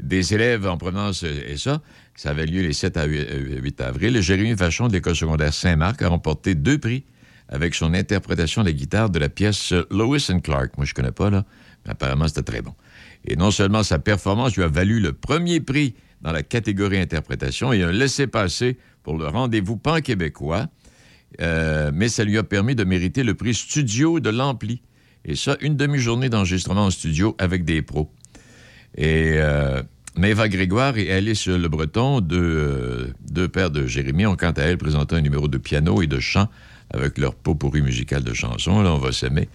des 0.00 0.32
élèves 0.32 0.66
en 0.66 0.76
provenance, 0.78 1.24
euh, 1.24 1.42
et 1.48 1.56
ça, 1.56 1.80
ça 2.14 2.30
avait 2.30 2.46
lieu 2.46 2.62
les 2.62 2.72
7 2.72 2.96
à 2.96 3.04
8 3.04 3.18
euh, 3.18 3.60
8 3.60 3.80
avril. 3.80 4.20
Jérémy 4.20 4.54
Vachon 4.54 4.88
de 4.88 4.92
l'École 4.92 5.16
secondaire 5.16 5.52
Saint-Marc 5.52 6.02
a 6.02 6.08
remporté 6.08 6.54
deux 6.54 6.78
prix 6.78 7.04
avec 7.48 7.74
son 7.74 7.94
interprétation 7.94 8.62
de 8.62 8.68
la 8.68 8.72
guitare 8.72 9.10
de 9.10 9.18
la 9.18 9.28
pièce 9.28 9.74
Lois 9.90 10.30
and 10.30 10.40
Clark. 10.40 10.76
Moi, 10.76 10.86
je 10.86 10.94
connais 10.94 11.10
pas, 11.10 11.30
là, 11.30 11.44
mais 11.84 11.92
apparemment, 11.92 12.28
c'était 12.28 12.42
très 12.42 12.62
bon. 12.62 12.74
Et 13.24 13.36
non 13.36 13.50
seulement 13.50 13.82
sa 13.82 13.98
performance 13.98 14.56
lui 14.56 14.62
a 14.62 14.68
valu 14.68 15.00
le 15.00 15.12
premier 15.12 15.60
prix 15.60 15.94
dans 16.22 16.32
la 16.32 16.42
catégorie 16.42 16.98
interprétation 16.98 17.72
et 17.72 17.82
un 17.82 17.92
laissez-passer 17.92 18.78
pour 19.02 19.16
le 19.16 19.26
rendez-vous 19.26 19.76
pan-québécois, 19.76 20.66
euh, 21.40 21.90
mais 21.94 22.08
ça 22.08 22.24
lui 22.24 22.38
a 22.38 22.42
permis 22.42 22.74
de 22.74 22.84
mériter 22.84 23.22
le 23.22 23.34
prix 23.34 23.54
studio 23.54 24.20
de 24.20 24.30
l'Ampli. 24.30 24.82
Et 25.24 25.36
ça, 25.36 25.56
une 25.60 25.76
demi-journée 25.76 26.28
d'enregistrement 26.28 26.86
en 26.86 26.90
studio 26.90 27.36
avec 27.38 27.64
des 27.64 27.82
pros. 27.82 28.10
Et 28.96 29.34
euh, 29.36 29.82
Maëva 30.16 30.48
Grégoire 30.48 30.96
et 30.98 31.12
Alice 31.12 31.46
Le 31.46 31.68
Breton, 31.68 32.20
deux, 32.20 32.38
euh, 32.38 33.12
deux 33.30 33.48
pères 33.48 33.70
de 33.70 33.86
Jérémy, 33.86 34.26
ont 34.26 34.36
quant 34.36 34.50
à 34.52 34.62
elles 34.62 34.78
présenté 34.78 35.16
un 35.16 35.20
numéro 35.20 35.46
de 35.46 35.58
piano 35.58 36.02
et 36.02 36.06
de 36.06 36.18
chant 36.20 36.48
avec 36.92 37.18
leur 37.18 37.34
pot 37.34 37.54
pourri 37.54 37.82
musical 37.82 38.24
de 38.24 38.32
chansons. 38.32 38.82
Là, 38.82 38.92
on 38.92 38.98
va 38.98 39.12
s'aimer. 39.12 39.48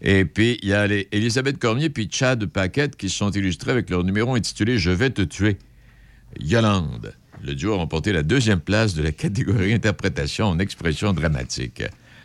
Et 0.00 0.24
puis, 0.24 0.58
il 0.62 0.68
y 0.68 0.72
a 0.74 0.86
les 0.86 1.08
Elisabeth 1.10 1.58
Cormier 1.58 1.90
puis 1.90 2.08
Chad 2.10 2.44
Paquette 2.46 2.96
qui 2.96 3.08
se 3.08 3.16
sont 3.16 3.30
illustrés 3.30 3.72
avec 3.72 3.90
leur 3.90 4.04
numéro 4.04 4.34
intitulé 4.34 4.78
Je 4.78 4.90
vais 4.90 5.10
te 5.10 5.22
tuer. 5.22 5.58
Yolande. 6.38 7.14
Le 7.42 7.54
duo 7.54 7.74
a 7.74 7.76
remporté 7.76 8.12
la 8.12 8.22
deuxième 8.22 8.60
place 8.60 8.94
de 8.94 9.02
la 9.02 9.12
catégorie 9.12 9.72
interprétation 9.72 10.46
en 10.46 10.58
expression 10.58 11.12
dramatique. 11.12 11.82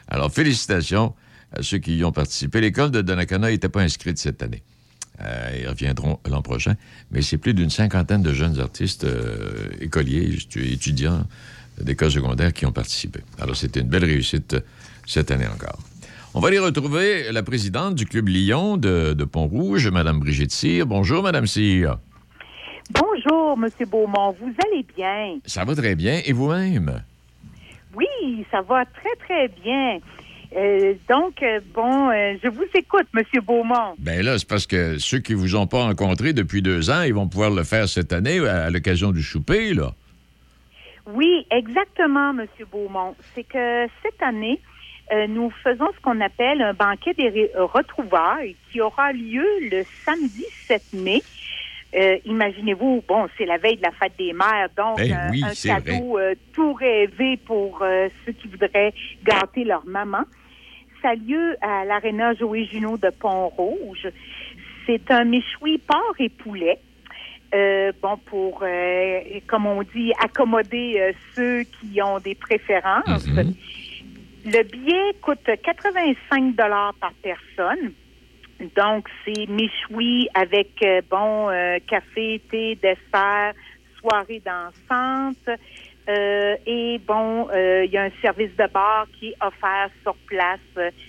Alors, 0.07 0.31
félicitations 0.31 1.13
à 1.51 1.61
ceux 1.61 1.77
qui 1.77 1.97
y 1.97 2.03
ont 2.03 2.11
participé. 2.11 2.61
L'école 2.61 2.91
de 2.91 3.01
Donnacona 3.01 3.51
n'était 3.51 3.69
pas 3.69 3.81
inscrite 3.81 4.17
cette 4.17 4.41
année. 4.41 4.63
Euh, 5.21 5.59
ils 5.61 5.67
reviendront 5.67 6.19
l'an 6.27 6.41
prochain. 6.41 6.75
Mais 7.11 7.21
c'est 7.21 7.37
plus 7.37 7.53
d'une 7.53 7.69
cinquantaine 7.69 8.23
de 8.23 8.33
jeunes 8.33 8.59
artistes, 8.59 9.03
euh, 9.03 9.69
écoliers, 9.79 10.35
étu- 10.35 10.73
étudiants 10.73 11.27
d'école 11.79 12.11
secondaire 12.11 12.51
qui 12.53 12.65
ont 12.65 12.71
participé. 12.71 13.19
Alors, 13.39 13.55
c'était 13.55 13.81
une 13.81 13.87
belle 13.87 14.05
réussite 14.05 14.55
cette 15.05 15.29
année 15.29 15.47
encore. 15.47 15.77
On 16.33 16.39
va 16.39 16.47
aller 16.47 16.57
retrouver 16.57 17.31
la 17.31 17.43
présidente 17.43 17.93
du 17.93 18.07
Club 18.07 18.27
Lyon 18.27 18.77
de, 18.77 19.13
de 19.13 19.23
Pont-Rouge, 19.23 19.87
Mme 19.87 20.19
Brigitte 20.19 20.51
Cyr. 20.51 20.87
Bonjour, 20.87 21.21
Mme 21.21 21.45
Cyr. 21.45 21.99
Bonjour, 22.91 23.57
Monsieur 23.57 23.85
Beaumont. 23.85 24.35
Vous 24.39 24.53
allez 24.67 24.85
bien? 24.95 25.37
Ça 25.45 25.63
va 25.63 25.75
très 25.75 25.95
bien. 25.95 26.21
Et 26.25 26.33
vous-même? 26.33 27.03
Oui, 27.95 28.45
ça 28.51 28.61
va 28.61 28.85
très, 28.85 29.15
très 29.25 29.47
bien. 29.63 29.99
Euh, 30.55 30.93
donc, 31.09 31.41
euh, 31.41 31.59
bon, 31.73 32.09
euh, 32.09 32.35
je 32.43 32.47
vous 32.49 32.65
écoute, 32.75 33.07
Monsieur 33.13 33.41
Beaumont. 33.41 33.95
Ben 33.97 34.23
là, 34.23 34.37
c'est 34.37 34.47
parce 34.47 34.67
que 34.67 34.97
ceux 34.99 35.19
qui 35.19 35.33
vous 35.33 35.55
ont 35.55 35.65
pas 35.65 35.83
rencontré 35.85 36.33
depuis 36.33 36.61
deux 36.61 36.89
ans, 36.91 37.01
ils 37.01 37.13
vont 37.13 37.27
pouvoir 37.27 37.49
le 37.49 37.63
faire 37.63 37.87
cette 37.87 38.13
année 38.13 38.39
à, 38.39 38.65
à 38.65 38.69
l'occasion 38.69 39.11
du 39.11 39.23
souper, 39.23 39.73
là. 39.73 39.91
Oui, 41.07 41.45
exactement, 41.51 42.33
Monsieur 42.33 42.65
Beaumont. 42.71 43.15
C'est 43.33 43.43
que 43.43 43.87
cette 44.03 44.21
année, 44.21 44.59
nous 45.27 45.51
faisons 45.63 45.87
ce 45.95 46.01
qu'on 46.01 46.21
appelle 46.21 46.61
un 46.61 46.73
banquet 46.73 47.13
des 47.13 47.51
retrouvailles 47.57 48.55
qui 48.71 48.79
aura 48.79 49.11
lieu 49.11 49.45
le 49.69 49.83
samedi 50.05 50.45
7 50.65 50.81
mai. 50.93 51.21
Euh, 51.95 52.17
Imaginez-vous, 52.25 53.03
bon, 53.07 53.27
c'est 53.37 53.45
la 53.45 53.57
veille 53.57 53.77
de 53.77 53.83
la 53.83 53.91
fête 53.91 54.13
des 54.17 54.33
mères, 54.33 54.67
donc 54.75 54.97
Ben 54.97 55.11
un- 55.13 55.29
oui, 55.31 55.43
un 55.43 55.53
cadeau 55.79 56.17
euh, 56.17 56.33
tout 56.53 56.73
rêvé 56.73 57.37
pour 57.45 57.79
euh, 57.81 58.09
ceux 58.25 58.31
qui 58.31 58.47
voudraient 58.47 58.93
gâter 59.23 59.63
leur 59.63 59.85
maman. 59.85 60.23
Ça 61.01 61.09
a 61.09 61.15
lieu 61.15 61.55
à 61.61 61.85
l'Arena 61.85 62.33
Joé 62.33 62.65
Junot 62.65 62.97
de 62.97 63.09
Pont-Rouge. 63.09 64.07
C'est 64.85 65.11
un 65.11 65.23
méchoui 65.25 65.77
porc 65.77 66.15
et 66.19 66.29
poulet. 66.29 66.79
Euh, 67.53 67.91
bon, 68.01 68.17
pour, 68.25 68.61
euh, 68.63 69.19
comme 69.45 69.67
on 69.67 69.83
dit, 69.83 70.11
accommoder 70.23 70.95
euh, 70.99 71.11
ceux 71.35 71.63
qui 71.63 72.01
ont 72.01 72.17
des 72.19 72.33
préférences. 72.35 73.27
Le 74.45 74.63
billet 74.63 75.13
coûte 75.21 75.47
85 75.63 76.55
dollars 76.55 76.93
par 76.99 77.13
personne. 77.21 77.91
Donc, 78.75 79.07
c'est 79.25 79.47
méchoui 79.47 80.27
avec, 80.33 80.71
euh, 80.83 81.01
bon, 81.09 81.49
euh, 81.49 81.77
café, 81.87 82.41
thé, 82.49 82.75
dessert, 82.81 83.53
soirée 83.99 84.41
dansante. 84.45 85.59
Euh, 86.09 86.55
et 86.65 86.99
bon, 87.07 87.47
il 87.53 87.89
y 87.89 87.97
a 87.97 88.03
un 88.03 88.11
service 88.21 88.51
de 88.57 88.67
bar 88.73 89.07
qui 89.17 89.29
est 89.29 89.35
offert 89.41 89.89
sur 90.01 90.15
place 90.27 90.59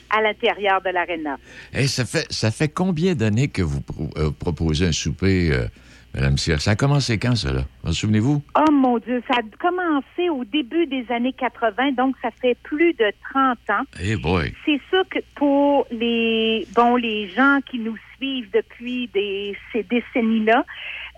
à 0.08 0.22
l'intérieur 0.22 0.80
de 0.82 0.90
l'aréna. 0.90 1.36
Hey, 1.72 1.88
ça, 1.88 2.04
fait, 2.04 2.30
ça 2.30 2.52
fait 2.52 2.68
combien 2.68 3.16
d'années 3.16 3.48
que 3.48 3.62
vous 3.62 3.80
pro- 3.80 4.08
proposez 4.38 4.86
un 4.86 4.92
souper, 4.92 5.50
Mme 6.14 6.38
Cyr? 6.38 6.60
Ça 6.60 6.72
a 6.72 6.76
commencé 6.76 7.18
quand, 7.18 7.34
là? 7.44 7.64
Vous 7.82 7.92
souvenez-vous? 7.92 8.42
Oh 8.56 8.72
mon 8.72 8.98
Dieu, 8.98 9.22
ça 9.26 9.38
a 9.38 9.42
commencé 9.58 10.28
au 10.30 10.44
début 10.44 10.86
des 10.86 11.04
années 11.10 11.32
80, 11.32 11.92
donc 11.92 12.14
ça 12.22 12.30
fait 12.30 12.56
plus 12.62 12.94
de 12.94 13.12
30 13.32 13.58
ans. 13.70 13.82
Eh 14.00 14.16
boy! 14.16 14.54
C'est 14.64 14.80
sûr 14.90 15.02
que 15.08 15.18
pour 15.34 15.86
les 15.90 16.66
bon 16.74 16.96
les 16.96 17.28
gens 17.30 17.58
qui 17.68 17.80
nous 17.80 17.96
suivent 18.16 18.50
depuis 18.52 19.08
des, 19.08 19.56
ces 19.72 19.82
décennies-là 19.82 20.64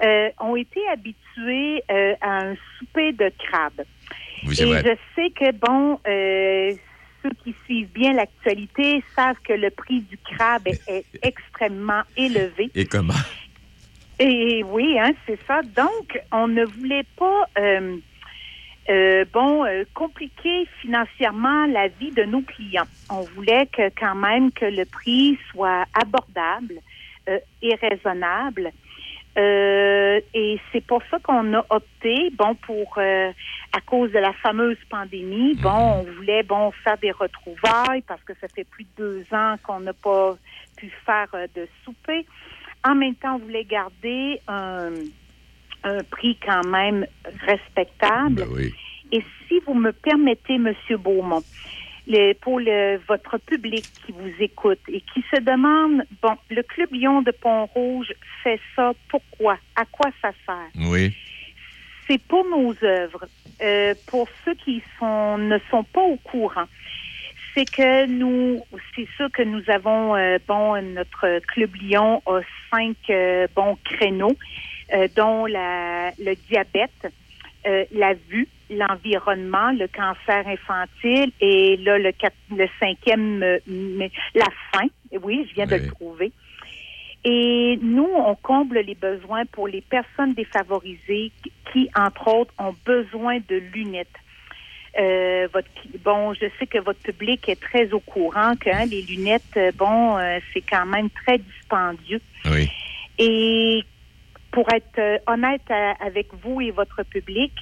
euh, 0.02 0.28
ont 0.40 0.56
été 0.56 0.80
habitués 0.90 1.82
euh, 1.90 2.14
à 2.22 2.46
un 2.46 2.54
souper 2.78 3.12
de 3.12 3.30
crabe. 3.38 3.84
Oui, 4.46 4.54
Et 4.60 4.66
je 4.66 4.96
sais 5.14 5.30
que 5.30 5.52
bon 5.52 6.00
euh, 6.08 6.74
ceux 7.22 7.30
qui 7.44 7.54
suivent 7.66 7.92
bien 7.92 8.14
l'actualité 8.14 9.02
savent 9.14 9.36
que 9.46 9.52
le 9.52 9.70
prix 9.70 10.00
du 10.02 10.16
crabe 10.18 10.66
est, 10.66 10.80
est 10.88 11.04
extrêmement 11.22 12.02
élevé. 12.16 12.70
Et 12.74 12.86
comment? 12.86 13.14
Et 14.18 14.64
oui, 14.64 14.98
hein, 14.98 15.12
c'est 15.26 15.38
ça. 15.46 15.60
Donc, 15.62 16.18
on 16.32 16.48
ne 16.48 16.64
voulait 16.64 17.06
pas, 17.16 17.48
euh, 17.58 17.96
euh, 18.88 19.24
bon, 19.32 19.64
euh, 19.64 19.84
compliquer 19.92 20.66
financièrement 20.80 21.66
la 21.66 21.88
vie 21.88 22.12
de 22.12 22.22
nos 22.24 22.40
clients. 22.40 22.86
On 23.10 23.20
voulait 23.22 23.66
que 23.66 23.90
quand 23.98 24.14
même 24.14 24.52
que 24.52 24.64
le 24.64 24.84
prix 24.86 25.38
soit 25.50 25.84
abordable 25.94 26.80
euh, 27.28 27.38
et 27.60 27.74
raisonnable. 27.74 28.70
Euh, 29.36 30.20
et 30.32 30.58
c'est 30.72 30.80
pour 30.80 31.02
ça 31.10 31.18
qu'on 31.18 31.52
a 31.52 31.66
opté, 31.68 32.30
bon, 32.38 32.54
pour 32.54 32.94
euh, 32.96 33.30
à 33.72 33.80
cause 33.82 34.10
de 34.12 34.18
la 34.18 34.32
fameuse 34.32 34.78
pandémie, 34.88 35.56
bon, 35.56 35.68
on 35.68 36.02
voulait 36.04 36.42
bon 36.42 36.70
faire 36.82 36.96
des 36.96 37.10
retrouvailles 37.10 38.00
parce 38.08 38.22
que 38.22 38.32
ça 38.40 38.48
fait 38.48 38.64
plus 38.64 38.84
de 38.84 38.88
deux 38.96 39.26
ans 39.32 39.56
qu'on 39.62 39.80
n'a 39.80 39.92
pas 39.92 40.36
pu 40.78 40.90
faire 41.04 41.28
de 41.54 41.68
souper. 41.84 42.24
En 42.86 42.94
même 42.94 43.16
temps, 43.16 43.34
on 43.34 43.38
voulait 43.38 43.64
garder 43.64 44.40
un, 44.46 45.06
un 45.82 46.04
prix 46.04 46.38
quand 46.44 46.62
même 46.64 47.04
respectable. 47.40 48.46
Et 49.12 49.24
si 49.48 49.60
vous 49.66 49.74
me 49.74 49.90
permettez, 49.92 50.58
Monsieur 50.58 50.96
Beaumont, 50.96 51.44
le- 52.06 52.34
pour 52.34 52.60
le- 52.60 53.00
votre 53.08 53.38
public 53.38 53.86
qui 54.04 54.12
vous 54.12 54.32
écoute 54.38 54.80
et 54.88 55.00
qui 55.00 55.24
se 55.34 55.40
demande, 55.40 56.04
bon, 56.22 56.36
le 56.50 56.62
Club 56.62 56.92
Lyon 56.92 57.22
de 57.22 57.32
Pont-Rouge 57.32 58.12
fait 58.44 58.60
ça, 58.76 58.92
pourquoi? 59.08 59.58
À 59.74 59.84
quoi 59.84 60.10
ça 60.22 60.30
sert? 60.46 60.70
Oui. 60.76 61.12
c'est 62.08 62.22
pour 62.28 62.44
nos 62.44 62.72
œuvres. 62.84 63.26
Euh, 63.62 63.94
pour 64.06 64.28
ceux 64.44 64.54
qui 64.54 64.82
sont, 64.98 65.38
ne 65.38 65.58
sont 65.70 65.82
pas 65.82 66.02
au 66.02 66.18
courant, 66.18 66.66
c'est 67.56 67.66
que 67.66 68.06
nous, 68.06 68.62
c'est 68.94 69.08
sûr 69.16 69.30
que 69.32 69.42
nous 69.42 69.62
avons, 69.68 70.14
euh, 70.14 70.38
bon, 70.46 70.80
notre 70.82 71.40
Club 71.48 71.74
Lyon 71.76 72.22
a 72.26 72.40
cinq 72.70 72.96
euh, 73.08 73.46
bons 73.56 73.78
créneaux, 73.84 74.36
euh, 74.92 75.08
dont 75.16 75.46
la, 75.46 76.12
le 76.18 76.34
diabète, 76.50 77.06
la 77.90 78.14
vue, 78.14 78.46
l'environnement, 78.70 79.72
le 79.72 79.88
cancer 79.88 80.46
infantile 80.46 81.32
et 81.40 81.76
là, 81.78 81.98
le, 81.98 82.12
quatre- 82.12 82.36
le 82.50 82.68
cinquième, 82.78 83.40
la 83.40 84.46
faim. 84.72 84.86
Oui, 85.22 85.46
je 85.48 85.54
viens 85.54 85.66
de 85.66 85.74
le 85.74 85.88
trouver. 85.88 86.32
Et 87.24 87.76
nous, 87.82 88.08
on 88.14 88.36
comble 88.36 88.78
les 88.78 88.94
besoins 88.94 89.46
pour 89.46 89.66
les 89.66 89.80
personnes 89.80 90.34
défavorisées 90.34 91.32
qui, 91.72 91.90
entre 91.96 92.28
autres, 92.28 92.54
ont 92.58 92.76
besoin 92.84 93.38
de 93.48 93.56
lunettes. 93.56 94.14
Euh, 94.98 95.46
votre, 95.52 95.68
bon, 96.02 96.32
je 96.34 96.46
sais 96.58 96.66
que 96.66 96.78
votre 96.78 97.00
public 97.00 97.48
est 97.48 97.60
très 97.60 97.92
au 97.92 98.00
courant 98.00 98.54
que 98.56 98.70
hein, 98.70 98.86
les 98.86 99.02
lunettes, 99.02 99.42
euh, 99.56 99.70
bon, 99.76 100.16
euh, 100.16 100.38
c'est 100.52 100.62
quand 100.62 100.86
même 100.86 101.10
très 101.10 101.38
dispendieux. 101.38 102.20
Oui. 102.46 102.70
Et 103.18 103.84
pour 104.52 104.72
être 104.72 104.98
euh, 104.98 105.18
honnête 105.26 105.70
euh, 105.70 105.92
avec 106.00 106.28
vous 106.42 106.62
et 106.62 106.70
votre 106.70 107.02
public, 107.02 107.52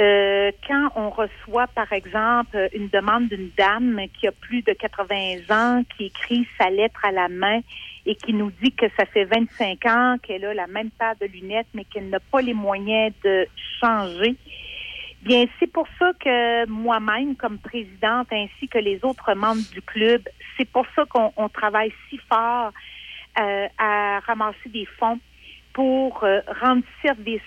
euh, 0.00 0.52
quand 0.66 0.90
on 0.94 1.10
reçoit, 1.10 1.66
par 1.68 1.92
exemple, 1.92 2.68
une 2.72 2.88
demande 2.88 3.28
d'une 3.28 3.50
dame 3.56 4.00
qui 4.18 4.28
a 4.28 4.32
plus 4.32 4.62
de 4.62 4.72
80 4.72 5.38
ans, 5.50 5.82
qui 5.96 6.06
écrit 6.06 6.46
sa 6.60 6.70
lettre 6.70 7.04
à 7.04 7.10
la 7.10 7.28
main 7.28 7.60
et 8.06 8.14
qui 8.14 8.32
nous 8.32 8.52
dit 8.62 8.72
que 8.72 8.86
ça 8.96 9.06
fait 9.06 9.24
25 9.24 9.86
ans 9.86 10.16
qu'elle 10.22 10.44
a 10.44 10.54
la 10.54 10.68
même 10.68 10.90
paire 10.90 11.14
de 11.20 11.26
lunettes, 11.26 11.66
mais 11.74 11.84
qu'elle 11.84 12.10
n'a 12.10 12.20
pas 12.20 12.40
les 12.40 12.54
moyens 12.54 13.12
de 13.24 13.46
changer, 13.80 14.36
bien, 15.22 15.46
c'est 15.58 15.70
pour 15.70 15.86
ça 15.98 16.12
que 16.18 16.66
moi-même, 16.66 17.36
comme 17.36 17.58
présidente, 17.58 18.28
ainsi 18.32 18.68
que 18.68 18.78
les 18.78 19.04
autres 19.04 19.34
membres 19.34 19.68
du 19.72 19.82
club, 19.82 20.22
c'est 20.56 20.68
pour 20.68 20.86
ça 20.94 21.04
qu'on 21.06 21.32
on 21.36 21.48
travaille 21.48 21.92
si 22.08 22.18
fort 22.28 22.72
euh, 23.38 23.68
à 23.78 24.20
ramasser 24.26 24.68
des 24.68 24.86
fonds 24.98 25.20
pour 25.72 26.24
euh, 26.24 26.40
rendre 26.60 26.82
service 27.02 27.40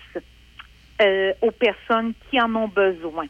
euh, 1.01 1.33
aux 1.41 1.51
personnes 1.51 2.13
qui 2.29 2.39
en 2.39 2.53
ont 2.55 2.67
besoin. 2.67 3.25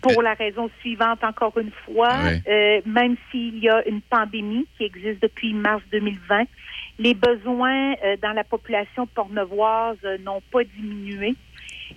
Pour 0.00 0.22
la 0.22 0.34
raison 0.34 0.70
suivante, 0.80 1.24
encore 1.24 1.56
une 1.56 1.72
fois, 1.86 2.14
même 2.84 3.16
s'il 3.30 3.58
y 3.58 3.70
a 3.70 3.88
une 3.88 4.02
pandémie 4.02 4.66
qui 4.76 4.84
existe 4.84 5.22
depuis 5.22 5.54
mars 5.54 5.82
2020, 5.92 6.44
les 6.98 7.14
besoins 7.14 7.94
dans 8.20 8.34
la 8.34 8.44
population 8.44 9.06
pornevoise 9.06 9.96
n'ont 10.20 10.42
pas 10.52 10.62
diminué. 10.62 11.34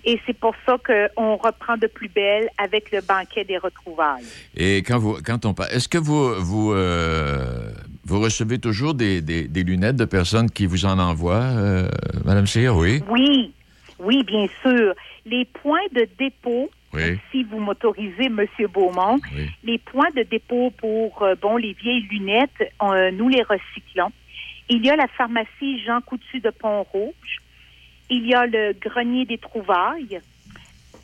Et 0.05 0.19
c'est 0.25 0.37
pour 0.37 0.53
ça 0.65 0.77
qu'on 0.85 1.35
reprend 1.35 1.75
de 1.77 1.87
plus 1.87 2.07
belle 2.09 2.47
avec 2.57 2.91
le 2.91 3.01
banquet 3.01 3.43
des 3.43 3.57
retrouvailles. 3.57 4.23
Et 4.55 4.77
quand, 4.77 4.97
vous, 4.99 5.17
quand 5.25 5.45
on 5.45 5.53
parle, 5.53 5.69
est-ce 5.71 5.87
que 5.89 5.97
vous, 5.97 6.33
vous, 6.35 6.71
euh, 6.73 7.69
vous 8.05 8.19
recevez 8.21 8.59
toujours 8.59 8.93
des, 8.93 9.21
des- 9.21 9.47
des 9.47 9.63
lunettes 9.63 9.97
de 9.97 10.05
personnes 10.05 10.49
qui 10.49 10.65
vous 10.65 10.85
en 10.85 10.97
envoient, 10.99 11.35
euh, 11.43 11.89
Madame 12.25 12.47
Cyr? 12.47 12.75
Oui. 12.75 13.01
Oui, 13.09 13.51
oui, 13.99 14.23
bien 14.23 14.47
sûr. 14.61 14.93
Les 15.25 15.43
points 15.45 15.85
de 15.93 16.07
dépôt, 16.17 16.69
Oui. 16.93 17.17
si 17.31 17.43
vous 17.43 17.59
m'autorisez, 17.59 18.29
Monsieur 18.29 18.67
Beaumont, 18.69 19.19
les 19.65 19.77
points 19.77 20.09
de 20.15 20.23
dépôt 20.23 20.71
pour 20.77 21.21
euh, 21.23 21.35
bon 21.41 21.57
les 21.57 21.73
vieilles 21.73 22.07
lunettes, 22.09 22.49
euh, 22.81 23.11
nous 23.11 23.27
les 23.27 23.43
recyclons. 23.43 24.11
Il 24.69 24.85
y 24.85 24.89
a 24.89 24.95
la 24.95 25.07
pharmacie 25.07 25.81
Jean 25.85 25.99
Coutu 26.01 26.39
de 26.39 26.49
Pont-Rouge. 26.49 27.41
Il 28.09 28.25
y 28.27 28.33
a 28.33 28.45
le 28.45 28.73
grenier 28.79 29.25
des 29.25 29.37
trouvailles, 29.37 30.19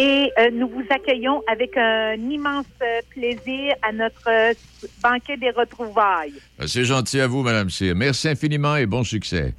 Et 0.00 0.30
nous 0.52 0.68
vous 0.68 0.84
accueillons 0.90 1.42
avec 1.50 1.76
un 1.76 2.14
immense 2.14 2.66
plaisir 3.10 3.74
à 3.82 3.90
notre 3.90 4.54
banquet 5.02 5.36
des 5.38 5.50
retrouvailles. 5.50 6.34
Ben, 6.56 6.68
C'est 6.68 6.84
gentil 6.84 7.18
à 7.18 7.26
vous, 7.26 7.42
Madame 7.42 7.68
Cyr. 7.68 7.96
Merci 7.96 8.28
infiniment 8.28 8.76
et 8.76 8.86
bon 8.86 9.02
succès. 9.02 9.54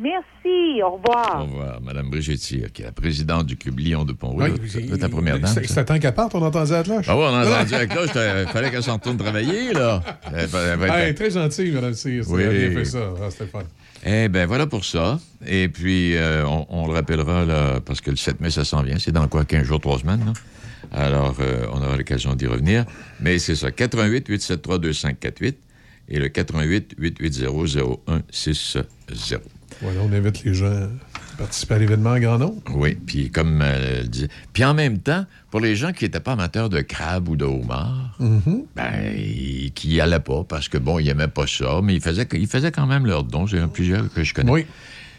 Merci, 0.00 0.82
au 0.82 0.92
revoir. 0.96 1.40
Au 1.42 1.44
revoir, 1.44 1.80
Madame 1.82 2.08
Brigitte 2.10 2.40
Cyr, 2.40 2.72
qui 2.72 2.82
est 2.82 2.86
la 2.86 2.92
présidente 2.92 3.46
du 3.46 3.56
Club 3.56 3.78
Lyon 3.78 4.04
de 4.04 4.12
Pont-Rouge. 4.14 4.52
Oui, 4.62 4.68
C'est 4.70 4.98
ta 4.98 5.08
première 5.08 5.38
dame. 5.38 5.52
C'est-? 5.52 5.66
C'était 5.68 5.84
temps 5.84 5.98
qu'elle 5.98 6.14
parte, 6.14 6.34
on 6.34 6.42
entendait 6.42 6.70
la 6.72 6.82
cloche. 6.82 7.04
Ah 7.08 7.16
ouais, 7.16 7.24
on 7.24 7.34
a 7.34 7.46
entendu 7.46 7.72
la 7.72 7.86
cloche. 7.86 8.10
Il 8.14 8.48
fallait 8.50 8.70
qu'elle 8.70 8.82
s'en 8.82 8.94
retourne 8.94 9.18
travailler, 9.18 9.72
là. 9.74 10.02
Elle 10.34 10.46
va- 10.46 10.60
elle 10.62 10.78
va 10.78 10.86
être- 10.86 10.94
Hey, 11.08 11.14
très 11.14 11.30
gentil, 11.30 11.70
Mme 11.70 11.92
Cyr. 11.94 12.24
Oui. 12.30 12.42
Elle 12.42 12.48
a 12.64 12.68
bien 12.68 12.78
fait 12.78 12.84
ça. 12.86 12.98
Ah, 13.22 13.30
fun. 13.30 13.62
Eh 14.06 14.28
bien, 14.28 14.46
voilà 14.46 14.66
pour 14.66 14.84
ça. 14.86 15.18
Et 15.46 15.68
puis, 15.68 16.16
euh, 16.16 16.46
on, 16.46 16.66
on 16.70 16.86
le 16.86 16.94
rappellera, 16.94 17.44
là, 17.44 17.80
parce 17.84 18.00
que 18.00 18.10
le 18.10 18.16
7 18.16 18.40
mai, 18.40 18.50
ça 18.50 18.64
s'en 18.64 18.82
vient. 18.82 18.98
C'est 18.98 19.12
dans 19.12 19.28
quoi, 19.28 19.44
15 19.44 19.64
jours, 19.64 19.80
3 19.80 19.98
semaines, 19.98 20.24
là? 20.24 20.32
Alors, 20.92 21.36
euh, 21.40 21.66
on 21.72 21.82
aura 21.82 21.96
l'occasion 21.98 22.34
d'y 22.34 22.46
revenir. 22.46 22.86
Mais 23.20 23.38
c'est 23.38 23.54
ça, 23.54 23.70
88 23.70 24.26
873 24.28 24.80
2548 24.80 25.58
et 26.08 26.18
le 26.18 26.28
88 26.28 26.94
880 26.98 27.66
0160. 28.26 28.86
Voilà, 29.82 30.00
on 30.02 30.12
invite 30.12 30.44
les 30.44 30.52
gens 30.54 30.66
à 30.66 30.88
participer 31.38 31.74
à 31.74 31.78
l'événement 31.78 32.10
en 32.10 32.18
grand 32.18 32.38
nombre. 32.38 32.60
Oui, 32.74 32.94
puis 33.06 33.30
comme 33.30 33.62
euh, 33.62 34.00
elle 34.00 34.10
dit. 34.10 34.28
Puis 34.52 34.62
en 34.64 34.74
même 34.74 34.98
temps, 34.98 35.24
pour 35.50 35.60
les 35.60 35.74
gens 35.74 35.92
qui 35.92 36.04
n'étaient 36.04 36.20
pas 36.20 36.32
amateurs 36.32 36.68
de 36.68 36.80
crabe 36.80 37.28
ou 37.28 37.36
de 37.36 37.44
homard, 37.46 38.14
Mhm. 38.18 38.64
ben, 38.76 38.92
ils- 39.16 39.72
qui 39.72 39.88
n'y 39.88 40.00
allaient 40.00 40.20
pas 40.20 40.44
parce 40.44 40.68
que, 40.68 40.76
bon, 40.76 40.98
ils 40.98 41.06
n'aimaient 41.06 41.28
pas 41.28 41.46
ça, 41.46 41.80
mais 41.82 41.94
ils 41.94 42.00
faisaient, 42.02 42.28
ils 42.34 42.46
faisaient 42.46 42.72
quand 42.72 42.86
même 42.86 43.06
leur 43.06 43.24
don. 43.24 43.46
J'ai 43.46 43.66
plusieurs 43.72 44.12
que 44.12 44.22
je 44.22 44.34
connais. 44.34 44.50
Oui. 44.52 44.66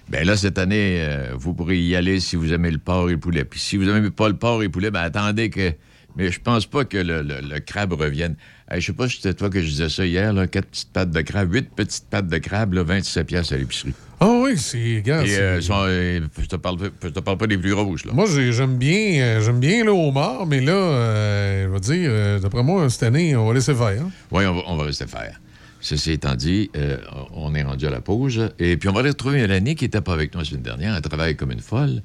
Ben 0.09 0.25
là, 0.27 0.35
cette 0.37 0.57
année, 0.59 0.97
euh, 1.01 1.31
vous 1.35 1.53
pourrez 1.53 1.79
y 1.79 1.95
aller 1.95 2.19
si 2.19 2.35
vous 2.35 2.53
aimez 2.53 2.69
le 2.69 2.77
porc 2.77 3.09
et 3.09 3.13
le 3.13 3.19
poulet. 3.19 3.45
Puis 3.45 3.59
si 3.59 3.77
vous 3.77 3.85
n'aimez 3.85 4.11
pas 4.11 4.27
le 4.27 4.35
porc 4.35 4.61
et 4.61 4.65
le 4.65 4.71
poulet, 4.71 4.91
ben 4.91 5.01
attendez 5.01 5.49
que. 5.49 5.73
Mais 6.17 6.29
je 6.29 6.41
pense 6.41 6.65
pas 6.65 6.83
que 6.83 6.97
le, 6.97 7.21
le- 7.21 7.39
le 7.41 7.59
crabe 7.61 7.93
revienne. 7.93 8.35
Hey, 8.69 8.81
je 8.81 8.87
sais 8.87 8.93
pas 8.93 9.07
si 9.07 9.15
c'était 9.17 9.33
toi 9.33 9.49
que 9.49 9.61
je 9.61 9.67
disais 9.67 9.87
ça 9.89 10.05
hier, 10.05 10.33
là, 10.33 10.45
quatre 10.45 10.67
petites 10.67 10.91
pattes 10.91 11.09
de 11.11 11.21
crabe, 11.21 11.53
huit 11.53 11.69
petites 11.73 12.09
pattes 12.09 12.27
de 12.27 12.37
crabe, 12.37 12.73
là, 12.73 12.83
27 12.83 13.25
piastres 13.27 13.53
à 13.53 13.57
l'épicerie. 13.57 13.93
Ah 14.23 14.39
oui, 14.43 14.55
c'est. 14.55 15.01
euh, 15.07 15.59
euh, 15.87 16.21
je, 16.39 16.45
te 16.45 16.55
parle, 16.55 16.77
je 17.01 17.07
te 17.09 17.19
parle 17.21 17.37
pas 17.39 17.47
des 17.47 17.57
plus 17.57 17.73
rouges, 17.73 18.05
là. 18.05 18.11
Moi, 18.13 18.25
j'ai- 18.31 18.51
j'aime 18.53 18.77
bien, 18.77 19.19
euh, 19.19 19.41
j'aime 19.41 19.59
bien 19.59 19.83
le 19.83 19.89
homard, 19.91 20.45
mais 20.45 20.61
là, 20.61 20.73
euh, 20.73 21.65
je 21.65 21.71
vais 21.73 21.79
dire, 21.79 22.39
d'après 22.39 22.61
moi, 22.61 22.87
cette 22.91 23.01
année, 23.03 23.35
on 23.35 23.47
va 23.47 23.53
laisser 23.55 23.73
faire. 23.73 23.87
hein. 23.99 24.11
Oui, 24.31 24.45
on 24.45 24.53
va, 24.53 24.61
on 24.67 24.75
va 24.77 24.83
rester 24.83 25.07
faire. 25.07 25.39
Ceci 25.79 26.11
étant 26.11 26.35
dit, 26.35 26.69
euh, 26.77 26.97
on 27.33 27.55
est 27.55 27.63
rendu 27.63 27.87
à 27.87 27.89
la 27.89 27.99
pause. 28.01 28.51
Et 28.59 28.77
puis, 28.77 28.87
on 28.89 28.93
va 28.93 28.99
aller 28.99 29.09
retrouver 29.09 29.39
Mélanie 29.41 29.73
qui 29.73 29.85
n'était 29.85 30.01
pas 30.01 30.13
avec 30.13 30.31
nous 30.35 30.41
la 30.41 30.45
semaine 30.45 30.61
dernière. 30.61 30.95
Elle 30.95 31.01
travaille 31.01 31.35
comme 31.35 31.51
une 31.51 31.59
folle. 31.59 32.03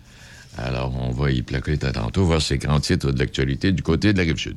Alors, 0.56 0.94
on 0.98 1.10
va 1.10 1.30
y 1.30 1.42
plaquer 1.42 1.76
tantôt, 1.76 2.24
voir 2.24 2.40
ses 2.40 2.56
grands 2.56 2.80
titres 2.80 3.12
de 3.12 3.18
l'actualité 3.18 3.72
du 3.72 3.82
côté 3.82 4.14
de 4.14 4.18
la 4.18 4.24
Rive-Sud. 4.24 4.56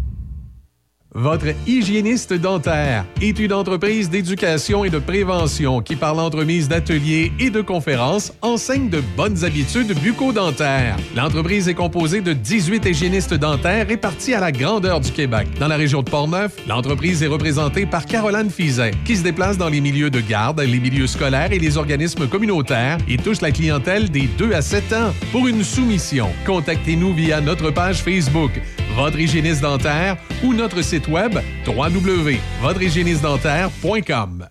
Votre 1.13 1.47
hygiéniste 1.67 2.33
dentaire 2.33 3.03
est 3.21 3.37
une 3.37 3.51
entreprise 3.51 4.09
d'éducation 4.09 4.85
et 4.85 4.89
de 4.89 4.97
prévention 4.97 5.81
qui, 5.81 5.97
par 5.97 6.15
l'entremise 6.15 6.69
d'ateliers 6.69 7.33
et 7.37 7.49
de 7.49 7.59
conférences, 7.59 8.31
enseigne 8.41 8.87
de 8.87 9.01
bonnes 9.17 9.43
habitudes 9.43 9.93
bucco-dentaires. 9.99 10.95
L'entreprise 11.13 11.67
est 11.67 11.73
composée 11.73 12.21
de 12.21 12.31
18 12.31 12.85
hygiénistes 12.85 13.33
dentaires 13.33 13.89
répartis 13.89 14.33
à 14.33 14.39
la 14.39 14.53
grandeur 14.53 15.01
du 15.01 15.11
Québec. 15.11 15.49
Dans 15.59 15.67
la 15.67 15.75
région 15.75 16.01
de 16.01 16.09
Portneuf, 16.09 16.53
l'entreprise 16.65 17.21
est 17.23 17.27
représentée 17.27 17.85
par 17.85 18.05
Caroline 18.05 18.49
Fizet, 18.49 18.91
qui 19.03 19.17
se 19.17 19.23
déplace 19.23 19.57
dans 19.57 19.67
les 19.67 19.81
milieux 19.81 20.11
de 20.11 20.21
garde, 20.21 20.61
les 20.61 20.79
milieux 20.79 21.07
scolaires 21.07 21.51
et 21.51 21.59
les 21.59 21.75
organismes 21.75 22.25
communautaires 22.29 22.97
et 23.09 23.17
touche 23.17 23.41
la 23.41 23.51
clientèle 23.51 24.09
des 24.09 24.29
2 24.37 24.53
à 24.53 24.61
7 24.61 24.93
ans. 24.93 25.13
Pour 25.33 25.45
une 25.49 25.65
soumission, 25.65 26.29
contactez-nous 26.45 27.13
via 27.13 27.41
notre 27.41 27.69
page 27.69 27.97
Facebook 27.97 28.61
votre 28.95 29.19
hygiéniste 29.19 29.61
dentaire 29.61 30.17
ou 30.43 30.53
notre 30.53 30.81
site 30.81 31.07
web 31.07 31.37
www.votrehygiénistedentaire.com. 31.65 34.50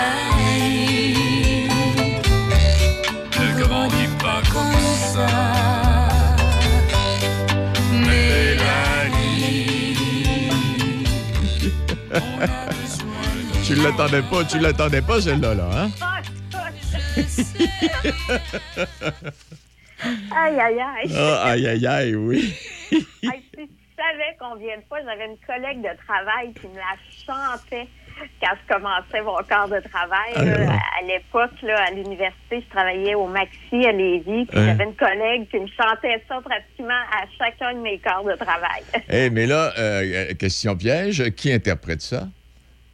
ne 3.39 3.61
grandis 3.61 4.07
pas 4.19 4.41
comme 4.53 4.73
ça. 5.13 5.27
Mélanie, 7.91 9.67
tu 13.65 13.75
l'attendais 13.75 14.21
pas, 14.21 14.43
tu 14.45 14.59
l'attendais 14.59 15.01
pas, 15.01 15.19
celle-là, 15.21 15.55
là, 15.55 15.69
hein? 15.75 15.89
Aïe, 20.03 20.59
aïe, 20.59 20.79
aïe. 20.79 21.11
Ah, 21.17 21.43
aïe, 21.51 21.67
aïe, 21.67 21.87
aïe, 21.87 22.15
oui. 22.15 22.53
Si 22.91 23.67
tu 23.67 24.03
savais 24.03 24.35
combien 24.39 24.77
de 24.77 24.83
fois 24.89 24.99
j'avais 25.05 25.25
une 25.25 25.37
collègue 25.47 25.81
de 25.81 25.97
travail 26.05 26.53
qui 26.53 26.67
me 26.67 26.75
la 26.75 26.95
chantait 27.25 27.87
quand 28.41 28.51
je 28.61 28.73
commençais 28.73 29.21
mon 29.21 29.37
corps 29.47 29.69
de 29.69 29.79
travail. 29.89 30.33
Ah, 30.35 30.43
là. 30.43 30.59
ouais. 30.59 30.67
à 30.67 31.01
l'époque, 31.07 31.61
là, 31.63 31.81
à 31.87 31.91
l'université, 31.91 32.61
je 32.61 32.69
travaillais 32.69 33.15
au 33.15 33.27
Maxi 33.27 33.85
à 33.85 33.91
Lévis. 33.93 34.45
puis 34.45 34.59
Hein? 34.59 34.65
J'avais 34.67 34.83
une 34.83 34.95
collègue 34.95 35.49
qui 35.49 35.59
me 35.59 35.67
chantait 35.67 36.21
ça 36.27 36.41
pratiquement 36.41 37.01
à 37.11 37.25
chacun 37.37 37.73
de 37.73 37.79
mes 37.79 37.97
corps 37.99 38.25
de 38.25 38.33
travail. 38.35 38.83
Eh, 39.09 39.29
mais 39.29 39.45
là, 39.47 39.73
euh, 39.79 40.33
question 40.33 40.75
piège, 40.75 41.31
qui 41.31 41.51
interprète 41.53 42.01
ça? 42.01 42.27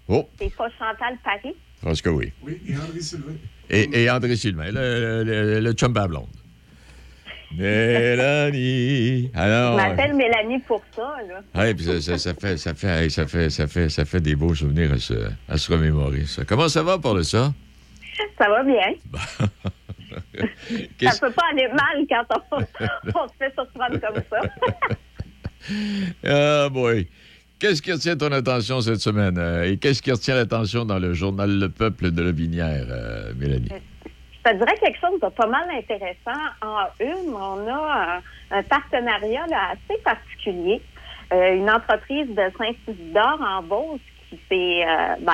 Oh, 0.07 0.29
C'est 0.39 0.55
pas 0.55 0.69
Chantal 0.77 1.17
Paris? 1.23 1.55
je 1.81 1.87
pense 1.87 2.01
que 2.01 2.09
oui. 2.09 2.31
Oui, 2.43 2.61
et 2.67 2.75
André 2.75 2.99
Sylvain. 3.01 3.33
Et, 3.69 4.03
et 4.03 4.09
André 4.09 4.35
Sylvain, 4.35 4.71
le, 4.71 5.23
le, 5.23 5.59
le 5.59 5.71
chum 5.73 5.93
blonde. 5.93 6.27
Mélanie. 7.57 9.31
Je 9.33 9.39
Alors. 9.39 9.75
m'appelle 9.75 10.13
Mélanie 10.15 10.59
pour 10.59 10.81
ça, 10.95 11.15
là. 11.27 11.41
Ouais, 11.61 11.73
puis 11.73 11.85
ça, 11.85 11.99
ça- 12.01 12.17
ça 12.17 12.33
fait, 12.33 12.57
ça, 12.57 12.73
fait, 12.73 13.09
ça, 13.09 13.27
fait, 13.27 13.49
ça, 13.49 13.67
fait, 13.67 13.89
ça 13.89 14.05
fait 14.05 14.21
des 14.21 14.35
beaux 14.35 14.53
souvenirs 14.55 14.93
à 14.93 14.97
se, 14.97 15.13
à 15.49 15.57
se 15.57 15.71
remémorer. 15.71 16.25
Ça. 16.25 16.43
Comment 16.45 16.69
ça 16.69 16.83
va 16.83 16.97
pour 16.97 17.13
le 17.15 17.23
ça? 17.23 17.53
Ça 18.37 18.49
va 18.49 18.63
bien. 18.63 18.93
Ça 21.01 21.11
peut 21.21 21.31
pas 21.31 21.43
aller 21.53 21.67
mal 21.69 22.05
quand 22.09 22.25
on, 22.51 22.57
on 23.15 23.27
se 23.27 23.33
fait 23.39 23.53
surprendre 23.53 23.97
comme 23.99 24.21
ça. 24.29 24.41
Ah, 26.25 26.69
boy. 26.69 27.07
Qu'est-ce 27.59 27.81
qui 27.81 27.91
retient 27.91 28.17
ton 28.17 28.31
attention 28.31 28.81
cette 28.81 28.99
semaine? 28.99 29.37
euh, 29.37 29.63
et 29.71 29.77
qu'est-ce 29.77 30.01
qui 30.01 30.11
retient 30.11 30.33
l'attention 30.35 30.83
dans 30.85 30.97
le 30.99 31.13
journal 31.13 31.49
Le 31.59 31.69
Peuple 31.69 32.09
de 32.11 32.21
la 32.23 32.31
Binière, 32.31 32.87
euh, 32.89 33.31
Mélanie? 33.37 33.69
Je 34.43 34.49
te 34.49 34.55
dirais 34.55 34.75
quelque 34.79 34.99
chose 34.99 35.19
de 35.19 35.29
pas 35.29 35.47
mal 35.47 35.69
intéressant. 35.69 36.41
En 36.61 36.85
une, 36.99 37.33
on 37.33 37.67
a 37.67 38.17
un, 38.51 38.57
un 38.57 38.63
partenariat 38.63 39.45
là, 39.47 39.73
assez 39.73 40.01
particulier. 40.01 40.81
Euh, 41.31 41.53
une 41.53 41.69
entreprise 41.69 42.27
de 42.29 42.51
Saint-Isidore 42.57 43.39
en 43.41 43.61
Beauce 43.61 44.01
qui 44.29 44.39
s'est 44.49 44.85
euh, 44.85 45.15
ben, 45.19 45.33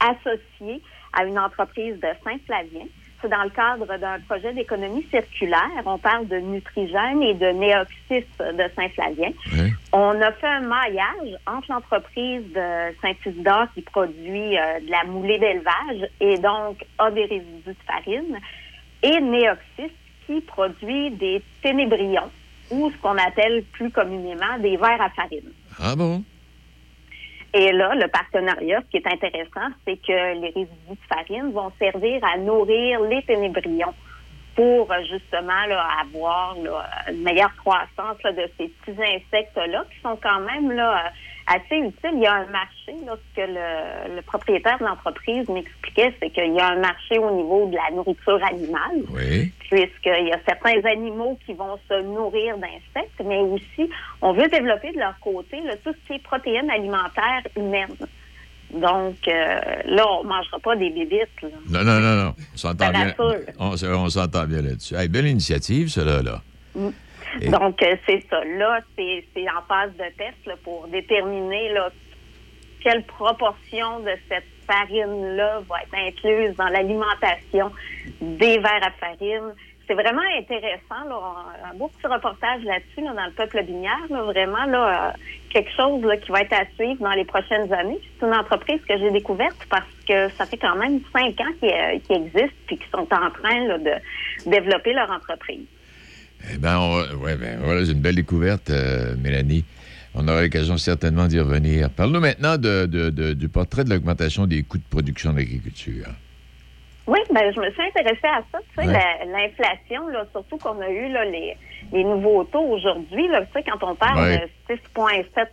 associée 0.00 0.82
à 1.12 1.24
une 1.24 1.38
entreprise 1.38 1.94
de 2.00 2.08
Saint-Flavien. 2.24 2.86
C'est 3.22 3.28
dans 3.28 3.44
le 3.44 3.50
cadre 3.50 3.86
d'un 3.98 4.18
projet 4.28 4.52
d'économie 4.52 5.06
circulaire. 5.08 5.70
On 5.86 5.96
parle 5.96 6.26
de 6.26 6.36
Nutrigène 6.38 7.22
et 7.22 7.34
de 7.34 7.46
Néoxys 7.46 8.26
de 8.40 8.64
Saint-Flavien. 8.74 9.30
On 9.92 10.20
a 10.20 10.32
fait 10.32 10.48
un 10.48 10.60
maillage 10.60 11.38
entre 11.46 11.70
l'entreprise 11.70 12.42
de 12.52 12.94
Saint-Isidore 13.00 13.66
qui 13.74 13.82
produit 13.82 14.58
euh, 14.58 14.80
de 14.80 14.90
la 14.90 15.04
moulée 15.04 15.38
d'élevage 15.38 16.10
et 16.20 16.36
donc 16.38 16.84
a 16.98 17.10
des 17.12 17.26
résidus 17.26 17.62
de 17.66 17.74
farine 17.86 18.38
et 19.02 19.20
Néoxys 19.20 19.92
qui 20.26 20.40
produit 20.40 21.10
des 21.12 21.42
ténébrions 21.62 22.30
ou 22.70 22.90
ce 22.90 22.96
qu'on 22.96 23.18
appelle 23.18 23.62
plus 23.72 23.90
communément 23.90 24.58
des 24.58 24.76
verres 24.76 25.02
à 25.02 25.10
farine. 25.10 25.52
Ah 25.78 25.94
bon? 25.94 26.24
Et 27.54 27.70
là, 27.72 27.94
le 27.94 28.08
partenariat, 28.08 28.80
ce 28.80 28.90
qui 28.90 28.96
est 28.96 29.06
intéressant, 29.06 29.68
c'est 29.86 29.96
que 29.98 30.40
les 30.40 30.48
résidus 30.48 30.90
de 30.90 30.96
farine 31.08 31.52
vont 31.52 31.70
servir 31.78 32.24
à 32.24 32.38
nourrir 32.38 33.00
les 33.02 33.22
ténébrions 33.24 33.94
pour 34.54 34.90
euh, 34.90 35.02
justement 35.02 35.66
là, 35.68 35.86
avoir 36.00 36.56
une 37.08 37.22
meilleure 37.22 37.54
croissance 37.56 38.18
de 38.24 38.50
ces 38.58 38.68
petits 38.68 38.98
insectes-là 39.00 39.84
qui 39.90 40.00
sont 40.00 40.18
quand 40.22 40.40
même 40.40 40.72
là, 40.72 41.06
euh, 41.06 41.08
assez 41.46 41.76
utiles. 41.76 42.10
Il 42.14 42.20
y 42.22 42.26
a 42.26 42.34
un 42.34 42.46
marché, 42.46 42.92
là, 43.06 43.16
ce 43.16 43.40
que 43.40 43.46
le, 43.46 44.16
le 44.16 44.22
propriétaire 44.22 44.78
de 44.78 44.84
l'entreprise 44.84 45.48
m'expliquait, 45.48 46.14
c'est 46.20 46.30
qu'il 46.30 46.54
y 46.54 46.60
a 46.60 46.68
un 46.68 46.80
marché 46.80 47.18
au 47.18 47.30
niveau 47.36 47.66
de 47.68 47.76
la 47.76 47.94
nourriture 47.94 48.40
animale 48.44 49.02
Oui. 49.10 49.52
puisqu'il 49.70 50.28
y 50.28 50.32
a 50.32 50.38
certains 50.46 50.80
animaux 50.88 51.38
qui 51.46 51.52
vont 51.54 51.78
se 51.88 52.02
nourrir 52.02 52.56
d'insectes, 52.58 53.20
mais 53.24 53.38
aussi, 53.38 53.90
on 54.20 54.32
veut 54.32 54.48
développer 54.48 54.92
de 54.92 54.98
leur 54.98 55.18
côté 55.20 55.60
là, 55.62 55.74
tout 55.84 55.92
ce 55.92 56.06
qui 56.06 56.14
est 56.18 56.22
protéines 56.22 56.70
alimentaires 56.70 57.42
humaines. 57.56 57.96
Donc, 58.72 59.16
euh, 59.28 59.60
là, 59.84 60.04
on 60.18 60.24
ne 60.24 60.28
mangera 60.30 60.58
pas 60.58 60.74
des 60.76 60.88
bébites. 60.88 61.28
là. 61.42 61.48
Non, 61.68 61.84
non, 61.84 62.00
non, 62.00 62.24
non. 62.24 62.34
On 62.54 62.56
s'entend 62.56 62.90
bien. 62.90 63.14
On, 63.58 63.74
on 63.74 64.08
s'entend 64.08 64.46
bien 64.46 64.62
là-dessus. 64.62 64.94
Hey, 64.94 65.08
belle 65.08 65.26
initiative, 65.26 65.88
cela, 65.88 66.22
là. 66.22 66.40
Mm. 66.74 66.88
Et- 67.40 67.48
Donc, 67.48 67.82
euh, 67.82 67.96
c'est 68.06 68.22
ça. 68.28 68.44
Là, 68.44 68.80
c'est 68.96 69.24
en 69.48 69.62
phase 69.68 69.92
de 69.92 70.04
test 70.16 70.62
pour 70.62 70.86
déterminer 70.88 71.70
là, 71.72 71.90
quelle 72.82 73.04
proportion 73.04 74.00
de 74.00 74.10
cette 74.28 74.44
farine-là 74.66 75.60
va 75.68 75.76
être 75.82 75.94
incluse 75.94 76.54
dans 76.56 76.68
l'alimentation 76.68 77.70
des 78.20 78.58
verres 78.58 78.82
à 78.86 78.90
farine. 78.92 79.52
c'est 79.88 79.94
vraiment 79.94 80.22
intéressant. 80.38 81.04
Là, 81.08 81.18
un 81.70 81.74
beau 81.76 81.88
petit 81.88 82.06
reportage 82.06 82.62
là-dessus, 82.62 83.02
là, 83.02 83.12
dans 83.14 83.26
le 83.26 83.32
peuple 83.32 83.62
binière. 83.64 83.98
Là, 84.10 84.22
vraiment, 84.22 84.64
là, 84.64 85.08
euh, 85.08 85.12
quelque 85.50 85.70
chose 85.76 86.00
qui 86.24 86.30
va 86.30 86.40
être 86.42 86.52
à 86.52 86.64
suivre 86.76 87.02
dans 87.02 87.10
les 87.10 87.24
prochaines 87.24 87.70
années. 87.72 87.98
C'est 88.18 88.26
une 88.26 88.32
entreprise 88.34 88.80
que 88.88 88.96
j'ai 88.96 89.10
découverte 89.10 89.58
parce 89.68 89.84
que 90.08 90.28
ça 90.30 90.46
fait 90.46 90.56
quand 90.56 90.76
même 90.76 91.00
cinq 91.12 91.38
ans 91.40 91.52
qu'ils 91.60 91.68
euh, 91.72 91.98
existent 92.16 92.56
puis 92.68 92.78
qu'ils 92.78 92.90
sont 92.90 93.08
en 93.12 93.30
train 93.32 93.76
de 93.78 93.92
développer 94.48 94.92
leur 94.94 95.10
entreprise. 95.10 95.66
Eh 96.50 96.58
bien, 96.58 96.78
ouais, 97.20 97.36
ben, 97.36 97.60
voilà, 97.62 97.84
c'est 97.84 97.92
une 97.92 98.00
belle 98.00 98.16
découverte, 98.16 98.70
euh, 98.70 99.14
Mélanie. 99.16 99.64
On 100.14 100.26
aura 100.28 100.42
l'occasion 100.42 100.76
certainement 100.76 101.26
d'y 101.26 101.40
revenir. 101.40 101.88
Parle-nous 101.90 102.20
maintenant 102.20 102.56
de- 102.58 102.86
de- 102.86 103.10
de- 103.10 103.32
du 103.32 103.48
portrait 103.48 103.84
de 103.84 103.90
l'augmentation 103.90 104.46
des 104.46 104.62
coûts 104.62 104.78
de 104.78 104.82
production 104.90 105.32
d'agriculture. 105.32 106.06
Oui, 107.06 107.18
ben 107.34 107.52
je 107.52 107.58
me 107.60 107.70
suis 107.72 107.82
intéressée 107.82 108.26
à 108.26 108.42
ça. 108.52 108.58
Tu 108.76 108.82
sais, 108.82 108.88
Ouais. 108.88 109.26
l'inflation, 109.26 110.06
là, 110.08 110.24
surtout 110.30 110.56
qu'on 110.58 110.80
a 110.80 110.88
eu 110.88 111.10
là, 111.10 111.24
les, 111.24 111.56
les 111.92 112.04
nouveaux 112.04 112.44
taux 112.44 112.60
aujourd'hui. 112.62 113.26
Là, 113.28 113.42
tu 113.46 113.52
sais, 113.54 113.64
quand 113.68 113.84
on 113.90 113.94
parle 113.96 114.20
Ouais. 114.20 114.38
de 114.68 114.74
6,7 114.74 115.48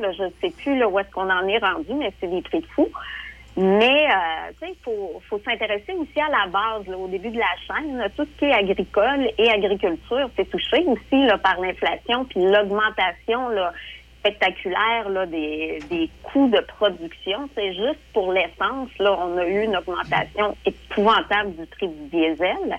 là, 0.00 0.12
je 0.12 0.24
ne 0.24 0.30
sais 0.42 0.50
plus 0.62 0.76
là, 0.78 0.88
où 0.88 0.98
est-ce 0.98 1.10
qu'on 1.10 1.30
en 1.30 1.46
est 1.48 1.58
rendu, 1.58 1.94
mais 1.98 2.12
c'est 2.20 2.28
des 2.28 2.42
prix 2.42 2.60
de 2.60 2.66
fou. 2.74 2.88
Mais 3.60 4.06
euh, 4.06 4.66
il 4.68 4.74
faut, 4.82 5.20
faut 5.28 5.38
s'intéresser 5.44 5.92
aussi 5.92 6.18
à 6.18 6.30
la 6.30 6.46
base, 6.46 6.86
là, 6.86 6.96
au 6.96 7.08
début 7.08 7.28
de 7.28 7.38
la 7.38 7.44
chaîne. 7.66 8.02
tout 8.16 8.24
ce 8.24 8.38
qui 8.38 8.46
est 8.46 8.54
agricole 8.54 9.30
et 9.36 9.50
agriculture, 9.50 10.30
c'est 10.34 10.48
touché 10.48 10.82
aussi 10.86 11.26
là, 11.26 11.36
par 11.36 11.60
l'inflation, 11.60 12.24
puis 12.24 12.40
l'augmentation 12.40 13.50
spectaculaire 14.20 15.10
là, 15.10 15.26
des, 15.26 15.78
des 15.90 16.08
coûts 16.22 16.48
de 16.48 16.60
production. 16.60 17.50
C'est 17.54 17.74
juste 17.74 18.00
pour 18.14 18.32
l'essence, 18.32 18.88
là, 18.98 19.14
on 19.18 19.36
a 19.36 19.44
eu 19.44 19.64
une 19.64 19.76
augmentation 19.76 20.56
épouvantable 20.64 21.54
du 21.56 21.66
prix 21.66 21.88
du 21.88 22.08
diesel. 22.08 22.76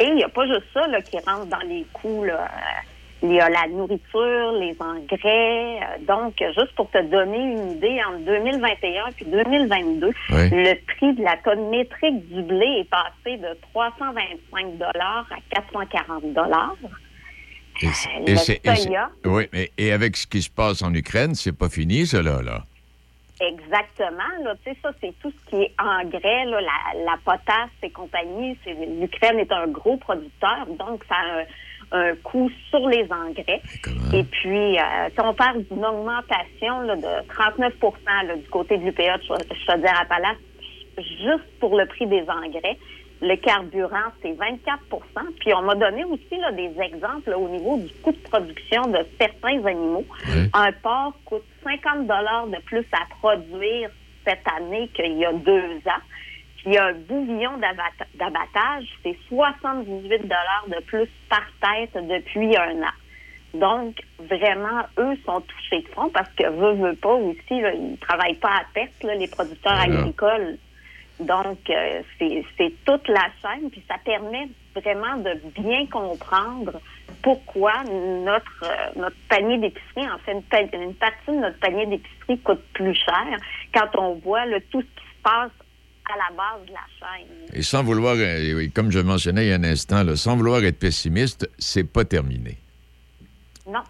Et 0.00 0.06
il 0.06 0.14
n'y 0.16 0.24
a 0.24 0.28
pas 0.28 0.46
juste 0.46 0.66
ça 0.74 0.88
là, 0.88 1.00
qui 1.02 1.18
rentre 1.18 1.46
dans 1.46 1.68
les 1.68 1.86
coûts. 1.92 2.24
Là. 2.24 2.44
Euh, 2.44 2.89
Il 3.22 3.32
y 3.32 3.40
a 3.40 3.50
la 3.50 3.66
nourriture, 3.68 4.52
les 4.52 4.74
engrais. 4.80 5.78
Euh, 5.82 5.98
Donc, 6.06 6.34
juste 6.38 6.74
pour 6.74 6.90
te 6.90 7.02
donner 7.02 7.36
une 7.38 7.72
idée, 7.72 8.00
entre 8.08 8.24
2021 8.24 9.08
et 9.20 9.24
2022, 9.24 10.06
Oui. 10.06 10.14
le 10.50 10.74
prix 10.86 11.12
de 11.14 11.22
la 11.22 11.36
tonne 11.38 11.68
métrique 11.68 12.26
du 12.32 12.42
blé 12.42 12.66
est 12.80 12.88
passé 12.90 13.36
de 13.36 13.54
325 13.72 14.80
à 14.82 15.36
440 15.50 16.22
Et, 17.82 17.86
Euh, 17.86 18.54
et 18.64 19.28
oui, 19.28 19.48
mais 19.52 19.70
et 19.78 19.92
avec 19.92 20.16
ce 20.16 20.26
qui 20.26 20.40
se 20.42 20.50
passe 20.50 20.82
en 20.82 20.92
Ukraine, 20.94 21.34
c'est 21.34 21.56
pas 21.56 21.68
fini, 21.68 22.06
cela, 22.06 22.42
là. 22.42 22.62
Exactement. 23.40 24.32
Là, 24.44 24.54
tu 24.64 24.70
sais, 24.70 24.76
ça, 24.82 24.90
c'est 25.00 25.14
tout 25.22 25.30
ce 25.32 25.50
qui 25.50 25.62
est 25.62 25.72
engrais, 25.78 26.44
là, 26.44 26.60
la, 26.60 27.04
la 27.04 27.16
potasse 27.24 27.70
et 27.82 27.90
compagnie. 27.90 28.58
C'est, 28.64 28.74
L'Ukraine 28.74 29.38
est 29.38 29.50
un 29.52 29.66
gros 29.66 29.96
producteur, 29.96 30.66
donc 30.78 31.02
ça 31.08 31.14
a 31.14 31.40
un, 31.40 31.44
un 31.92 32.14
coût 32.22 32.50
sur 32.70 32.88
les 32.88 33.06
engrais. 33.10 33.60
Et 34.12 34.24
puis, 34.24 34.78
euh, 34.78 34.82
si 35.12 35.20
on 35.20 35.34
parle 35.34 35.64
d'une 35.70 35.84
augmentation 35.84 36.80
là, 36.82 36.96
de 36.96 37.28
39 37.28 37.74
là, 38.26 38.36
du 38.36 38.48
côté 38.48 38.78
de 38.78 38.84
l'UPA 38.84 39.18
de 39.18 39.22
Chau- 39.24 39.34
Chaudière-Appalaches, 39.66 40.36
juste 40.98 41.44
pour 41.60 41.76
le 41.78 41.86
prix 41.86 42.06
des 42.06 42.22
engrais. 42.28 42.76
Le 43.22 43.36
carburant, 43.36 44.10
c'est 44.22 44.32
24% 44.32 45.20
Puis 45.40 45.52
on 45.52 45.60
m'a 45.62 45.74
donné 45.74 46.04
aussi 46.04 46.36
là, 46.38 46.52
des 46.52 46.70
exemples 46.80 47.28
là, 47.30 47.38
au 47.38 47.48
niveau 47.48 47.76
du 47.76 47.88
coût 48.02 48.12
de 48.12 48.28
production 48.28 48.82
de 48.86 48.98
certains 49.20 49.62
animaux. 49.66 50.06
Un 50.54 50.72
porc 50.82 51.12
coûte 51.26 51.44
50 51.62 52.06
de 52.06 52.62
plus 52.62 52.86
à 52.92 53.04
produire 53.20 53.90
cette 54.26 54.42
année 54.58 54.88
qu'il 54.94 55.18
y 55.18 55.24
a 55.26 55.32
deux 55.32 55.76
ans. 55.86 56.02
Puis 56.64 56.76
un 56.76 56.92
bouvillon 56.92 57.56
d'abattage, 58.14 58.84
c'est 59.02 59.16
78 59.28 60.26
de 60.26 60.80
plus 60.84 61.08
par 61.28 61.46
tête 61.62 61.94
depuis 62.06 62.56
un 62.56 62.82
an. 62.82 62.92
Donc, 63.54 63.96
vraiment, 64.18 64.82
eux 64.98 65.16
sont 65.26 65.40
touchés 65.40 65.80
de 65.82 65.88
front 65.88 66.08
parce 66.10 66.28
que 66.34 66.46
veut, 66.48 66.74
veut 66.74 66.94
pas 66.96 67.14
aussi, 67.14 67.60
là, 67.60 67.72
ils 67.74 67.98
travaillent 67.98 68.34
pas 68.38 68.50
à 68.60 68.62
perte, 68.74 69.02
là, 69.02 69.14
les 69.16 69.26
producteurs 69.26 69.74
Voilà. 69.74 70.00
agricoles. 70.00 70.58
Donc, 71.18 71.58
euh, 71.68 72.02
c'est 72.18 72.72
toute 72.86 73.08
la 73.08 73.26
chaîne, 73.42 73.68
puis 73.70 73.82
ça 73.88 73.96
permet 74.04 74.48
vraiment 74.74 75.16
de 75.16 75.34
bien 75.60 75.84
comprendre 75.86 76.80
pourquoi 77.22 77.72
notre, 77.84 78.62
euh, 78.64 78.90
notre 79.00 79.16
panier 79.28 79.58
d'épicerie, 79.58 80.08
en 80.10 80.18
fait, 80.18 80.32
une, 80.32 80.42
pa- 80.44 80.60
une 80.62 80.94
partie 80.94 81.30
de 81.32 81.36
notre 81.40 81.58
panier 81.58 81.86
d'épicerie 81.86 82.38
coûte 82.38 82.62
plus 82.72 82.94
cher 82.94 83.26
quand 83.74 83.98
on 83.98 84.14
voit 84.14 84.44
tout 84.70 84.80
ce 84.80 84.86
qui 84.86 85.06
se 85.16 85.22
passe 85.22 85.50
à 86.12 86.16
la 86.16 86.36
base 86.36 86.66
de 86.66 86.72
la 86.72 86.86
chaîne. 86.98 87.26
Et 87.52 87.62
sans 87.62 87.82
vouloir, 87.82 88.14
euh, 88.18 88.66
comme 88.74 88.90
je 88.90 88.98
mentionnais 89.00 89.46
il 89.46 89.48
y 89.48 89.52
a 89.52 89.56
un 89.56 89.64
instant, 89.64 90.02
là, 90.02 90.16
sans 90.16 90.36
vouloir 90.36 90.62
être 90.64 90.78
pessimiste, 90.78 91.48
c'est 91.58 91.84
pas 91.90 92.04
terminé. 92.04 92.56
Non. 93.66 93.82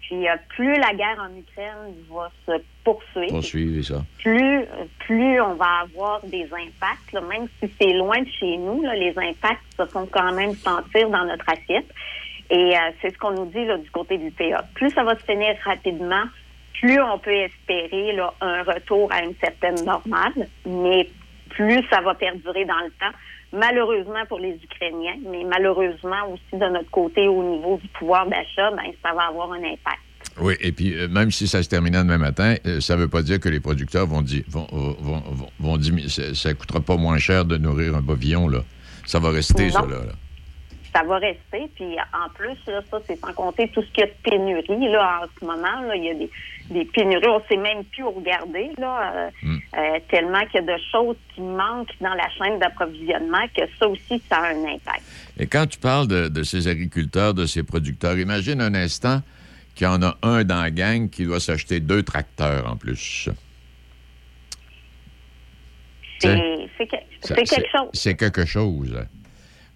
Puis 0.00 0.28
euh, 0.28 0.36
plus 0.50 0.74
la 0.76 0.94
guerre 0.94 1.18
en 1.20 1.36
Ukraine 1.36 1.94
va 2.08 2.30
se 2.46 2.62
poursuivre, 2.84 3.32
Poursuivre 3.32 3.84
ça. 3.84 4.04
plus, 4.22 4.64
plus 5.00 5.40
on 5.40 5.54
va 5.54 5.80
avoir 5.82 6.20
des 6.24 6.44
impacts, 6.44 7.12
là, 7.12 7.20
même 7.22 7.48
si 7.60 7.70
c'est 7.80 7.92
loin 7.92 8.20
de 8.22 8.28
chez 8.38 8.56
nous, 8.56 8.82
là, 8.82 8.94
les 8.94 9.10
impacts 9.18 9.64
se 9.76 9.84
font 9.86 10.06
quand 10.06 10.32
même 10.32 10.54
sentir 10.54 11.10
dans 11.10 11.24
notre 11.24 11.48
assiette. 11.48 11.88
Et 12.48 12.76
euh, 12.76 12.80
c'est 13.02 13.12
ce 13.12 13.18
qu'on 13.18 13.32
nous 13.32 13.46
dit 13.46 13.64
là, 13.64 13.76
du 13.78 13.90
côté 13.90 14.16
du 14.18 14.30
PA. 14.30 14.64
Plus 14.74 14.90
ça 14.90 15.02
va 15.02 15.18
se 15.18 15.24
finir 15.24 15.56
rapidement, 15.64 16.22
plus 16.74 17.00
on 17.00 17.18
peut 17.18 17.34
espérer 17.34 18.12
là, 18.12 18.32
un 18.40 18.62
retour 18.62 19.10
à 19.12 19.22
une 19.24 19.34
certaine 19.40 19.84
normale, 19.84 20.46
mais 20.64 21.08
plus 21.56 21.82
ça 21.90 22.00
va 22.02 22.14
perdurer 22.14 22.64
dans 22.64 22.80
le 22.84 22.90
temps. 23.00 23.16
Malheureusement 23.52 24.24
pour 24.28 24.38
les 24.38 24.58
Ukrainiens, 24.62 25.16
mais 25.30 25.44
malheureusement 25.44 26.30
aussi 26.32 26.60
de 26.60 26.68
notre 26.68 26.90
côté 26.90 27.26
au 27.28 27.42
niveau 27.42 27.78
du 27.82 27.88
pouvoir 27.88 28.26
d'achat, 28.26 28.70
ben, 28.72 28.92
ça 29.02 29.12
va 29.14 29.28
avoir 29.28 29.52
un 29.52 29.58
impact. 29.64 30.00
Oui, 30.38 30.54
et 30.60 30.72
puis 30.72 30.94
euh, 30.94 31.08
même 31.08 31.30
si 31.30 31.48
ça 31.48 31.62
se 31.62 31.68
terminait 31.68 31.98
demain 31.98 32.18
matin, 32.18 32.56
euh, 32.66 32.80
ça 32.80 32.94
ne 32.96 33.02
veut 33.02 33.08
pas 33.08 33.22
dire 33.22 33.40
que 33.40 33.48
les 33.48 33.60
producteurs 33.60 34.06
vont 34.06 34.20
dire 34.22 34.42
vont, 34.48 34.66
vont, 34.70 35.22
vont. 35.58 35.80
Ça 35.80 36.48
ne 36.50 36.52
coûtera 36.54 36.80
pas 36.80 36.96
moins 36.96 37.18
cher 37.18 37.44
de 37.44 37.56
nourrir 37.56 37.94
un 37.96 38.02
pavillon, 38.02 38.48
là. 38.48 38.58
Ça 39.06 39.18
va 39.18 39.30
rester, 39.30 39.66
Non. 39.66 39.72
ça, 39.72 39.80
là. 39.82 39.98
là. 40.06 40.12
Ça 40.96 41.02
va 41.04 41.18
rester. 41.18 41.70
Puis 41.74 41.96
en 42.14 42.28
plus, 42.30 42.56
là, 42.66 42.80
ça, 42.90 42.98
c'est 43.06 43.18
sans 43.20 43.32
compter 43.34 43.68
tout 43.68 43.82
ce 43.82 43.88
qu'il 43.88 44.00
y 44.00 44.02
a 44.04 44.06
de 44.06 44.14
pénurie. 44.22 44.90
Là, 44.90 45.20
en 45.22 45.26
ce 45.38 45.44
moment, 45.44 45.80
là, 45.86 45.94
il 45.94 46.04
y 46.04 46.10
a 46.10 46.14
des, 46.14 46.30
des 46.70 46.84
pénuries. 46.86 47.28
On 47.28 47.38
ne 47.38 47.44
sait 47.48 47.56
même 47.56 47.84
plus 47.84 48.02
où 48.02 48.10
regarder, 48.10 48.70
là, 48.78 49.12
euh, 49.14 49.30
euh, 49.76 49.98
tellement 50.08 50.44
qu'il 50.46 50.64
y 50.64 50.70
a 50.70 50.76
de 50.76 50.82
choses 50.90 51.16
qui 51.34 51.42
manquent 51.42 51.94
dans 52.00 52.14
la 52.14 52.28
chaîne 52.30 52.58
d'approvisionnement 52.58 53.46
que 53.54 53.62
ça 53.78 53.88
aussi, 53.88 54.22
ça 54.28 54.36
a 54.36 54.54
un 54.54 54.64
impact. 54.64 55.02
Et 55.38 55.46
quand 55.46 55.66
tu 55.66 55.78
parles 55.78 56.08
de, 56.08 56.28
de 56.28 56.42
ces 56.42 56.66
agriculteurs, 56.66 57.34
de 57.34 57.44
ces 57.44 57.62
producteurs, 57.62 58.18
imagine 58.18 58.60
un 58.60 58.74
instant 58.74 59.20
qu'il 59.74 59.86
y 59.86 59.90
en 59.90 60.02
a 60.02 60.16
un 60.22 60.44
dans 60.44 60.62
la 60.62 60.70
gang 60.70 61.10
qui 61.10 61.26
doit 61.26 61.40
s'acheter 61.40 61.80
deux 61.80 62.02
tracteurs 62.02 62.70
en 62.70 62.76
plus. 62.76 63.28
C'est 66.18 66.86
quelque 66.86 67.68
chose. 67.70 67.90
C'est 67.92 68.14
quelque 68.14 68.46
chose. 68.46 69.06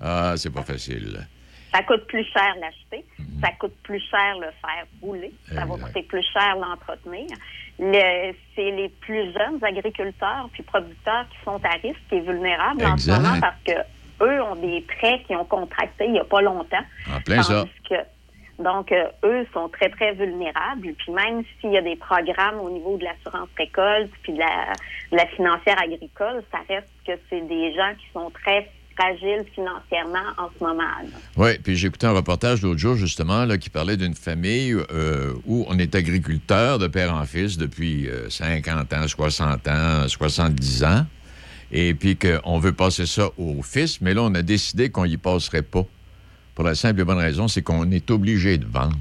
Ah, 0.00 0.34
c'est 0.36 0.52
pas 0.52 0.62
facile. 0.62 1.26
Ça 1.72 1.82
coûte 1.84 2.04
plus 2.08 2.24
cher 2.32 2.54
l'acheter. 2.60 3.04
Mhm. 3.18 3.40
Ça 3.42 3.52
coûte 3.58 3.74
plus 3.84 4.00
cher 4.10 4.34
le 4.40 4.48
faire 4.60 4.84
rouler. 5.00 5.32
Ça 5.54 5.64
va 5.64 5.76
coûter 5.76 6.02
plus 6.02 6.24
cher 6.32 6.56
l'entretenir. 6.56 7.26
Le- 7.78 8.32
C'est 8.56 8.70
les 8.72 8.88
plus 8.88 9.32
jeunes 9.32 9.62
agriculteurs 9.62 10.48
puis 10.52 10.62
producteurs 10.64 11.26
qui 11.30 11.36
sont 11.44 11.60
à 11.64 11.74
risque 11.82 12.12
et 12.12 12.20
vulnérables 12.20 12.84
en 12.84 12.96
ce 12.98 13.10
Exact. 13.10 13.22
moment 13.22 13.40
parce 13.40 13.62
que 13.64 14.24
eux 14.24 14.42
ont 14.42 14.56
des 14.56 14.80
prêts 14.82 15.22
qui 15.26 15.34
ont 15.36 15.44
contractés 15.44 16.06
il 16.06 16.12
n'y 16.12 16.18
a 16.18 16.24
pas 16.24 16.42
longtemps. 16.42 16.84
En 17.14 17.20
plein 17.20 17.42
ça. 17.42 17.64
Que- 17.88 18.62
donc, 18.62 18.92
euh, 18.92 19.06
eux 19.24 19.46
sont 19.54 19.68
très, 19.70 19.88
très 19.90 20.12
vulnérables. 20.12 20.92
Puis 20.98 21.12
même 21.12 21.42
s'il 21.60 21.70
y 21.72 21.78
a 21.78 21.82
des 21.82 21.96
programmes 21.96 22.58
au 22.60 22.68
niveau 22.68 22.98
de 22.98 23.04
l'assurance 23.04 23.48
récolte 23.56 24.10
puis 24.22 24.32
de 24.34 24.38
la, 24.40 24.72
de 25.12 25.16
la 25.16 25.26
financière 25.28 25.80
agricole, 25.80 26.42
ça 26.52 26.58
reste 26.68 26.90
que 27.06 27.12
c'est 27.30 27.40
des 27.46 27.72
gens 27.74 27.92
qui 27.96 28.06
sont 28.12 28.30
très 28.30 28.68
fragiles 29.04 29.44
financièrement 29.54 30.18
en 30.36 30.48
ce 30.58 30.62
moment. 30.64 30.82
Oui, 31.36 31.58
puis 31.62 31.76
j'ai 31.76 31.88
écouté 31.88 32.06
un 32.06 32.12
reportage 32.12 32.62
l'autre 32.62 32.78
jour, 32.78 32.96
justement, 32.96 33.44
là, 33.44 33.56
qui 33.58 33.70
parlait 33.70 33.96
d'une 33.96 34.14
famille 34.14 34.72
euh, 34.92 35.32
où 35.46 35.64
on 35.68 35.78
est 35.78 35.94
agriculteur 35.94 36.78
de 36.78 36.86
père 36.86 37.14
en 37.14 37.24
fils 37.24 37.56
depuis 37.56 38.08
euh, 38.08 38.28
50 38.28 38.92
ans, 38.92 39.08
60 39.08 39.68
ans, 39.68 40.08
70 40.08 40.84
ans, 40.84 41.06
et 41.72 41.94
puis 41.94 42.16
qu'on 42.16 42.58
veut 42.58 42.72
passer 42.72 43.06
ça 43.06 43.28
au 43.38 43.62
fils, 43.62 44.00
mais 44.00 44.12
là, 44.14 44.22
on 44.22 44.34
a 44.34 44.42
décidé 44.42 44.90
qu'on 44.90 45.04
y 45.04 45.16
passerait 45.16 45.62
pas. 45.62 45.84
Pour 46.54 46.64
la 46.64 46.74
simple 46.74 47.00
et 47.00 47.04
bonne 47.04 47.18
raison, 47.18 47.48
c'est 47.48 47.62
qu'on 47.62 47.90
est 47.90 48.10
obligé 48.10 48.58
de 48.58 48.66
vendre. 48.66 48.96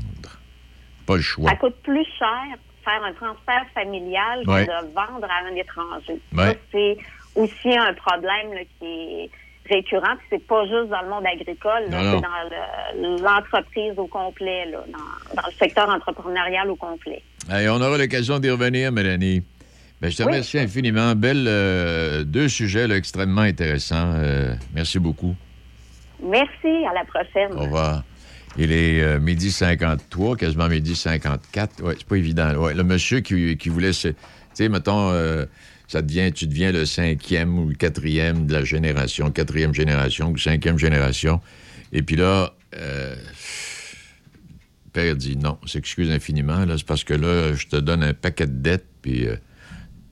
Pas 1.05 1.15
le 1.15 1.21
choix. 1.21 1.49
Ça 1.49 1.55
coûte 1.57 1.75
plus 1.83 2.05
cher 2.17 2.43
faire 2.85 3.03
un 3.03 3.11
transfert 3.13 3.65
familial 3.73 4.43
Ouais. 4.47 4.65
que 4.65 4.71
de 4.71 4.93
vendre 4.93 5.27
à 5.29 5.51
un 5.51 5.55
étranger. 5.55 6.21
Ouais. 6.33 6.57
C'est 6.71 6.97
aussi 7.35 7.75
un 7.75 7.93
problème 7.95 8.53
là, 8.53 8.61
qui 8.79 8.85
est 8.85 9.31
récurrent. 9.69 10.15
Puis 10.17 10.27
c'est 10.31 10.47
pas 10.47 10.63
juste 10.65 10.89
dans 10.89 11.01
le 11.01 11.09
monde 11.09 11.25
agricole, 11.25 11.83
c'est 11.85 11.91
dans 11.91 13.17
le- 13.17 13.23
l'entreprise 13.23 13.93
au 13.97 14.07
complet, 14.07 14.65
là, 14.71 14.79
dans, 14.91 15.35
dans 15.41 15.47
le 15.47 15.53
secteur 15.57 15.87
entrepreneurial 15.89 16.69
au 16.69 16.75
complet. 16.75 17.21
On 17.49 17.81
aura 17.81 17.97
l'occasion 17.97 18.39
d'y 18.39 18.49
revenir, 18.49 18.91
Mélanie. 18.91 19.43
Ben, 20.01 20.09
je 20.09 20.15
te 20.17 20.23
Oui. 20.23 20.27
remercie 20.29 20.57
infiniment. 20.59 21.13
Belle, 21.15 21.45
euh, 21.47 22.23
deux 22.23 22.47
sujets 22.47 22.87
là, 22.87 22.95
extrêmement 22.95 23.41
intéressants. 23.41 24.13
Euh, 24.15 24.53
merci 24.73 24.97
beaucoup. 24.97 25.35
Merci, 26.23 26.85
à 26.89 26.93
la 26.93 27.05
prochaine. 27.05 27.51
Au 27.53 27.61
revoir. 27.63 28.03
Il 28.57 28.71
est 28.71 29.01
euh, 29.01 29.19
midi 29.19 29.51
53, 29.51 30.35
quasiment 30.35 30.67
midi 30.67 30.95
54. 30.95 31.83
Ouais, 31.83 31.95
c'est 31.97 32.07
pas 32.07 32.15
évident. 32.17 32.53
Ouais, 32.55 32.73
le 32.73 32.83
monsieur 32.83 33.19
qui, 33.19 33.57
qui 33.57 33.69
voulait 33.69 33.93
se. 33.93 34.07
Tu 34.09 34.15
sais, 34.53 34.69
mettons, 34.69 35.11
euh, 35.11 35.45
ça 35.89 36.03
devient, 36.03 36.31
tu 36.31 36.45
deviens 36.45 36.71
le 36.71 36.85
cinquième 36.85 37.57
ou 37.57 37.67
le 37.67 37.73
quatrième 37.73 38.45
de 38.45 38.53
la 38.53 38.63
génération, 38.63 39.31
quatrième 39.31 39.73
génération 39.73 40.29
ou 40.29 40.37
cinquième 40.37 40.77
génération. 40.77 41.41
Et 41.91 42.03
puis 42.03 42.15
là, 42.15 42.53
euh, 42.77 43.15
père 44.93 45.15
dit 45.15 45.35
non, 45.35 45.57
s'excuse 45.65 46.11
infiniment, 46.11 46.63
c'est 46.77 46.85
parce 46.85 47.03
que 47.03 47.15
là, 47.15 47.53
je 47.55 47.65
te 47.65 47.75
donne 47.75 48.03
un 48.03 48.13
paquet 48.13 48.45
de 48.45 48.53
dettes, 48.53 48.85
puis 49.01 49.27
euh, 49.27 49.35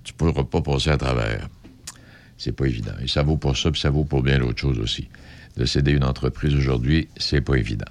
tu 0.03 0.13
pourras 0.13 0.43
pas 0.43 0.61
passer 0.61 0.89
à 0.89 0.97
travers. 0.97 1.47
C'est 2.39 2.53
pas 2.53 2.65
évident. 2.65 2.93
Et 3.03 3.07
ça 3.07 3.21
vaut 3.21 3.37
pour 3.37 3.55
ça, 3.55 3.69
puis 3.69 3.79
ça 3.79 3.91
vaut 3.91 4.03
pour 4.03 4.23
bien 4.23 4.39
d'autres 4.39 4.59
choses 4.59 4.79
aussi. 4.79 5.09
De 5.57 5.65
céder 5.65 5.91
une 5.91 6.03
entreprise 6.03 6.55
aujourd'hui, 6.55 7.07
c'est 7.17 7.41
pas 7.41 7.55
évident. 7.55 7.85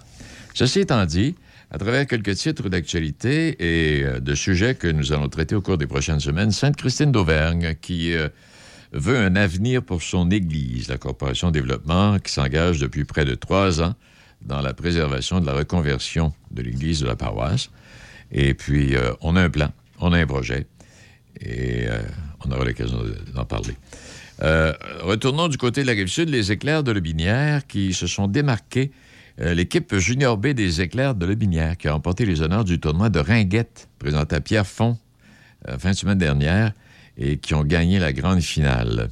Ceci 0.55 0.81
étant 0.81 1.05
dit, 1.07 1.37
à 1.71 1.79
travers 1.79 2.07
quelques 2.07 2.35
titres 2.37 2.69
d'actualité 2.69 3.57
et 3.59 4.05
euh, 4.05 4.21
de 4.21 4.35
sujets 4.35 4.75
que 4.75 4.87
nous 4.87 5.13
allons 5.13 5.29
traiter 5.29 5.55
au 5.55 5.61
cours 5.63 5.79
des 5.79 5.87
prochaines 5.87 6.21
semaines, 6.21 6.53
Sainte-Christine 6.53 7.13
d'Auvergne, 7.13 7.75
qui 7.81 8.15
euh, 8.15 8.29
veut 8.93 9.19
un 9.19 9.35
avenir 9.37 9.83
pour 9.83 10.03
son 10.03 10.31
Église, 10.31 10.89
la 10.89 10.97
Corporation 10.97 11.51
Développement, 11.51 12.19
qui 12.19 12.33
s'engage 12.33 12.79
depuis 12.79 13.05
près 13.05 13.25
de 13.25 13.35
trois 13.35 13.83
ans 13.83 13.95
dans 14.43 14.61
la 14.61 14.75
préservation 14.75 15.41
de 15.41 15.47
la 15.47 15.55
reconversion 15.55 16.33
de 16.53 16.63
l'Église 16.63 17.01
de 17.01 17.07
la 17.07 17.17
paroisse. 17.17 17.71
Et 18.31 18.55
puis, 18.55 18.95
euh, 18.95 19.13
on 19.21 19.35
a 19.35 19.43
un 19.43 19.51
plan, 19.51 19.73
on 19.99 20.13
a 20.13 20.19
un 20.19 20.27
projet, 20.27 20.67
et 21.41 21.87
on 22.45 22.51
aura 22.51 22.65
l'occasion 22.65 23.03
de- 23.03 23.17
d'en 23.35 23.45
parler. 23.45 23.75
Retournons 25.03 25.49
du 25.49 25.59
côté 25.59 25.83
de 25.83 25.87
la 25.87 25.93
rive 25.93 26.09
sud, 26.09 26.31
les 26.31 26.51
éclairs 26.51 26.83
de 26.83 26.93
Lobinière 26.93 27.67
qui 27.67 27.93
se 27.93 28.07
sont 28.07 28.27
démarqués. 28.27 28.91
Euh, 29.41 29.55
L'équipe 29.55 29.95
Junior 29.97 30.39
B 30.39 30.49
des 30.49 30.81
éclairs 30.81 31.15
de 31.15 31.27
Lobinière 31.27 31.77
qui 31.77 31.89
a 31.89 31.93
remporté 31.93 32.25
les 32.25 32.41
honneurs 32.41 32.65
du 32.65 32.81
tournoi 32.81 33.11
de 33.11 33.19
Ringuette, 33.19 33.89
présenté 33.99 34.37
à 34.37 34.41
Pierre 34.41 34.67
Font 34.67 34.99
euh, 35.69 35.79
fin 35.79 35.91
de 35.91 35.97
semaine 35.97 36.19
dernière, 36.19 36.73
et 37.19 37.37
qui 37.39 37.55
ont 37.55 37.65
gagné 37.65 37.99
la 37.99 38.13
grande 38.13 38.41
finale. 38.41 39.09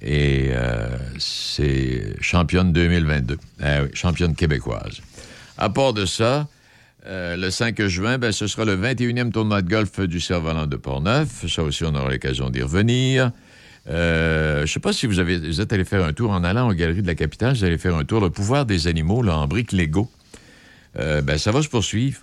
Et 0.00 0.50
euh, 0.50 0.96
c'est 1.18 2.14
championne 2.20 2.72
2022. 2.72 3.38
Ah 3.60 3.80
championne 3.94 4.34
québécoise. 4.34 5.00
À 5.56 5.70
part 5.70 5.92
de 5.92 6.06
ça, 6.06 6.46
le 7.04 7.48
5 7.48 7.86
juin, 7.86 8.18
ben, 8.18 8.32
ce 8.32 8.46
sera 8.46 8.64
le 8.64 8.76
21e 8.76 9.32
tournoi 9.32 9.62
de 9.62 9.68
golf 9.68 9.98
du 10.00 10.20
Cerf-Volant 10.20 10.66
de 10.66 10.76
Portneuf. 10.76 11.46
Ça 11.48 11.62
aussi, 11.62 11.82
on 11.84 11.94
aura 11.94 12.10
l'occasion 12.10 12.50
d'y 12.50 12.62
revenir. 12.62 13.32
Euh, 13.88 14.58
je 14.58 14.62
ne 14.62 14.66
sais 14.66 14.80
pas 14.80 14.92
si 14.92 15.06
vous, 15.06 15.18
avez, 15.18 15.38
vous 15.38 15.60
êtes 15.60 15.72
allé 15.72 15.84
faire 15.84 16.04
un 16.04 16.12
tour 16.12 16.30
en 16.30 16.44
allant 16.44 16.68
aux 16.68 16.74
Galeries 16.74 17.02
de 17.02 17.06
la 17.06 17.14
Capitale. 17.14 17.54
Vous 17.54 17.64
allez 17.64 17.78
faire 17.78 17.96
un 17.96 18.04
tour. 18.04 18.20
Le 18.20 18.30
pouvoir 18.30 18.66
des 18.66 18.86
animaux 18.86 19.22
là, 19.22 19.38
en 19.38 19.46
briques 19.46 19.72
Lego. 19.72 20.10
Euh, 20.98 21.22
ben, 21.22 21.38
ça 21.38 21.52
va 21.52 21.62
se 21.62 21.68
poursuivre. 21.68 22.20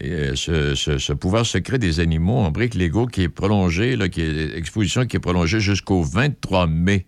Euh, 0.00 0.34
ce, 0.34 1.12
pouvoir 1.12 1.44
secret 1.44 1.78
des 1.78 2.00
animaux 2.00 2.38
en 2.38 2.50
briques 2.50 2.74
Lego 2.74 3.06
qui 3.06 3.22
est 3.22 3.28
prolongé, 3.28 3.96
là, 3.96 4.08
qui 4.08 4.22
est 4.22 5.18
prolongée 5.20 5.60
jusqu'au 5.60 6.02
23 6.02 6.66
mai. 6.66 7.06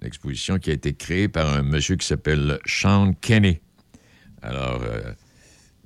Une 0.00 0.06
exposition 0.06 0.58
qui 0.58 0.70
a 0.70 0.74
été 0.74 0.94
créée 0.94 1.26
par 1.26 1.52
un 1.52 1.62
monsieur 1.62 1.96
qui 1.96 2.06
s'appelle 2.06 2.60
Sean 2.64 3.12
Kenny. 3.20 3.58
Alors, 4.42 4.82
euh, 4.82 5.12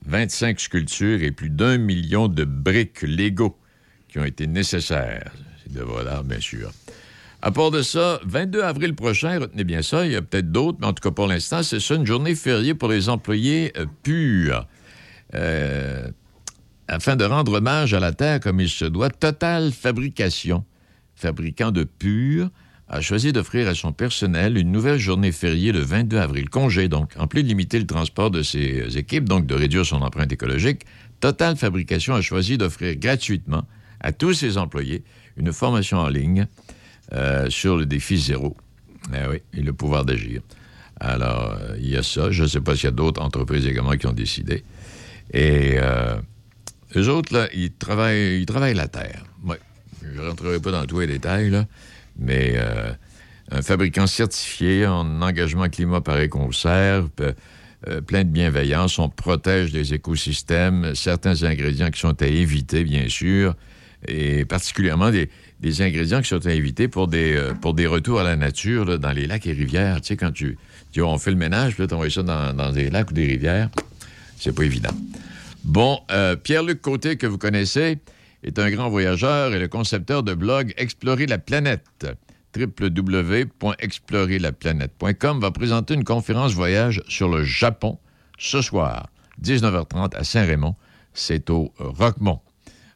25 0.07 0.61
sculptures 0.61 1.22
et 1.22 1.30
plus 1.30 1.51
d'un 1.51 1.78
million 1.78 2.28
de 2.28 2.45
briques 2.45 3.03
Lego 3.03 3.57
qui 4.09 4.18
ont 4.18 4.24
été 4.24 4.47
nécessaires. 4.47 5.32
C'est 5.62 5.72
de 5.72 5.84
l'art, 6.05 6.24
bien 6.24 6.41
sûr. 6.41 6.72
À 7.43 7.51
part 7.53 7.70
de 7.70 7.80
ça, 7.80 8.20
22 8.26 8.62
avril 8.62 8.95
prochain, 8.95 9.38
retenez 9.38 9.64
bien 9.64 9.80
ça, 9.80 10.05
il 10.05 10.12
y 10.12 10.16
a 10.16 10.20
peut-être 10.20 10.53
d'autres, 10.53 10.76
mais 10.80 10.86
en 10.86 10.93
tout 10.93 11.01
cas 11.01 11.11
pour 11.11 11.26
l'instant, 11.26 11.62
c'est 11.62 11.80
ça, 11.80 11.95
une 11.95 12.05
journée 12.05 12.34
fériée 12.34 12.74
pour 12.74 12.91
les 12.91 13.09
employés 13.09 13.72
euh, 13.78 13.86
purs. 14.03 14.66
Euh, 15.34 16.11
afin 16.86 17.16
de 17.16 17.24
rendre 17.24 17.55
hommage 17.55 17.95
à 17.95 18.01
la 18.01 18.12
Terre 18.12 18.41
comme 18.41 18.61
il 18.61 18.68
se 18.68 18.84
doit, 18.84 19.09
Total 19.09 19.72
Fabrication, 19.72 20.64
fabricant 21.14 21.70
de 21.70 21.84
pur, 21.84 22.51
a 22.88 23.01
choisi 23.01 23.32
d'offrir 23.32 23.68
à 23.68 23.74
son 23.74 23.93
personnel 23.93 24.59
une 24.59 24.70
nouvelle 24.70 24.99
journée 24.99 25.32
fériée 25.32 25.72
le 25.72 25.80
22 25.80 26.18
avril. 26.18 26.51
Congé, 26.51 26.88
donc. 26.88 27.12
En 27.16 27.26
plus 27.26 27.43
de 27.43 27.49
limiter 27.49 27.78
le 27.78 27.86
transport 27.86 28.30
de 28.30 28.43
ses 28.43 28.99
équipes, 28.99 29.28
donc 29.28 29.47
de 29.47 29.55
réduire 29.55 29.86
son 29.86 30.03
empreinte 30.03 30.32
écologique, 30.32 30.82
Total 31.20 31.57
Fabrication 31.57 32.14
a 32.14 32.20
choisi 32.20 32.59
d'offrir 32.59 32.97
gratuitement 32.97 33.62
à 34.01 34.12
tous 34.12 34.34
ses 34.34 34.59
employés 34.59 35.05
une 35.36 35.53
formation 35.53 35.99
en 35.99 36.09
ligne 36.09 36.41
euh, 36.43 36.70
sur 37.49 37.77
le 37.77 37.87
défi 37.87 38.19
zéro. 38.19 38.57
Eh 39.13 39.29
oui, 39.29 39.39
et 39.55 39.63
le 39.63 39.73
pouvoir 39.73 40.05
d'agir. 40.05 40.43
Alors, 41.01 41.57
euh, 41.59 41.77
il 41.79 41.89
y 41.89 41.97
a 41.97 42.03
ça. 42.03 42.31
Je 42.31 42.43
ne 42.43 42.49
sais 42.49 42.61
pas 42.61 42.75
s'il 42.77 42.85
y 42.85 42.89
a 42.89 42.91
d'autres 42.91 43.23
entreprises 43.23 43.67
également 43.67 43.93
qui 43.93 44.07
ont 44.07 44.13
décidé. 44.13 44.63
Et 45.33 45.77
euh, 45.79 46.17
eux 46.95 47.09
autres, 47.09 47.33
là, 47.33 47.49
ils 47.55 47.73
travaillent, 47.73 48.41
ils 48.41 48.47
travaillent 48.47 48.75
la 48.75 48.89
terre. 48.89 49.25
Ouais. 49.45 49.59
Je 50.03 50.21
ne 50.21 50.29
rentrerai 50.29 50.61
pas 50.61 50.71
dans 50.71 50.85
tous 50.85 51.01
les 51.01 51.07
détails, 51.07 51.49
là, 51.51 51.67
mais 52.19 52.53
euh, 52.57 52.93
un 53.51 53.63
fabricant 53.63 54.07
certifié 54.07 54.87
en 54.87 55.23
engagement 55.23 55.69
climat 55.71 56.03
par 56.03 56.21
Éconserve, 56.21 57.09
pe- 57.11 57.35
euh, 57.89 58.01
plein 58.03 58.25
de 58.25 58.29
bienveillance, 58.31 58.99
on 58.99 59.09
protège 59.09 59.73
les 59.73 59.95
écosystèmes, 59.95 60.95
certains 60.95 61.45
ingrédients 61.45 61.91
qui 61.91 62.01
sont 62.01 62.21
à 62.23 62.27
éviter, 62.27 62.85
bien 62.85 63.09
sûr, 63.09 63.55
et 64.07 64.45
particulièrement 64.45 65.11
des, 65.11 65.31
des 65.61 65.83
ingrédients 65.83 66.23
qui 66.23 66.29
sont 66.29 66.41
éviter 66.41 66.89
pour 66.89 67.07
des, 67.07 67.37
euh, 67.37 67.53
pour 67.55 67.75
des 67.75 67.87
retours 67.87 68.19
à 68.21 68.25
la 68.25 68.37
nature 68.37 68.99
dans 68.99 69.13
les 69.13 69.27
lacs 69.27 69.47
et 69.47 69.53
rivières. 69.53 70.01
Tu 70.01 70.09
sais, 70.09 70.17
quand 70.17 70.33
tu, 70.33 70.57
tu 70.91 71.03
on 71.03 71.19
fait 71.19 71.31
le 71.31 71.37
ménage, 71.37 71.75
puis 71.75 71.87
là, 71.87 71.95
envoies 71.95 72.11
ça 72.11 72.23
dans, 72.23 72.55
dans 72.55 72.73
des 72.73 72.89
lacs 72.91 73.11
ou 73.11 73.15
des 73.15 73.27
rivières, 73.27 73.69
c'est 74.39 74.55
pas 74.55 74.65
évident. 74.65 74.95
Bon, 75.65 76.01
euh, 76.11 76.37
Pierre-Luc 76.37 76.81
Côté, 76.81 77.17
que 77.17 77.27
vous 77.27 77.37
connaissez, 77.37 77.99
est 78.43 78.59
un 78.59 78.71
grand 78.71 78.89
voyageur 78.89 79.53
et 79.53 79.59
le 79.59 79.69
concepteur 79.69 80.23
de 80.23 80.33
blog 80.33 80.73
Explorer 80.79 81.27
la 81.27 81.37
planète. 81.39 81.85
www.explorerlaplanète.com 82.57 85.41
va 85.41 85.51
présenter 85.51 85.93
une 85.95 86.05
conférence 86.05 86.55
voyage 86.55 87.03
sur 87.07 87.29
le 87.29 87.45
Japon 87.45 87.99
ce 88.39 88.63
soir, 88.63 89.11
19h30 89.43 90.17
à 90.17 90.25
Saint-Raymond. 90.25 90.75
C'est 91.13 91.51
au 91.51 91.75
Roquemont. 91.79 92.41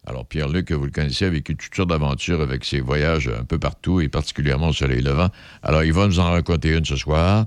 Alors, 0.07 0.27
Pierre-Luc, 0.27 0.71
vous 0.73 0.85
le 0.85 0.91
connaissez, 0.91 1.25
a 1.25 1.31
vécu 1.31 1.57
toutes 1.57 1.75
sortes 1.75 1.89
d'aventures 1.89 2.43
avec 2.43 2.65
ses 2.65 2.81
voyages 2.81 3.29
un 3.29 3.45
peu 3.45 3.59
partout 3.59 4.01
et 4.01 4.09
particulièrement 4.09 4.69
au 4.69 4.73
soleil 4.73 5.01
levant. 5.01 5.31
Alors, 5.63 5.83
il 5.83 5.93
va 5.93 6.07
nous 6.07 6.19
en 6.19 6.31
raconter 6.31 6.77
une 6.77 6.85
ce 6.85 6.97
soir, 6.97 7.47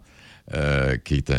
euh, 0.53 0.97
qui 0.97 1.15
est 1.15 1.29
un. 1.29 1.35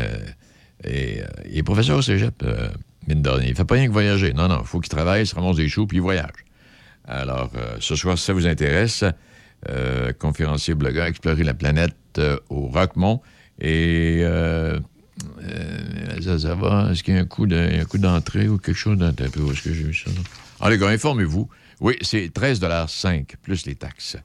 et, 0.84 1.22
euh, 1.22 1.26
il 1.50 1.58
est 1.58 1.62
professeur 1.64 1.98
au 1.98 2.02
cégep, 2.02 2.42
euh, 2.44 2.68
mine 3.08 3.22
de 3.22 3.30
rien. 3.30 3.46
Il 3.46 3.50
ne 3.50 3.56
fait 3.56 3.64
pas 3.64 3.74
rien 3.74 3.88
que 3.88 3.92
voyager. 3.92 4.32
Non, 4.32 4.46
non, 4.48 4.60
il 4.60 4.66
faut 4.66 4.78
qu'il 4.78 4.90
travaille, 4.90 5.26
se 5.26 5.34
ramasse 5.34 5.56
des 5.56 5.68
choux, 5.68 5.86
puis 5.86 5.96
il 5.98 6.02
voyage. 6.02 6.44
Alors, 7.04 7.50
euh, 7.56 7.76
ce 7.80 7.96
soir, 7.96 8.16
si 8.16 8.24
ça 8.24 8.32
vous 8.32 8.46
intéresse, 8.46 9.02
euh, 9.68 10.12
conférencier 10.12 10.74
blogueur, 10.74 11.06
explorer 11.06 11.42
la 11.42 11.54
planète 11.54 11.96
euh, 12.18 12.38
au 12.48 12.68
Roquemont. 12.68 13.20
Et 13.60 14.20
euh, 14.20 14.78
euh, 15.42 16.20
ça, 16.20 16.38
ça 16.38 16.54
va? 16.54 16.90
Est-ce 16.92 17.02
qu'il 17.02 17.14
y 17.14 17.18
a 17.18 17.22
un 17.22 17.24
coup 17.24 17.46
d'entrée 17.46 18.48
ou 18.48 18.58
quelque 18.58 18.76
chose 18.76 18.98
dans? 18.98 19.08
Où 19.08 19.50
est-ce 19.50 19.62
que 19.62 19.72
j'ai 19.72 19.82
vu 19.82 19.94
ça? 19.94 20.10
Ah, 20.60 20.70
les 20.70 20.82
informez-vous. 20.82 21.48
Oui, 21.80 21.96
c'est 22.00 22.26
13,5 22.26 23.36
plus 23.42 23.66
les 23.66 23.76
taxes 23.76 24.16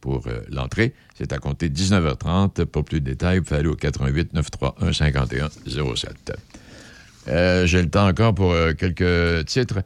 pour 0.00 0.26
euh, 0.26 0.40
l'entrée. 0.48 0.94
C'est 1.18 1.32
à 1.32 1.38
compter 1.38 1.68
de 1.68 1.76
19h30. 1.76 2.64
Pour 2.66 2.84
plus 2.84 3.00
de 3.00 3.06
détails, 3.06 3.38
vous 3.38 3.44
pouvez 3.44 3.60
aller 3.60 3.68
au 3.68 3.74
88 3.74 4.32
931 4.32 4.92
51 4.92 5.48
07. 5.94 6.32
Euh, 7.28 7.66
J'ai 7.66 7.82
le 7.82 7.90
temps 7.90 8.06
encore 8.06 8.34
pour 8.34 8.52
euh, 8.52 8.72
quelques 8.72 9.46
titres. 9.46 9.82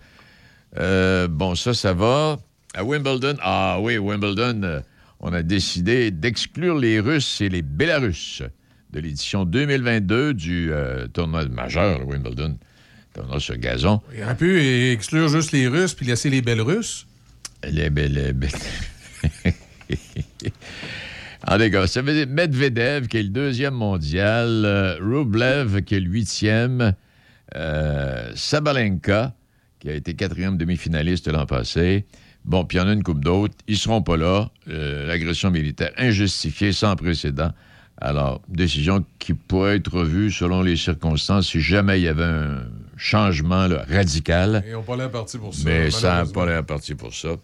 Euh, 0.79 1.29
bon, 1.29 1.55
ça, 1.55 1.75
ça 1.75 1.95
va. 1.95 2.39
À 2.75 2.85
Wimbledon, 2.85 3.37
ah 3.41 3.79
oui, 3.81 3.99
Wimbledon, 3.99 4.83
on 5.21 5.33
a 5.33 5.43
décidé 5.43 6.11
d'exclure 6.11 6.77
les 6.77 6.99
Russes 6.99 7.41
et 7.41 7.49
les 7.49 7.63
Bélarusses 7.63 8.43
de 8.91 8.99
l'édition 8.99 9.45
2022 9.45 10.35
du 10.35 10.73
tournoi 11.13 11.45
majeur, 11.47 12.01
le 12.01 12.59
Wimbledon, 13.17 13.23
tournoi 13.23 13.41
sur 13.41 13.57
gazon. 13.57 14.01
Il 14.17 14.23
aurait 14.23 14.37
pu 14.37 14.91
exclure 14.93 15.29
juste 15.29 15.53
les 15.53 15.69
Russes 15.69 15.95
puis 15.95 16.07
laisser 16.07 16.31
les 16.31 16.43
belles 16.43 16.61
Russes. 16.61 17.07
Les 17.69 17.91
belles. 17.91 18.13
les 18.15 18.33
belles- 18.33 18.51
les 21.59 21.71
gars, 21.71 21.87
ça 21.87 22.03
veut 22.03 22.13
dire 22.13 22.27
Medvedev, 22.29 23.07
qui 23.09 23.19
est 23.19 23.23
le 23.23 23.29
deuxième 23.29 23.75
mondial, 23.75 24.65
euh, 24.65 24.97
Rublev, 25.01 25.83
qui 25.83 25.95
est 25.95 26.01
le 26.01 26.11
huitième, 26.11 26.95
euh, 27.55 28.33
Sabalenka, 28.35 29.35
qui 29.81 29.89
a 29.91 29.95
été 29.95 30.15
quatrième 30.15 30.57
demi-finaliste 30.57 31.29
l'an 31.29 31.47
passé. 31.47 32.05
Bon, 32.45 32.65
puis 32.65 32.77
il 32.77 32.81
y 32.81 32.85
en 32.85 32.89
a 32.89 32.93
une 32.93 33.03
coupe 33.03 33.25
d'autres. 33.25 33.55
Ils 33.69 33.79
seront 33.79 34.03
pas 34.03 34.17
là. 34.19 34.51
Euh, 34.69 35.07
L'agression 35.07 35.51
militaire 35.51 35.93
injustifiée, 35.97 36.73
sans 36.73 36.95
précédent. 36.97 37.53
Alors, 37.99 38.43
décision 38.49 39.05
qui 39.19 39.33
pourrait 39.35 39.77
être 39.77 39.91
revue 39.93 40.31
selon 40.31 40.61
les 40.63 40.77
circonstances 40.77 41.49
si 41.49 41.61
jamais 41.61 42.01
il 42.01 42.03
y 42.03 42.09
avait 42.09 42.25
un 42.25 42.65
changement 43.05 43.67
là, 43.67 43.85
radical. 43.91 44.65
Ils 44.67 44.73
n'ont 44.73 44.83
pas 44.83 44.97
l'air 44.97 45.11
partis 45.11 45.37
pour 45.39 45.55
ça. 45.55 45.61
Mais 45.67 45.91
ça 45.91 46.25
n'a 46.25 46.27
pas 46.27 46.47
l'air 46.47 46.65
parti 46.65 46.95
pour 46.95 47.15
ça. 47.15 47.37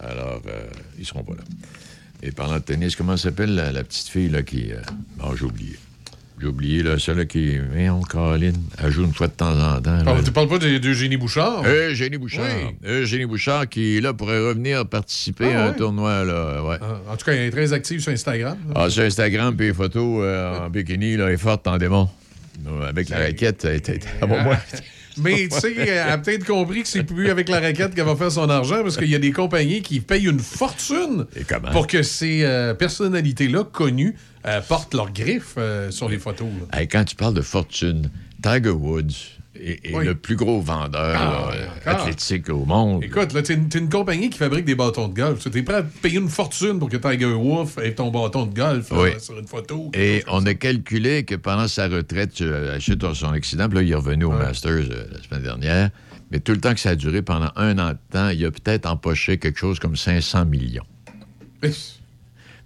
Alors, 0.00 0.40
euh, 0.48 0.62
ils 0.98 1.04
seront 1.06 1.22
pas 1.22 1.34
là. 1.34 1.42
Et 2.22 2.30
parlant 2.32 2.54
de 2.54 2.60
tennis, 2.60 2.96
comment 2.96 3.16
s'appelle 3.18 3.54
la, 3.54 3.70
la 3.70 3.84
petite 3.84 4.08
fille 4.08 4.28
là, 4.30 4.42
qui. 4.42 4.72
euh, 4.72 4.78
Bon, 5.18 5.36
j'ai 5.36 5.44
oublié. 5.44 5.76
J'ai 6.40 6.46
oublié, 6.48 6.82
là, 6.82 6.98
celui 6.98 7.26
qui. 7.28 7.58
Voyons, 7.58 8.00
Caroline, 8.02 8.56
elle 8.82 8.90
joue 8.90 9.04
une 9.04 9.14
fois 9.14 9.28
de 9.28 9.32
temps 9.34 9.52
en 9.52 9.80
temps. 9.80 10.02
là. 10.02 10.04
Ah, 10.06 10.22
tu 10.24 10.32
parles 10.32 10.48
pas 10.48 10.58
de- 10.58 10.78
d'Eugénie 10.78 11.16
Bouchard? 11.16 11.62
Eugénie 11.64 12.16
Bouchard. 12.18 12.44
Oui. 12.46 12.74
Eugénie 12.90 13.26
Bouchard 13.26 13.68
qui, 13.68 14.00
là, 14.00 14.12
pourrait 14.14 14.40
revenir 14.48 14.84
participer 14.86 15.52
Ah, 15.54 15.66
à 15.66 15.68
un 15.68 15.72
tournoi, 15.74 16.24
là. 16.24 16.62
Ouais. 16.64 16.76
En 17.08 17.16
tout 17.16 17.24
cas, 17.26 17.32
elle 17.32 17.40
est 17.42 17.50
très 17.50 17.72
active 17.72 18.00
sur 18.00 18.10
Instagram. 18.10 18.56
Ah, 18.74 18.90
sur 18.90 19.04
Instagram, 19.04 19.54
puis 19.54 19.66
les 19.68 19.74
photos 19.74 20.20
euh, 20.24 20.66
en 20.66 20.70
bikini, 20.70 21.16
là, 21.16 21.30
est 21.30 21.36
forte 21.36 21.68
en 21.68 21.76
démon. 21.78 22.08
Euh, 22.66 22.88
Avec 22.88 23.08
la 23.08 23.18
raquette, 23.18 23.64
elle 23.64 23.76
était. 23.76 24.00
Bon, 24.20 24.40
moi. 24.42 24.56
Mais 25.18 25.48
tu 25.48 25.60
sais, 25.60 25.74
elle 25.76 25.98
a 26.10 26.18
peut-être 26.18 26.46
compris 26.46 26.82
que 26.82 26.88
c'est 26.88 27.04
plus 27.04 27.30
avec 27.30 27.48
la 27.48 27.60
raquette 27.60 27.94
qu'elle 27.94 28.04
va 28.04 28.16
faire 28.16 28.32
son 28.32 28.48
argent 28.50 28.82
parce 28.82 28.96
qu'il 28.96 29.08
y 29.08 29.14
a 29.14 29.18
des 29.18 29.32
compagnies 29.32 29.82
qui 29.82 30.00
payent 30.00 30.26
une 30.26 30.40
fortune 30.40 31.26
pour 31.72 31.86
que 31.86 32.02
ces 32.02 32.42
euh, 32.42 32.74
personnalités-là 32.74 33.64
connues 33.64 34.16
euh, 34.46 34.60
portent 34.60 34.94
leurs 34.94 35.12
griffes 35.12 35.54
euh, 35.56 35.90
sur 35.90 36.08
les 36.08 36.18
photos. 36.18 36.48
Hey, 36.72 36.88
quand 36.88 37.04
tu 37.04 37.16
parles 37.16 37.34
de 37.34 37.42
fortune, 37.42 38.10
Tiger 38.42 38.70
Woods 38.70 39.33
Oui. 39.56 40.04
le 40.04 40.14
plus 40.16 40.34
gros 40.36 40.60
vendeur 40.60 41.16
Ah, 41.16 41.50
là, 41.86 41.92
athlétique 41.92 42.48
au 42.50 42.64
monde. 42.64 43.04
Écoute, 43.04 43.32
là, 43.32 43.42
t'es 43.42 43.54
une, 43.54 43.68
t'es 43.68 43.78
une 43.78 43.88
compagnie 43.88 44.28
qui 44.28 44.38
fabrique 44.38 44.64
des 44.64 44.74
bâtons 44.74 45.06
de 45.08 45.14
golf. 45.14 45.48
Tu 45.48 45.56
es 45.58 45.62
prêt 45.62 45.76
à 45.76 45.82
payer 45.82 46.18
une 46.18 46.28
fortune 46.28 46.78
pour 46.80 46.88
que 46.88 46.96
Tiger 46.96 47.32
Woods 47.32 47.80
ait 47.82 47.94
ton 47.94 48.10
bâton 48.10 48.46
de 48.46 48.54
golf 48.54 48.90
là, 48.90 49.18
sur 49.20 49.38
une 49.38 49.46
photo. 49.46 49.90
Et 49.94 50.24
on 50.28 50.44
a 50.46 50.54
calculé 50.54 51.24
que 51.24 51.36
pendant 51.36 51.68
sa 51.68 51.86
retraite, 51.88 52.40
euh, 52.40 52.80
suite 52.80 53.04
à 53.04 53.14
son 53.14 53.28
accident, 53.28 53.68
puis 53.68 53.76
là, 53.78 53.82
il 53.82 53.90
est 53.92 53.94
revenu 53.94 54.24
au 54.24 54.32
Masters 54.32 54.72
euh, 54.90 55.04
la 55.12 55.22
semaine 55.22 55.42
dernière, 55.42 55.90
mais 56.32 56.40
tout 56.40 56.52
le 56.52 56.60
temps 56.60 56.74
que 56.74 56.80
ça 56.80 56.90
a 56.90 56.96
duré, 56.96 57.22
pendant 57.22 57.50
un 57.54 57.78
an 57.78 57.90
de 57.90 57.98
temps, 58.10 58.30
il 58.30 58.44
a 58.44 58.50
peut-être 58.50 58.86
empoché 58.86 59.38
quelque 59.38 59.58
chose 59.58 59.78
comme 59.78 59.94
500 59.94 60.46
millions. 60.46 60.86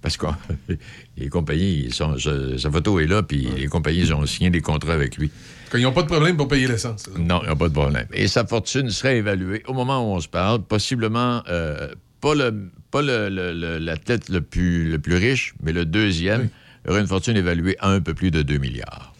Parce 0.00 0.16
que 0.16 0.26
les 1.18 1.28
compagnies, 1.28 1.90
sont- 1.90 2.16
sa, 2.18 2.70
photo 2.70 3.00
est 3.00 3.06
là, 3.06 3.22
puis 3.22 3.48
les 3.56 3.66
compagnies 3.66 4.10
ont 4.12 4.24
signé 4.26 4.48
des 4.50 4.60
contrats 4.60 4.94
avec 4.94 5.16
lui. 5.16 5.30
Ils 5.74 5.82
n'ont 5.82 5.92
pas 5.92 6.02
de 6.02 6.08
problème 6.08 6.36
pour 6.36 6.48
payer 6.48 6.66
l'essence. 6.68 7.08
Non, 7.18 7.40
il 7.42 7.46
n'y 7.46 7.52
a 7.52 7.56
pas 7.56 7.68
de 7.68 7.74
problème. 7.74 8.06
Et 8.12 8.26
sa 8.28 8.46
fortune 8.46 8.90
serait 8.90 9.18
évaluée 9.18 9.62
au 9.66 9.72
moment 9.74 10.00
où 10.02 10.16
on 10.16 10.20
se 10.20 10.28
parle, 10.28 10.62
possiblement 10.62 11.42
euh, 11.48 11.88
pas 12.20 12.34
le 12.34 12.70
pas 12.90 13.02
le- 13.02 13.28
le- 13.28 13.52
le- 13.52 13.78
l'athlète 13.78 14.28
le 14.30 14.40
plus, 14.40 14.90
le 14.90 14.98
plus 14.98 15.16
riche, 15.16 15.54
mais 15.62 15.72
le 15.72 15.84
deuxième 15.84 16.48
aurait 16.88 17.00
une 17.00 17.06
fortune 17.06 17.36
évaluée 17.36 17.76
à 17.80 17.90
un 17.90 18.00
peu 18.00 18.14
plus 18.14 18.30
de 18.30 18.40
2 18.42 18.56
milliards. 18.56 19.12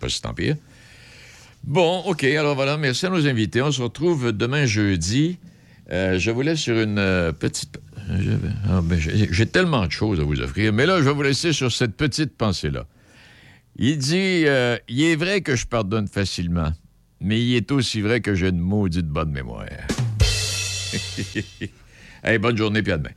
Pas 0.00 0.08
si 0.10 0.20
tant 0.20 0.34
pire. 0.34 0.56
Bon, 1.64 2.00
OK, 2.06 2.24
alors 2.24 2.54
voilà, 2.54 2.76
merci 2.76 3.06
à 3.06 3.10
nos 3.10 3.26
invités. 3.26 3.62
On 3.62 3.70
se 3.72 3.80
retrouve 3.80 4.32
demain 4.32 4.66
jeudi. 4.66 5.38
Euh, 5.90 6.18
je 6.18 6.30
vous 6.30 6.42
laisse 6.42 6.58
sur 6.60 6.78
une 6.78 6.98
euh, 6.98 7.32
petite... 7.32 7.78
ah, 8.68 8.80
ben, 8.82 8.98
J'ai 8.98 9.28
j'ai 9.32 9.46
tellement 9.46 9.86
de 9.86 9.92
choses 9.92 10.20
à 10.20 10.24
vous 10.24 10.40
offrir, 10.40 10.72
mais 10.72 10.84
là, 10.86 10.98
je 10.98 11.04
vais 11.04 11.12
vous 11.14 11.22
laisser 11.22 11.52
sur 11.52 11.70
cette 11.72 11.96
petite 11.96 12.36
pensée-là. 12.36 12.84
Il 13.76 13.98
dit 13.98 14.44
euh, 14.46 14.76
Il 14.88 15.02
est 15.02 15.16
vrai 15.16 15.40
que 15.40 15.56
je 15.56 15.66
pardonne 15.66 16.08
facilement, 16.08 16.72
mais 17.20 17.40
il 17.40 17.56
est 17.56 17.72
aussi 17.72 18.00
vrai 18.00 18.20
que 18.20 18.34
j'ai 18.34 18.48
une 18.48 18.58
maudite 18.58 19.06
bonne 19.06 19.30
mémoire. 19.30 19.66
bonne 22.40 22.56
journée, 22.56 22.82
puis 22.82 22.92
à 22.92 22.98
demain. 22.98 23.14